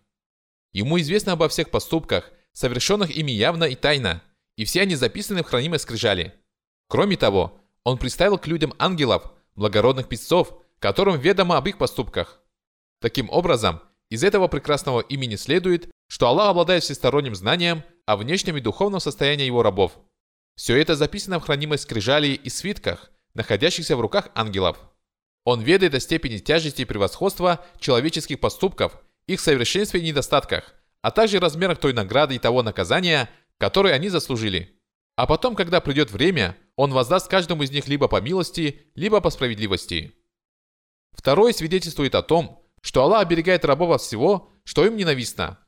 Ему 0.74 0.99
известно 0.99 1.34
обо 1.34 1.49
всех 1.49 1.70
поступках, 1.70 2.32
совершенных 2.51 3.16
ими 3.16 3.32
явно 3.32 3.66
и 3.66 3.76
тайно, 3.76 4.24
и 4.57 4.66
все 4.66 4.82
они 4.82 4.95
записаны 4.95 5.43
в 5.43 5.45
хранимой 5.45 5.80
скрижали. 5.80 6.34
Кроме 6.88 7.16
того, 7.16 7.61
он 7.84 7.97
представил 7.99 8.39
к 8.39 8.47
людям 8.47 8.74
ангелов, 8.80 9.32
благородных 9.55 10.07
писцов, 10.07 10.53
которым 10.80 11.20
ведомо 11.20 11.57
об 11.57 11.68
их 11.68 11.78
поступках. 11.78 12.41
Таким 13.01 13.30
образом, 13.30 13.82
из 14.09 14.24
этого 14.24 14.47
прекрасного 14.47 15.01
имени 15.01 15.36
следует, 15.36 15.89
что 16.07 16.28
Аллах 16.28 16.49
обладает 16.49 16.84
всесторонним 16.84 17.36
знанием 17.36 17.84
о 18.05 18.18
внешнем 18.18 18.57
и 18.57 18.61
духовном 18.61 18.99
состоянии 18.99 19.45
его 19.45 19.61
рабов. 19.61 19.99
Все 20.56 20.78
это 20.78 20.95
записано 20.95 21.39
в 21.39 21.43
хранимой 21.43 21.78
скрижали 21.78 22.28
и 22.28 22.49
свитках, 22.49 23.12
находящихся 23.34 23.97
в 23.97 24.01
руках 24.01 24.30
ангелов. 24.36 24.78
Он 25.43 25.62
ведает 25.62 25.93
о 25.93 25.99
степени 25.99 26.38
тяжести 26.38 26.82
и 26.84 26.86
превосходства 26.86 27.64
человеческих 27.80 28.39
поступков, 28.39 28.97
их 29.28 29.39
совершенстве 29.39 29.99
и 29.99 30.03
недостатках, 30.03 30.74
а 31.01 31.12
также 31.12 31.39
размерах 31.39 31.80
той 31.80 31.93
награды 31.93 32.36
и 32.36 32.39
того 32.39 32.64
наказания, 32.64 33.30
которое 33.58 33.93
они 33.93 34.10
заслужили. 34.10 34.80
А 35.18 35.28
потом, 35.28 35.56
когда 35.56 35.82
придет 35.82 36.12
время, 36.12 36.58
он 36.76 36.91
воздаст 36.91 37.28
каждому 37.28 37.64
из 37.64 37.72
них 37.72 37.88
либо 37.88 38.08
по 38.08 38.20
милости, 38.22 38.82
либо 38.95 39.22
по 39.22 39.30
справедливости. 39.30 40.14
Второе 41.14 41.53
свидетельствует 41.53 42.16
о 42.16 42.24
том, 42.24 42.66
что 42.82 43.03
Аллах 43.03 43.22
оберегает 43.22 43.66
рабов 43.66 43.91
от 43.91 44.01
всего, 44.01 44.51
что 44.64 44.86
им 44.86 44.97
ненавистно. 44.97 45.60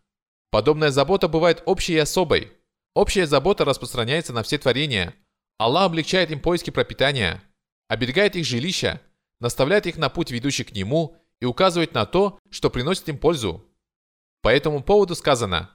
Подобная 0.50 0.92
забота 0.92 1.28
бывает 1.28 1.64
общей 1.66 1.94
и 1.94 1.98
особой. 1.98 2.52
Общая 2.98 3.28
забота 3.28 3.64
распространяется 3.64 4.34
на 4.34 4.42
все 4.42 4.58
творения. 4.58 5.14
Аллах 5.60 5.86
облегчает 5.86 6.32
им 6.32 6.40
поиски 6.40 6.72
пропитания, 6.72 7.44
оберегает 7.88 8.36
их 8.36 8.44
жилища, 8.44 9.04
наставляет 9.40 9.86
их 9.86 9.98
на 9.98 10.10
путь, 10.10 10.32
ведущий 10.32 10.64
к 10.64 10.72
Нему, 10.72 11.16
и 11.40 11.46
указывает 11.46 11.94
на 11.94 12.08
то, 12.08 12.40
что 12.50 12.72
приносит 12.72 13.08
им 13.08 13.20
пользу. 13.20 13.64
По 14.42 14.50
этому 14.50 14.82
поводу 14.82 15.14
сказано 15.14 15.70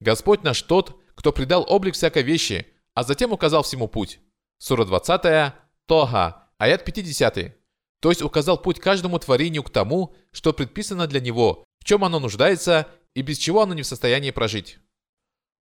«Господь 0.00 0.42
наш 0.42 0.60
тот, 0.60 1.00
кто 1.14 1.30
придал 1.30 1.64
облик 1.68 1.94
всякой 1.94 2.24
вещи, 2.24 2.66
а 2.94 3.04
затем 3.04 3.30
указал 3.30 3.62
всему 3.62 3.86
путь». 3.86 4.18
Сура 4.58 4.84
20, 4.84 5.52
Тоха, 5.86 6.48
аят 6.58 6.84
50. 6.84 7.56
То 8.00 8.08
есть 8.08 8.22
указал 8.22 8.60
путь 8.60 8.80
каждому 8.80 9.20
творению 9.20 9.62
к 9.62 9.70
тому, 9.70 10.16
что 10.32 10.52
предписано 10.52 11.06
для 11.06 11.20
него, 11.20 11.64
в 11.78 11.84
чем 11.84 12.02
оно 12.02 12.18
нуждается, 12.18 12.88
и 13.14 13.22
без 13.22 13.38
чего 13.38 13.62
оно 13.62 13.72
не 13.72 13.82
в 13.82 13.86
состоянии 13.86 14.32
прожить. 14.32 14.80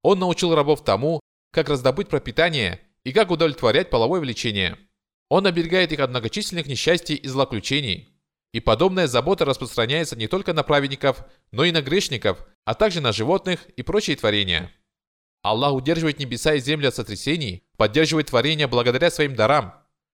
Он 0.06 0.20
научил 0.20 0.54
рабов 0.54 0.84
тому, 0.84 1.20
как 1.52 1.68
раздобыть 1.68 2.10
пропитание 2.10 2.80
и 3.04 3.12
как 3.12 3.32
удовлетворять 3.32 3.90
половое 3.90 4.20
влечение. 4.20 4.78
Он 5.30 5.48
оберегает 5.48 5.92
их 5.92 6.00
от 6.00 6.12
многочисленных 6.12 6.68
несчастий 6.68 7.16
и 7.16 7.28
злоключений. 7.28 8.16
И 8.54 8.60
подобная 8.60 9.08
забота 9.08 9.46
распространяется 9.46 10.16
не 10.16 10.28
только 10.28 10.54
на 10.54 10.62
праведников, 10.62 11.24
но 11.52 11.64
и 11.64 11.72
на 11.72 11.82
грешников, 11.82 12.46
а 12.66 12.76
также 12.76 13.02
на 13.02 13.14
животных 13.14 13.66
и 13.78 13.82
прочие 13.82 14.16
творения. 14.16 14.72
Аллах 15.42 15.74
удерживает 15.74 16.20
небеса 16.20 16.54
и 16.54 16.60
землю 16.60 16.90
от 16.90 16.96
сотрясений, 16.96 17.64
поддерживает 17.76 18.28
творения 18.28 18.68
благодаря 18.68 19.10
своим 19.10 19.34
дарам. 19.34 19.74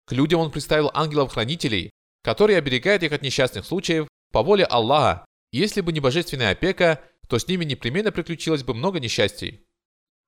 К 0.07 0.13
людям 0.13 0.41
он 0.41 0.51
представил 0.51 0.91
ангелов-хранителей, 0.95 1.91
которые 2.25 2.59
оберегают 2.59 3.05
их 3.05 3.13
от 3.13 3.23
несчастных 3.23 3.65
случаев 3.65 4.09
по 4.33 4.43
воле 4.43 4.65
Аллаха. 4.65 5.25
И 5.53 5.59
если 5.59 5.81
бы 5.81 5.93
не 5.93 6.01
божественная 6.01 6.51
опека, 6.51 7.01
то 7.29 7.39
с 7.39 7.47
ними 7.47 7.65
непременно 7.65 8.11
приключилось 8.11 8.65
бы 8.65 8.75
много 8.75 8.99
несчастий. 8.99 9.66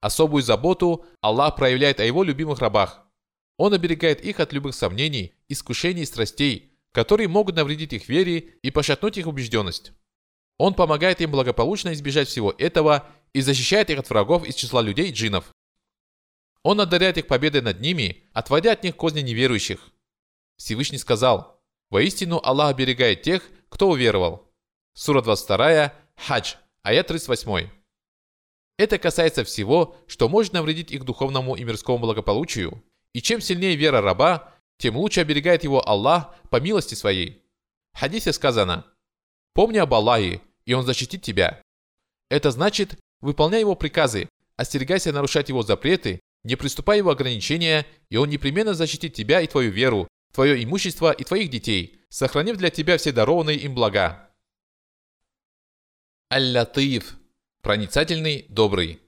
Особую 0.00 0.42
заботу 0.42 1.04
Аллах 1.20 1.56
проявляет 1.56 2.00
о 2.00 2.04
его 2.04 2.22
любимых 2.22 2.60
рабах. 2.60 3.04
Он 3.56 3.74
оберегает 3.74 4.20
их 4.24 4.38
от 4.38 4.52
любых 4.52 4.74
сомнений, 4.74 5.34
искушений 5.48 6.02
и 6.02 6.06
страстей, 6.06 6.72
которые 6.92 7.28
могут 7.28 7.56
навредить 7.56 7.92
их 7.92 8.08
вере 8.08 8.38
и 8.62 8.70
пошатнуть 8.70 9.18
их 9.18 9.26
убежденность. 9.26 9.92
Он 10.56 10.74
помогает 10.74 11.20
им 11.20 11.32
благополучно 11.32 11.92
избежать 11.92 12.28
всего 12.28 12.54
этого 12.58 13.08
и 13.32 13.40
защищает 13.40 13.90
их 13.90 13.98
от 13.98 14.10
врагов 14.10 14.44
из 14.44 14.54
числа 14.54 14.82
людей 14.82 15.10
и 15.10 15.12
джинов. 15.12 15.52
Он 16.62 16.80
одаряет 16.80 17.18
их 17.18 17.26
победой 17.26 17.62
над 17.62 17.80
ними, 17.80 18.24
отводя 18.32 18.72
от 18.72 18.82
них 18.84 18.96
козни 18.96 19.20
неверующих. 19.20 19.90
Всевышний 20.56 20.98
сказал, 20.98 21.60
«Воистину 21.90 22.40
Аллах 22.42 22.70
оберегает 22.70 23.22
тех, 23.22 23.42
кто 23.68 23.88
уверовал». 23.88 24.52
Сура 24.94 25.22
22, 25.22 25.94
Хадж, 26.16 26.54
аят 26.82 27.06
38. 27.06 27.77
Это 28.78 28.96
касается 28.98 29.44
всего, 29.44 29.96
что 30.06 30.28
может 30.28 30.52
навредить 30.52 30.92
их 30.92 31.04
духовному 31.04 31.56
и 31.56 31.64
мирскому 31.64 31.98
благополучию. 31.98 32.82
И 33.12 33.20
чем 33.20 33.40
сильнее 33.40 33.74
вера 33.74 34.00
раба, 34.00 34.54
тем 34.78 34.96
лучше 34.96 35.20
оберегает 35.20 35.64
его 35.64 35.86
Аллах 35.86 36.34
по 36.48 36.60
милости 36.60 36.94
своей. 36.94 37.42
В 37.92 37.98
хадисе 37.98 38.32
сказано 38.32 38.86
«Помни 39.52 39.78
об 39.78 39.92
Аллахе, 39.92 40.40
и 40.64 40.74
Он 40.74 40.86
защитит 40.86 41.22
тебя». 41.22 41.60
Это 42.30 42.52
значит, 42.52 42.96
выполняй 43.20 43.60
Его 43.60 43.74
приказы, 43.74 44.28
остерегайся 44.56 45.12
нарушать 45.12 45.48
Его 45.48 45.64
запреты, 45.64 46.20
не 46.44 46.54
приступай 46.54 46.98
Его 46.98 47.10
ограничения, 47.10 47.84
и 48.10 48.16
Он 48.16 48.28
непременно 48.28 48.74
защитит 48.74 49.12
тебя 49.12 49.40
и 49.40 49.48
твою 49.48 49.72
веру, 49.72 50.06
твое 50.32 50.62
имущество 50.62 51.10
и 51.10 51.24
твоих 51.24 51.50
детей, 51.50 52.00
сохранив 52.10 52.56
для 52.56 52.70
тебя 52.70 52.96
все 52.96 53.10
дарованные 53.10 53.56
им 53.56 53.74
блага. 53.74 54.30
Аль-Латиф 56.32 57.17
проницательный, 57.62 58.46
добрый. 58.48 59.00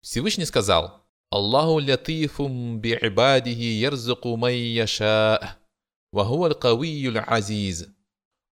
Всевышний 0.00 0.44
сказал, 0.44 1.06
Аллаху 1.30 1.80
латифум 1.80 2.80
би'ибадихи 2.80 3.80
ярзаку 3.80 4.36
май 4.36 4.56
яша, 4.56 5.58
вахуа 6.12 6.54
аль 6.62 7.18
азиз. 7.26 7.86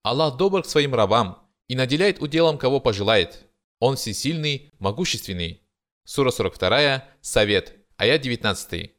Аллах 0.03 0.37
добр 0.37 0.63
к 0.63 0.65
своим 0.65 0.95
рабам 0.95 1.39
и 1.67 1.75
наделяет 1.75 2.21
уделом, 2.21 2.57
кого 2.57 2.79
пожелает. 2.79 3.45
Он 3.79 3.95
всесильный, 3.95 4.71
могущественный. 4.79 5.61
Сура 6.05 6.31
42, 6.31 7.03
Совет, 7.21 7.75
аят 7.97 8.21
19. 8.21 8.91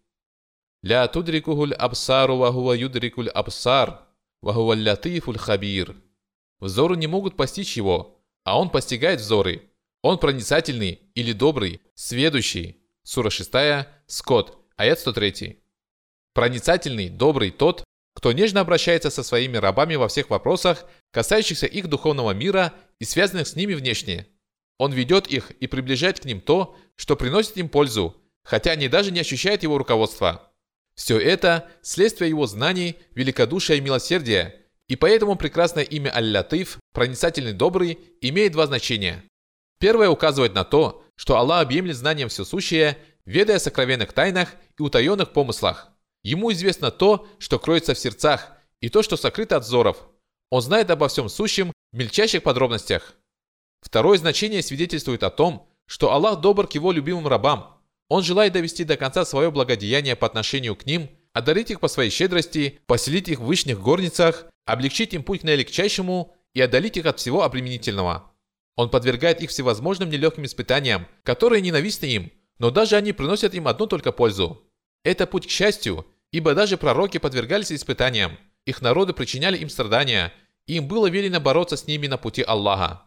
Ля 0.82 1.08
тудрикухуль 1.08 1.74
абсару 1.74 2.36
вахуа 2.36 2.74
юдрикуль 2.74 3.28
абсар, 3.28 4.06
вахуа 4.42 4.76
латифуль 4.76 5.38
хабир. 5.38 5.96
Взоры 6.58 6.96
не 6.96 7.06
могут 7.06 7.36
постичь 7.36 7.76
его, 7.76 8.20
а 8.44 8.58
он 8.58 8.70
постигает 8.70 9.20
взоры– 9.20 9.66
он 10.02 10.18
проницательный 10.18 11.00
или 11.14 11.32
добрый, 11.32 11.80
сведущий. 11.94 12.78
Сура 13.02 13.30
6, 13.30 13.50
Скот, 14.06 14.58
аят 14.76 14.98
103. 14.98 15.62
Проницательный, 16.32 17.08
добрый 17.08 17.50
тот, 17.50 17.84
кто 18.14 18.32
нежно 18.32 18.60
обращается 18.60 19.10
со 19.10 19.22
своими 19.22 19.56
рабами 19.56 19.96
во 19.96 20.08
всех 20.08 20.30
вопросах, 20.30 20.84
касающихся 21.10 21.66
их 21.66 21.88
духовного 21.88 22.32
мира 22.32 22.74
и 22.98 23.04
связанных 23.04 23.48
с 23.48 23.56
ними 23.56 23.74
внешне. 23.74 24.26
Он 24.78 24.92
ведет 24.92 25.26
их 25.26 25.50
и 25.52 25.66
приближает 25.66 26.20
к 26.20 26.24
ним 26.24 26.40
то, 26.40 26.76
что 26.96 27.16
приносит 27.16 27.56
им 27.56 27.68
пользу, 27.68 28.16
хотя 28.42 28.72
они 28.72 28.88
даже 28.88 29.10
не 29.10 29.20
ощущают 29.20 29.62
его 29.62 29.76
руководства. 29.78 30.50
Все 30.94 31.18
это– 31.18 31.68
следствие 31.82 32.30
его 32.30 32.46
знаний, 32.46 32.96
великодушия 33.14 33.76
и 33.76 33.80
милосердия, 33.80 34.66
и 34.88 34.96
поэтому 34.96 35.36
прекрасное 35.36 35.84
имя 35.84 36.14
Аль-Латиф, 36.14 36.78
проницательный 36.92 37.52
добрый, 37.52 37.98
имеет 38.20 38.52
два 38.52 38.66
значения. 38.66 39.24
Первое 39.80 40.10
указывает 40.10 40.54
на 40.54 40.62
то, 40.62 41.02
что 41.16 41.38
Аллах 41.38 41.62
объемлет 41.62 41.96
знанием 41.96 42.28
все 42.28 42.44
сущее, 42.44 42.98
ведая 43.24 43.56
о 43.56 43.60
сокровенных 43.60 44.12
тайнах 44.12 44.54
и 44.78 44.82
утаенных 44.82 45.32
помыслах. 45.32 45.88
Ему 46.22 46.52
известно 46.52 46.90
то, 46.90 47.26
что 47.38 47.58
кроется 47.58 47.94
в 47.94 47.98
сердцах, 47.98 48.52
и 48.80 48.90
то, 48.90 49.02
что 49.02 49.16
сокрыто 49.16 49.56
от 49.56 49.64
взоров. 49.64 50.06
Он 50.50 50.60
знает 50.60 50.90
обо 50.90 51.08
всем 51.08 51.30
сущем 51.30 51.72
в 51.92 51.96
мельчайших 51.96 52.42
подробностях. 52.42 53.14
Второе 53.80 54.18
значение 54.18 54.62
свидетельствует 54.62 55.22
о 55.22 55.30
том, 55.30 55.66
что 55.86 56.12
Аллах 56.12 56.40
добр 56.40 56.66
к 56.66 56.72
его 56.72 56.92
любимым 56.92 57.26
рабам. 57.26 57.80
Он 58.08 58.22
желает 58.22 58.52
довести 58.52 58.84
до 58.84 58.98
конца 58.98 59.24
свое 59.24 59.50
благодеяние 59.50 60.14
по 60.14 60.26
отношению 60.26 60.76
к 60.76 60.84
ним, 60.84 61.08
одарить 61.32 61.70
их 61.70 61.80
по 61.80 61.88
своей 61.88 62.10
щедрости, 62.10 62.80
поселить 62.86 63.28
их 63.28 63.40
в 63.40 63.44
вышних 63.44 63.80
горницах, 63.80 64.46
облегчить 64.66 65.14
им 65.14 65.22
путь 65.22 65.40
к 65.40 65.44
наилегчайшему 65.44 66.36
и 66.52 66.60
отдалить 66.60 66.98
их 66.98 67.06
от 67.06 67.18
всего 67.18 67.44
обременительного. 67.44 68.29
Он 68.80 68.88
подвергает 68.88 69.42
их 69.42 69.50
всевозможным 69.50 70.08
нелегким 70.08 70.46
испытаниям, 70.46 71.06
которые 71.22 71.60
ненавистны 71.60 72.06
им, 72.06 72.32
но 72.58 72.70
даже 72.70 72.96
они 72.96 73.12
приносят 73.12 73.52
им 73.52 73.68
одну 73.68 73.86
только 73.86 74.10
пользу. 74.10 74.66
Это 75.04 75.26
путь 75.26 75.46
к 75.46 75.50
счастью, 75.50 76.06
ибо 76.32 76.54
даже 76.54 76.78
пророки 76.78 77.18
подвергались 77.18 77.72
испытаниям, 77.72 78.38
их 78.64 78.80
народы 78.80 79.12
причиняли 79.12 79.58
им 79.58 79.68
страдания, 79.68 80.32
и 80.64 80.76
им 80.76 80.88
было 80.88 81.10
велено 81.10 81.40
бороться 81.40 81.76
с 81.76 81.86
ними 81.86 82.06
на 82.06 82.16
пути 82.16 82.42
Аллаха. 82.42 83.02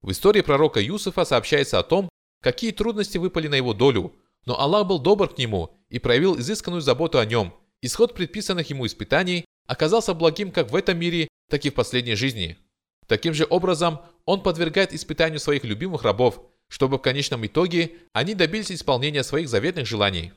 В 0.00 0.12
истории 0.12 0.42
пророка 0.42 0.78
Юсуфа 0.78 1.24
сообщается 1.24 1.80
о 1.80 1.82
том, 1.82 2.08
какие 2.40 2.70
трудности 2.70 3.18
выпали 3.18 3.48
на 3.48 3.56
его 3.56 3.74
долю, 3.74 4.14
но 4.46 4.60
Аллах 4.60 4.86
был 4.86 5.00
добр 5.00 5.28
к 5.28 5.38
нему 5.38 5.76
и 5.88 5.98
проявил 5.98 6.38
изысканную 6.38 6.82
заботу 6.82 7.18
о 7.18 7.24
нем. 7.24 7.52
Исход 7.80 8.14
предписанных 8.14 8.70
ему 8.70 8.86
испытаний 8.86 9.44
оказался 9.66 10.14
благим 10.14 10.52
как 10.52 10.70
в 10.70 10.76
этом 10.76 11.00
мире, 11.00 11.26
так 11.50 11.64
и 11.64 11.70
в 11.70 11.74
последней 11.74 12.14
жизни. 12.14 12.58
Таким 13.06 13.34
же 13.34 13.46
образом, 13.48 14.00
он 14.24 14.42
подвергает 14.42 14.92
испытанию 14.92 15.40
своих 15.40 15.64
любимых 15.64 16.02
рабов, 16.02 16.40
чтобы 16.68 16.98
в 16.98 17.02
конечном 17.02 17.44
итоге 17.46 17.96
они 18.12 18.34
добились 18.34 18.72
исполнения 18.72 19.22
своих 19.22 19.48
заветных 19.48 19.86
желаний. 19.86 20.32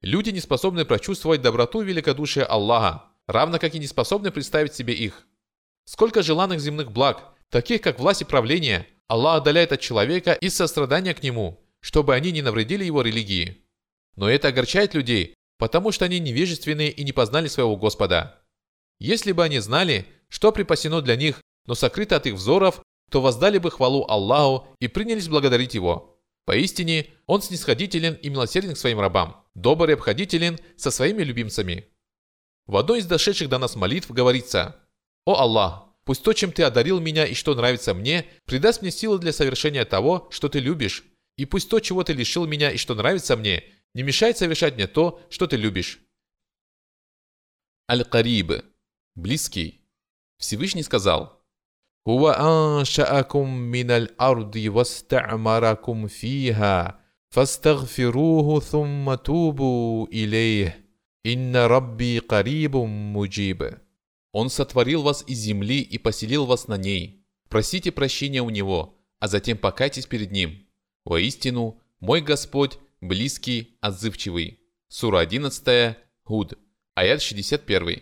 Люди 0.00 0.30
не 0.30 0.40
способны 0.40 0.84
прочувствовать 0.84 1.42
доброту 1.42 1.82
и 1.82 1.84
великодушие 1.84 2.44
Аллаха, 2.44 3.04
равно 3.26 3.58
как 3.58 3.74
и 3.74 3.78
не 3.78 3.86
способны 3.86 4.30
представить 4.30 4.74
себе 4.74 4.94
их. 4.94 5.26
Сколько 5.84 6.22
желанных 6.22 6.60
земных 6.60 6.92
благ, 6.92 7.34
таких 7.50 7.80
как 7.80 7.98
власть 7.98 8.22
и 8.22 8.24
правление, 8.24 8.86
Аллах 9.06 9.38
отдаляет 9.38 9.72
от 9.72 9.80
человека 9.80 10.32
из 10.34 10.54
сострадания 10.54 11.14
к 11.14 11.22
нему, 11.22 11.64
чтобы 11.80 12.14
они 12.14 12.32
не 12.32 12.42
навредили 12.42 12.84
его 12.84 13.02
религии. 13.02 13.64
Но 14.16 14.28
это 14.28 14.48
огорчает 14.48 14.94
людей, 14.94 15.34
потому 15.58 15.92
что 15.92 16.04
они 16.04 16.18
невежественные 16.18 16.90
и 16.90 17.04
не 17.04 17.12
познали 17.12 17.48
своего 17.48 17.76
Господа. 17.76 18.42
Если 18.98 19.32
бы 19.32 19.44
они 19.44 19.60
знали, 19.60 20.06
что 20.28 20.52
припасено 20.52 21.00
для 21.00 21.16
них, 21.16 21.40
но 21.68 21.74
сокрыто 21.74 22.16
от 22.16 22.26
их 22.26 22.34
взоров, 22.34 22.82
то 23.10 23.20
воздали 23.20 23.58
бы 23.58 23.70
хвалу 23.70 24.06
Аллаху 24.08 24.66
и 24.80 24.88
принялись 24.88 25.28
благодарить 25.28 25.74
Его. 25.74 26.18
Поистине, 26.46 27.06
Он 27.26 27.42
снисходителен 27.42 28.14
и 28.14 28.30
милосерден 28.30 28.74
к 28.74 28.78
своим 28.78 29.00
рабам, 29.00 29.44
добр 29.54 29.90
и 29.90 29.92
обходителен 29.92 30.58
со 30.76 30.90
своими 30.90 31.22
любимцами. 31.22 31.86
В 32.66 32.76
одной 32.76 33.00
из 33.00 33.06
дошедших 33.06 33.50
до 33.50 33.58
нас 33.58 33.76
молитв 33.76 34.10
говорится 34.10 34.76
«О 35.26 35.34
Аллах, 35.34 35.84
пусть 36.04 36.22
то, 36.22 36.32
чем 36.32 36.52
Ты 36.52 36.62
одарил 36.62 37.00
меня 37.00 37.26
и 37.26 37.34
что 37.34 37.54
нравится 37.54 37.92
мне, 37.92 38.26
придаст 38.46 38.80
мне 38.80 38.90
силы 38.90 39.18
для 39.18 39.34
совершения 39.34 39.84
того, 39.84 40.28
что 40.30 40.48
Ты 40.48 40.60
любишь, 40.60 41.04
и 41.36 41.44
пусть 41.44 41.68
то, 41.68 41.80
чего 41.80 42.02
Ты 42.02 42.14
лишил 42.14 42.46
меня 42.46 42.70
и 42.70 42.78
что 42.78 42.94
нравится 42.94 43.36
мне, 43.36 43.62
не 43.94 44.02
мешает 44.02 44.38
совершать 44.38 44.76
мне 44.76 44.86
то, 44.86 45.20
что 45.28 45.46
Ты 45.46 45.56
любишь». 45.56 46.00
Аль-Кариб– 47.90 48.64
близкий. 49.16 49.82
Всевышний 50.38 50.82
сказал– 50.82 51.34
هو 52.07 52.29
أنشأكم 52.29 53.53
من 53.57 53.91
الأرض 53.91 54.55
واستعمركم 54.55 56.07
فيها 56.07 56.99
فاستغفروه 57.29 58.59
ثم 58.59 59.13
توبوا 59.13 60.07
إليه 60.07 60.85
إن 61.25 61.55
ربي 61.55 62.19
قريب 62.19 62.75
مجيب 62.75 63.77
Он 64.35 64.49
сотворил 64.49 65.03
вас 65.03 65.23
из 65.27 65.37
земли 65.37 65.79
и 65.81 65.99
поселил 65.99 66.45
вас 66.45 66.67
на 66.67 66.75
ней. 66.75 67.23
Просите 67.49 67.91
прощения 67.91 68.41
у 68.41 68.49
Него, 68.49 68.97
а 69.19 69.27
затем 69.27 69.59
покайтесь 69.59 70.07
перед 70.07 70.31
Ним. 70.31 70.67
Воистину, 71.05 71.79
мой 71.99 72.21
Господь 72.21 72.79
близкий, 72.99 73.77
отзывчивый. 73.79 74.59
Сура 74.87 75.19
11, 75.19 75.97
Гуд, 76.25 76.57
аят 76.95 77.21
61. 77.21 78.01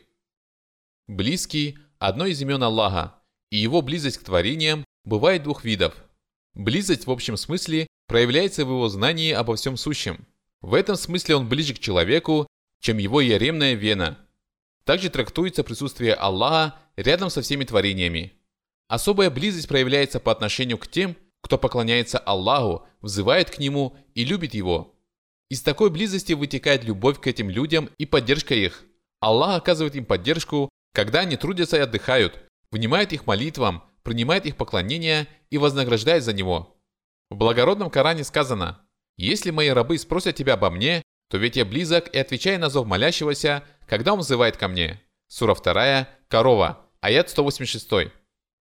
Близкий – 1.08 2.00
одно 2.00 2.26
из 2.26 2.42
имен 2.42 2.64
Аллаха, 2.64 3.22
и 3.51 3.57
его 3.57 3.83
близость 3.83 4.19
к 4.19 4.25
творениям 4.25 4.85
бывает 5.05 5.43
двух 5.43 5.65
видов. 5.65 5.95
Близость 6.55 7.07
в 7.07 7.11
общем 7.11 7.37
смысле 7.37 7.87
проявляется 8.07 8.65
в 8.65 8.71
его 8.71 8.89
знании 8.89 9.33
обо 9.33 9.57
всем 9.57 9.77
сущем. 9.77 10.27
В 10.61 10.75
этом 10.75 10.97
смысле 10.97 11.37
он 11.37 11.49
ближе 11.49 11.75
к 11.75 11.79
человеку, 11.79 12.47
чем 12.81 12.99
его 12.99 13.21
яремная 13.21 13.75
вена. 13.75 14.19
Также 14.85 15.11
трактуется 15.11 15.65
присутствие 15.65 16.15
Аллаха 16.15 16.77
рядом 16.97 17.31
со 17.31 17.43
всеми 17.43 17.65
творениями. 17.65 18.33
Особая 18.89 19.31
близость 19.31 19.69
проявляется 19.69 20.21
по 20.21 20.33
отношению 20.33 20.79
к 20.79 20.87
тем, 20.87 21.17
кто 21.43 21.59
поклоняется 21.59 22.19
Аллаху, 22.19 22.87
взывает 23.01 23.51
к 23.51 23.59
Нему 23.59 23.97
и 24.15 24.25
любит 24.25 24.55
Его. 24.55 24.95
Из 25.49 25.63
такой 25.63 25.91
близости 25.91 26.33
вытекает 26.33 26.85
любовь 26.85 27.21
к 27.21 27.27
этим 27.27 27.51
людям 27.51 27.91
и 27.99 28.07
поддержка 28.07 28.55
их. 28.55 28.85
Аллах 29.21 29.59
оказывает 29.59 29.95
им 29.95 30.05
поддержку, 30.05 30.69
когда 30.93 31.21
они 31.21 31.37
трудятся 31.37 31.77
и 31.77 31.81
отдыхают, 31.81 32.43
внимает 32.77 33.12
их 33.12 33.27
молитвам, 33.27 33.83
принимает 34.03 34.47
их 34.47 34.57
поклонение 34.57 35.27
и 35.51 35.59
вознаграждает 35.59 36.22
за 36.22 36.33
него. 36.33 36.79
В 37.31 37.37
благородном 37.37 37.91
Коране 37.91 38.22
сказано 38.22 38.87
«Если 39.16 39.51
мои 39.51 39.68
рабы 39.68 39.99
спросят 39.99 40.37
тебя 40.37 40.55
обо 40.55 40.70
мне, 40.70 41.03
то 41.29 41.39
ведь 41.39 41.57
я 41.57 41.64
близок 41.64 42.09
и 42.14 42.18
отвечаю 42.18 42.61
на 42.61 42.68
зов 42.68 42.87
молящегося, 42.87 43.64
когда 43.89 44.12
он 44.12 44.20
взывает 44.20 44.57
ко 44.57 44.68
мне». 44.68 45.01
Сура 45.29 45.55
2, 45.57 46.09
Корова, 46.29 46.87
аят 47.01 47.31
186. 47.31 48.12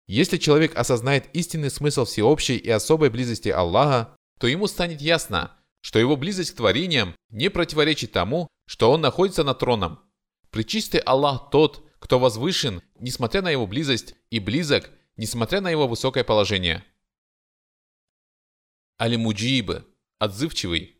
Если 0.07 0.37
человек 0.39 0.77
осознает 0.77 1.27
истинный 1.35 1.71
смысл 1.71 2.05
всеобщей 2.05 2.57
и 2.57 2.71
особой 2.71 3.11
близости 3.11 3.49
Аллаха, 3.49 4.17
то 4.39 4.47
ему 4.47 4.69
станет 4.69 5.01
ясно, 5.01 5.53
что 5.83 5.99
его 5.99 6.17
близость 6.17 6.53
к 6.53 6.57
творениям 6.57 7.15
не 7.31 7.51
противоречит 7.51 8.13
тому, 8.13 8.47
что 8.67 8.91
он 8.91 9.01
находится 9.01 9.43
над 9.43 9.59
троном. 9.59 10.01
Причистый 10.51 11.01
Аллах 11.01 11.51
тот, 11.51 11.86
кто 12.07 12.21
возвышен, 12.21 12.83
несмотря 13.01 13.43
на 13.43 13.51
его 13.51 13.67
близость, 13.67 14.15
и 14.31 14.39
близок, 14.39 14.91
несмотря 15.17 15.61
на 15.61 15.71
его 15.71 15.89
высокое 15.89 16.23
положение. 16.23 16.85
Алимуджиб, 18.97 19.73
отзывчивый. 20.21 20.95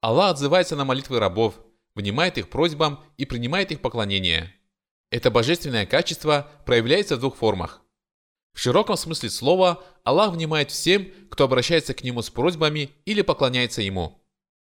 Аллах 0.00 0.32
отзывается 0.32 0.74
на 0.74 0.84
молитвы 0.84 1.20
рабов, 1.20 1.60
внимает 1.94 2.38
их 2.38 2.50
просьбам 2.50 3.04
и 3.16 3.24
принимает 3.24 3.70
их 3.70 3.80
поклонение. 3.80 4.52
Это 5.12 5.30
божественное 5.30 5.86
качество 5.86 6.50
проявляется 6.66 7.14
в 7.16 7.20
двух 7.20 7.36
формах. 7.36 7.80
В 8.52 8.58
широком 8.58 8.96
смысле 8.96 9.30
слова 9.30 9.84
Аллах 10.02 10.32
внимает 10.32 10.72
всем, 10.72 11.12
кто 11.30 11.44
обращается 11.44 11.94
к 11.94 12.02
Нему 12.02 12.20
с 12.20 12.30
просьбами 12.30 12.90
или 13.04 13.22
поклоняется 13.22 13.80
Ему. 13.80 14.20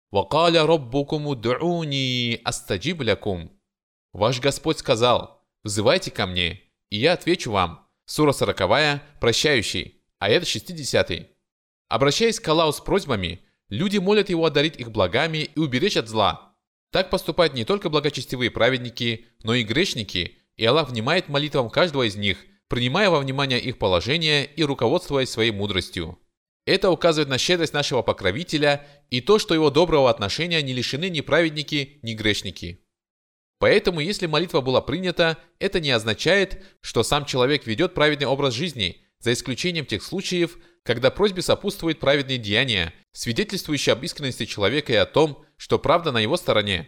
«Вакаля 0.10 0.66
роббукуму 0.66 1.36
ду'уни 1.36 2.42
астаджиб 2.44 3.02
лякум». 3.02 3.52
Ваш 4.14 4.40
Господь 4.40 4.80
сказал, 4.80 5.37
«Взывайте 5.64 6.12
ко 6.12 6.26
мне, 6.26 6.62
и 6.90 6.98
я 6.98 7.14
отвечу 7.14 7.52
вам». 7.52 7.88
Сура 8.06 8.32
40, 8.32 9.02
прощающий, 9.20 10.02
аят 10.20 10.48
60. 10.48 11.30
Обращаясь 11.90 12.40
к 12.40 12.48
Аллаху 12.48 12.72
с 12.74 12.80
просьбами, 12.80 13.42
люди 13.70 13.98
молят 13.98 14.30
Его 14.30 14.46
одарить 14.46 14.78
их 14.78 14.92
благами 14.92 15.40
и 15.40 15.60
уберечь 15.60 15.98
от 15.98 16.08
зла. 16.08 16.56
Так 16.92 17.10
поступают 17.10 17.54
не 17.54 17.66
только 17.66 17.90
благочестивые 17.90 18.50
праведники, 18.50 19.26
но 19.44 19.54
и 19.56 19.64
грешники, 19.64 20.38
и 20.56 20.66
Аллах 20.66 20.90
внимает 20.90 21.28
молитвам 21.28 21.70
каждого 21.70 22.08
из 22.08 22.16
них– 22.16 22.46
принимая 22.68 23.10
во 23.10 23.20
внимание 23.20 23.60
их 23.60 23.78
положение 23.78 24.46
и 24.46 24.64
руководствуясь 24.64 25.30
своей 25.30 25.52
мудростью. 25.52 26.20
Это 26.66 26.92
указывает 26.92 27.30
на 27.30 27.38
щедрость 27.38 27.74
нашего 27.74 28.02
покровителя 28.02 28.86
и 29.10 29.22
то, 29.22 29.40
что 29.40 29.54
его 29.54 29.70
доброго 29.70 30.10
отношения 30.10 30.62
не 30.62 30.74
лишены 30.74 31.10
ни 31.10 31.22
праведники, 31.22 32.00
ни 32.02 32.14
грешники. 32.14 32.86
Поэтому, 33.60 34.00
если 34.00 34.28
молитва 34.28 34.62
была 34.62 34.82
принята, 34.82 35.38
это 35.60 35.80
не 35.80 35.92
означает, 35.92 36.64
что 36.82 37.04
сам 37.04 37.26
человек 37.26 37.66
ведет 37.66 37.94
праведный 37.94 38.28
образ 38.28 38.54
жизни, 38.54 39.04
за 39.20 39.34
исключением 39.34 39.86
тех 39.86 40.04
случаев, 40.04 40.58
когда 40.84 41.10
просьбе 41.10 41.42
сопутствует 41.42 42.00
праведные 42.00 42.38
деяния, 42.38 42.94
свидетельствующие 43.14 43.94
об 43.94 44.04
искренности 44.04 44.46
человека 44.46 44.94
и 44.94 44.98
о 44.98 45.06
том, 45.06 45.44
что 45.58 45.80
правда 45.80 46.12
на 46.12 46.20
его 46.20 46.38
стороне. 46.38 46.88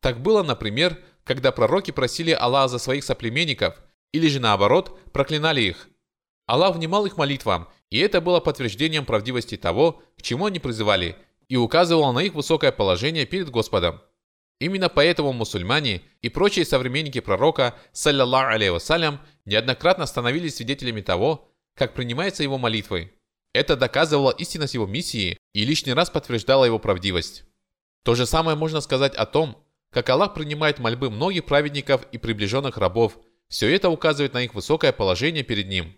Так 0.00 0.22
было, 0.22 0.42
например, 0.42 0.98
когда 1.24 1.50
пророки 1.50 1.90
просили 1.90 2.30
Аллаха 2.30 2.68
за 2.68 2.78
своих 2.78 3.04
соплеменников– 3.04 3.74
или 4.14 4.28
же 4.28 4.38
наоборот, 4.38 4.96
проклинали 5.12 5.60
их. 5.60 5.88
Аллах 6.46 6.76
внимал 6.76 7.04
их 7.04 7.16
молитвам, 7.16 7.68
и 7.90 7.98
это 7.98 8.20
было 8.20 8.38
подтверждением 8.38 9.06
правдивости 9.06 9.56
того, 9.56 10.04
к 10.16 10.22
чему 10.22 10.46
они 10.46 10.60
призывали, 10.60 11.16
и 11.48 11.56
указывало 11.56 12.12
на 12.12 12.20
их 12.20 12.34
высокое 12.34 12.70
положение 12.70 13.26
перед 13.26 13.50
Господом. 13.50 14.00
Именно 14.60 14.88
поэтому 14.88 15.32
мусульмане 15.32 16.02
и 16.22 16.28
прочие 16.28 16.64
современники 16.64 17.20
пророка, 17.20 17.74
саллиллаху 17.92 18.54
алейhi 18.54 18.70
вассалям, 18.70 19.20
неоднократно 19.44 20.06
становились 20.06 20.56
свидетелями 20.56 21.00
того, 21.00 21.52
как 21.74 21.94
принимаются 21.94 22.42
его 22.42 22.56
молитвы. 22.56 23.12
Это 23.52 23.76
доказывало 23.76 24.30
истинность 24.30 24.74
его 24.74 24.86
миссии 24.86 25.36
и 25.52 25.64
лишний 25.64 25.92
раз 25.92 26.10
подтверждало 26.10 26.64
его 26.64 26.78
правдивость. 26.78 27.44
То 28.04 28.14
же 28.14 28.26
самое 28.26 28.56
можно 28.56 28.80
сказать 28.80 29.14
о 29.14 29.26
том, 29.26 29.64
как 29.90 30.08
Аллах 30.08 30.34
принимает 30.34 30.78
мольбы 30.78 31.10
многих 31.10 31.44
праведников 31.44 32.06
и 32.12 32.18
приближенных 32.18 32.78
рабов– 32.78 33.18
все 33.48 33.72
это 33.74 33.90
указывает 33.90 34.34
на 34.34 34.42
их 34.42 34.54
высокое 34.54 34.92
положение 34.92 35.44
перед 35.44 35.68
ним. 35.68 35.96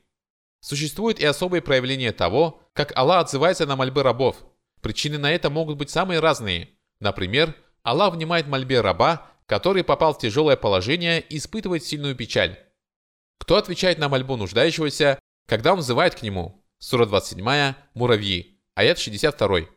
Существует 0.61 1.21
и 1.21 1.25
особые 1.25 1.63
проявления 1.63 2.13
того, 2.13 2.63
как 2.73 2.97
Аллах 2.97 3.23
отзывается 3.23 3.67
на 3.67 3.77
мольбы 3.77 4.03
рабов. 4.03 4.45
Причины 4.81 5.19
на 5.19 5.33
это 5.33 5.49
могут 5.49 5.77
быть 5.77 5.91
самые 5.91 6.21
разные. 6.21 6.71
Например, 7.01 7.55
Аллах 7.87 8.14
внимает 8.14 8.49
мольбе 8.49 8.80
раба, 8.80 9.30
который 9.47 9.84
попал 9.84 10.12
в 10.12 10.18
тяжелое 10.18 10.57
положение 10.57 11.20
и 11.20 11.37
испытывает 11.37 11.84
сильную 11.84 12.16
печаль. 12.16 12.59
Кто 13.39 13.57
отвечает 13.57 13.99
на 13.99 14.09
мольбу 14.09 14.34
нуждающегося, 14.37 15.20
когда 15.47 15.72
он 15.72 15.78
взывает 15.78 16.16
к 16.16 16.22
нему? 16.22 16.64
Сура 16.80 17.07
27, 17.07 17.74
Муравьи, 17.95 18.61
аят 18.74 18.99
62. 18.99 19.68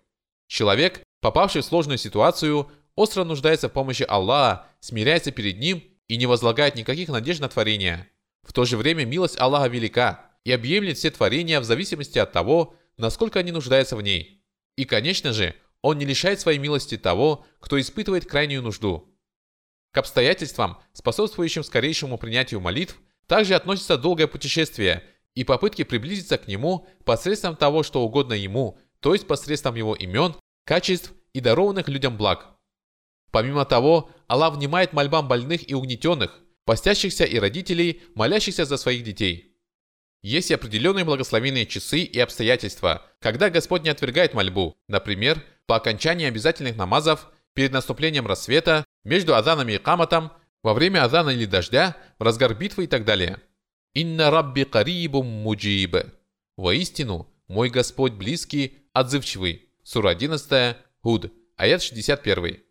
Человек, 0.48 1.04
попавший 1.22 1.62
в 1.62 1.66
сложную 1.66 2.00
ситуацию, 2.00 2.72
остро 2.96 3.24
нуждается 3.24 3.70
в 3.70 3.74
помощи 3.74 4.04
Аллаха, 4.10 4.66
смиряется 4.80 5.30
перед 5.30 5.60
ним 5.60 5.84
и 6.08 6.18
не 6.18 6.26
возлагает 6.26 6.74
никаких 6.74 7.10
надежд 7.10 7.42
на 7.42 7.48
творение. 7.48 8.10
В 8.42 8.54
то 8.54 8.66
же 8.66 8.76
время 8.76 9.06
милость 9.06 9.40
Аллаха 9.40 9.68
велика 9.68 10.32
и 10.46 10.52
объемлет 10.52 10.98
все 10.98 11.12
творения 11.12 11.60
в 11.60 11.64
зависимости 11.64 12.18
от 12.18 12.32
того, 12.32 12.76
насколько 12.98 13.38
они 13.38 13.52
нуждаются 13.52 13.96
в 13.96 14.02
ней. 14.02 14.44
И, 14.78 14.86
конечно 14.86 15.32
же, 15.32 15.54
он 15.82 15.98
не 15.98 16.06
лишает 16.06 16.40
своей 16.40 16.60
милости 16.60 16.98
того, 16.98 17.46
кто 17.60 17.80
испытывает 17.80 18.26
крайнюю 18.26 18.62
нужду. 18.62 19.16
К 19.92 20.00
обстоятельствам, 20.00 20.78
способствующим 20.94 21.64
скорейшему 21.64 22.18
принятию 22.18 22.60
молитв, 22.60 22.98
также 23.28 23.56
относится 23.56 23.98
долгое 23.98 24.28
путешествие 24.28 25.04
и 25.36 25.44
попытки 25.44 25.84
приблизиться 25.84 26.38
к 26.38 26.48
нему 26.48 26.88
посредством 27.06 27.56
того, 27.56 27.84
что 27.84 28.02
угодно 28.02 28.34
ему, 28.34 28.78
то 29.00 29.14
есть 29.14 29.28
посредством 29.28 29.76
его 29.76 29.96
имен, 29.96 30.36
качеств 30.66 31.14
и 31.34 31.40
дарованных 31.40 31.88
людям 31.88 32.18
благ. 32.18 32.48
Помимо 33.32 33.66
того, 33.66 34.10
Аллах 34.28 34.56
внимает 34.56 34.94
мольбам 34.94 35.28
больных 35.28 35.70
и 35.70 35.74
угнетенных, 35.74 36.40
постящихся 36.66 37.24
и 37.24 37.40
родителей, 37.40 38.02
молящихся 38.16 38.66
за 38.66 38.78
своих 38.78 39.04
детей. 39.04 39.49
Есть 40.22 40.52
определенные 40.52 41.06
благословенные 41.06 41.66
часы 41.66 42.00
и 42.00 42.20
обстоятельства, 42.20 43.06
когда 43.20 43.50
Господь 43.50 43.84
не 43.84 43.90
отвергает 43.90 44.34
мольбу, 44.34 44.78
например, 44.88 45.42
по 45.66 45.78
окончании 45.78 46.28
обязательных 46.28 46.76
намазов, 46.76 47.28
перед 47.54 47.72
наступлением 47.72 48.28
рассвета, 48.28 48.86
между 49.04 49.36
азанами 49.36 49.74
и 49.74 49.78
каматом, 49.78 50.32
во 50.62 50.74
время 50.74 51.04
азана 51.04 51.30
или 51.30 51.46
дождя, 51.46 51.96
в 52.18 52.24
разгар 52.24 52.54
битвы 52.54 52.84
и 52.84 52.88
так 52.88 53.06
далее. 53.06 53.40
«Инна 53.94 54.30
рабби 54.30 54.64
карибум 54.64 55.26
муджиб» 55.26 55.96
Воистину, 56.58 57.28
мой 57.48 57.70
Господь 57.70 58.14
близкий, 58.14 58.80
отзывчивый. 58.94 59.70
Сура 59.84 60.10
11, 60.10 60.76
Худ, 61.02 61.32
аят 61.56 61.82
61. 61.82 62.69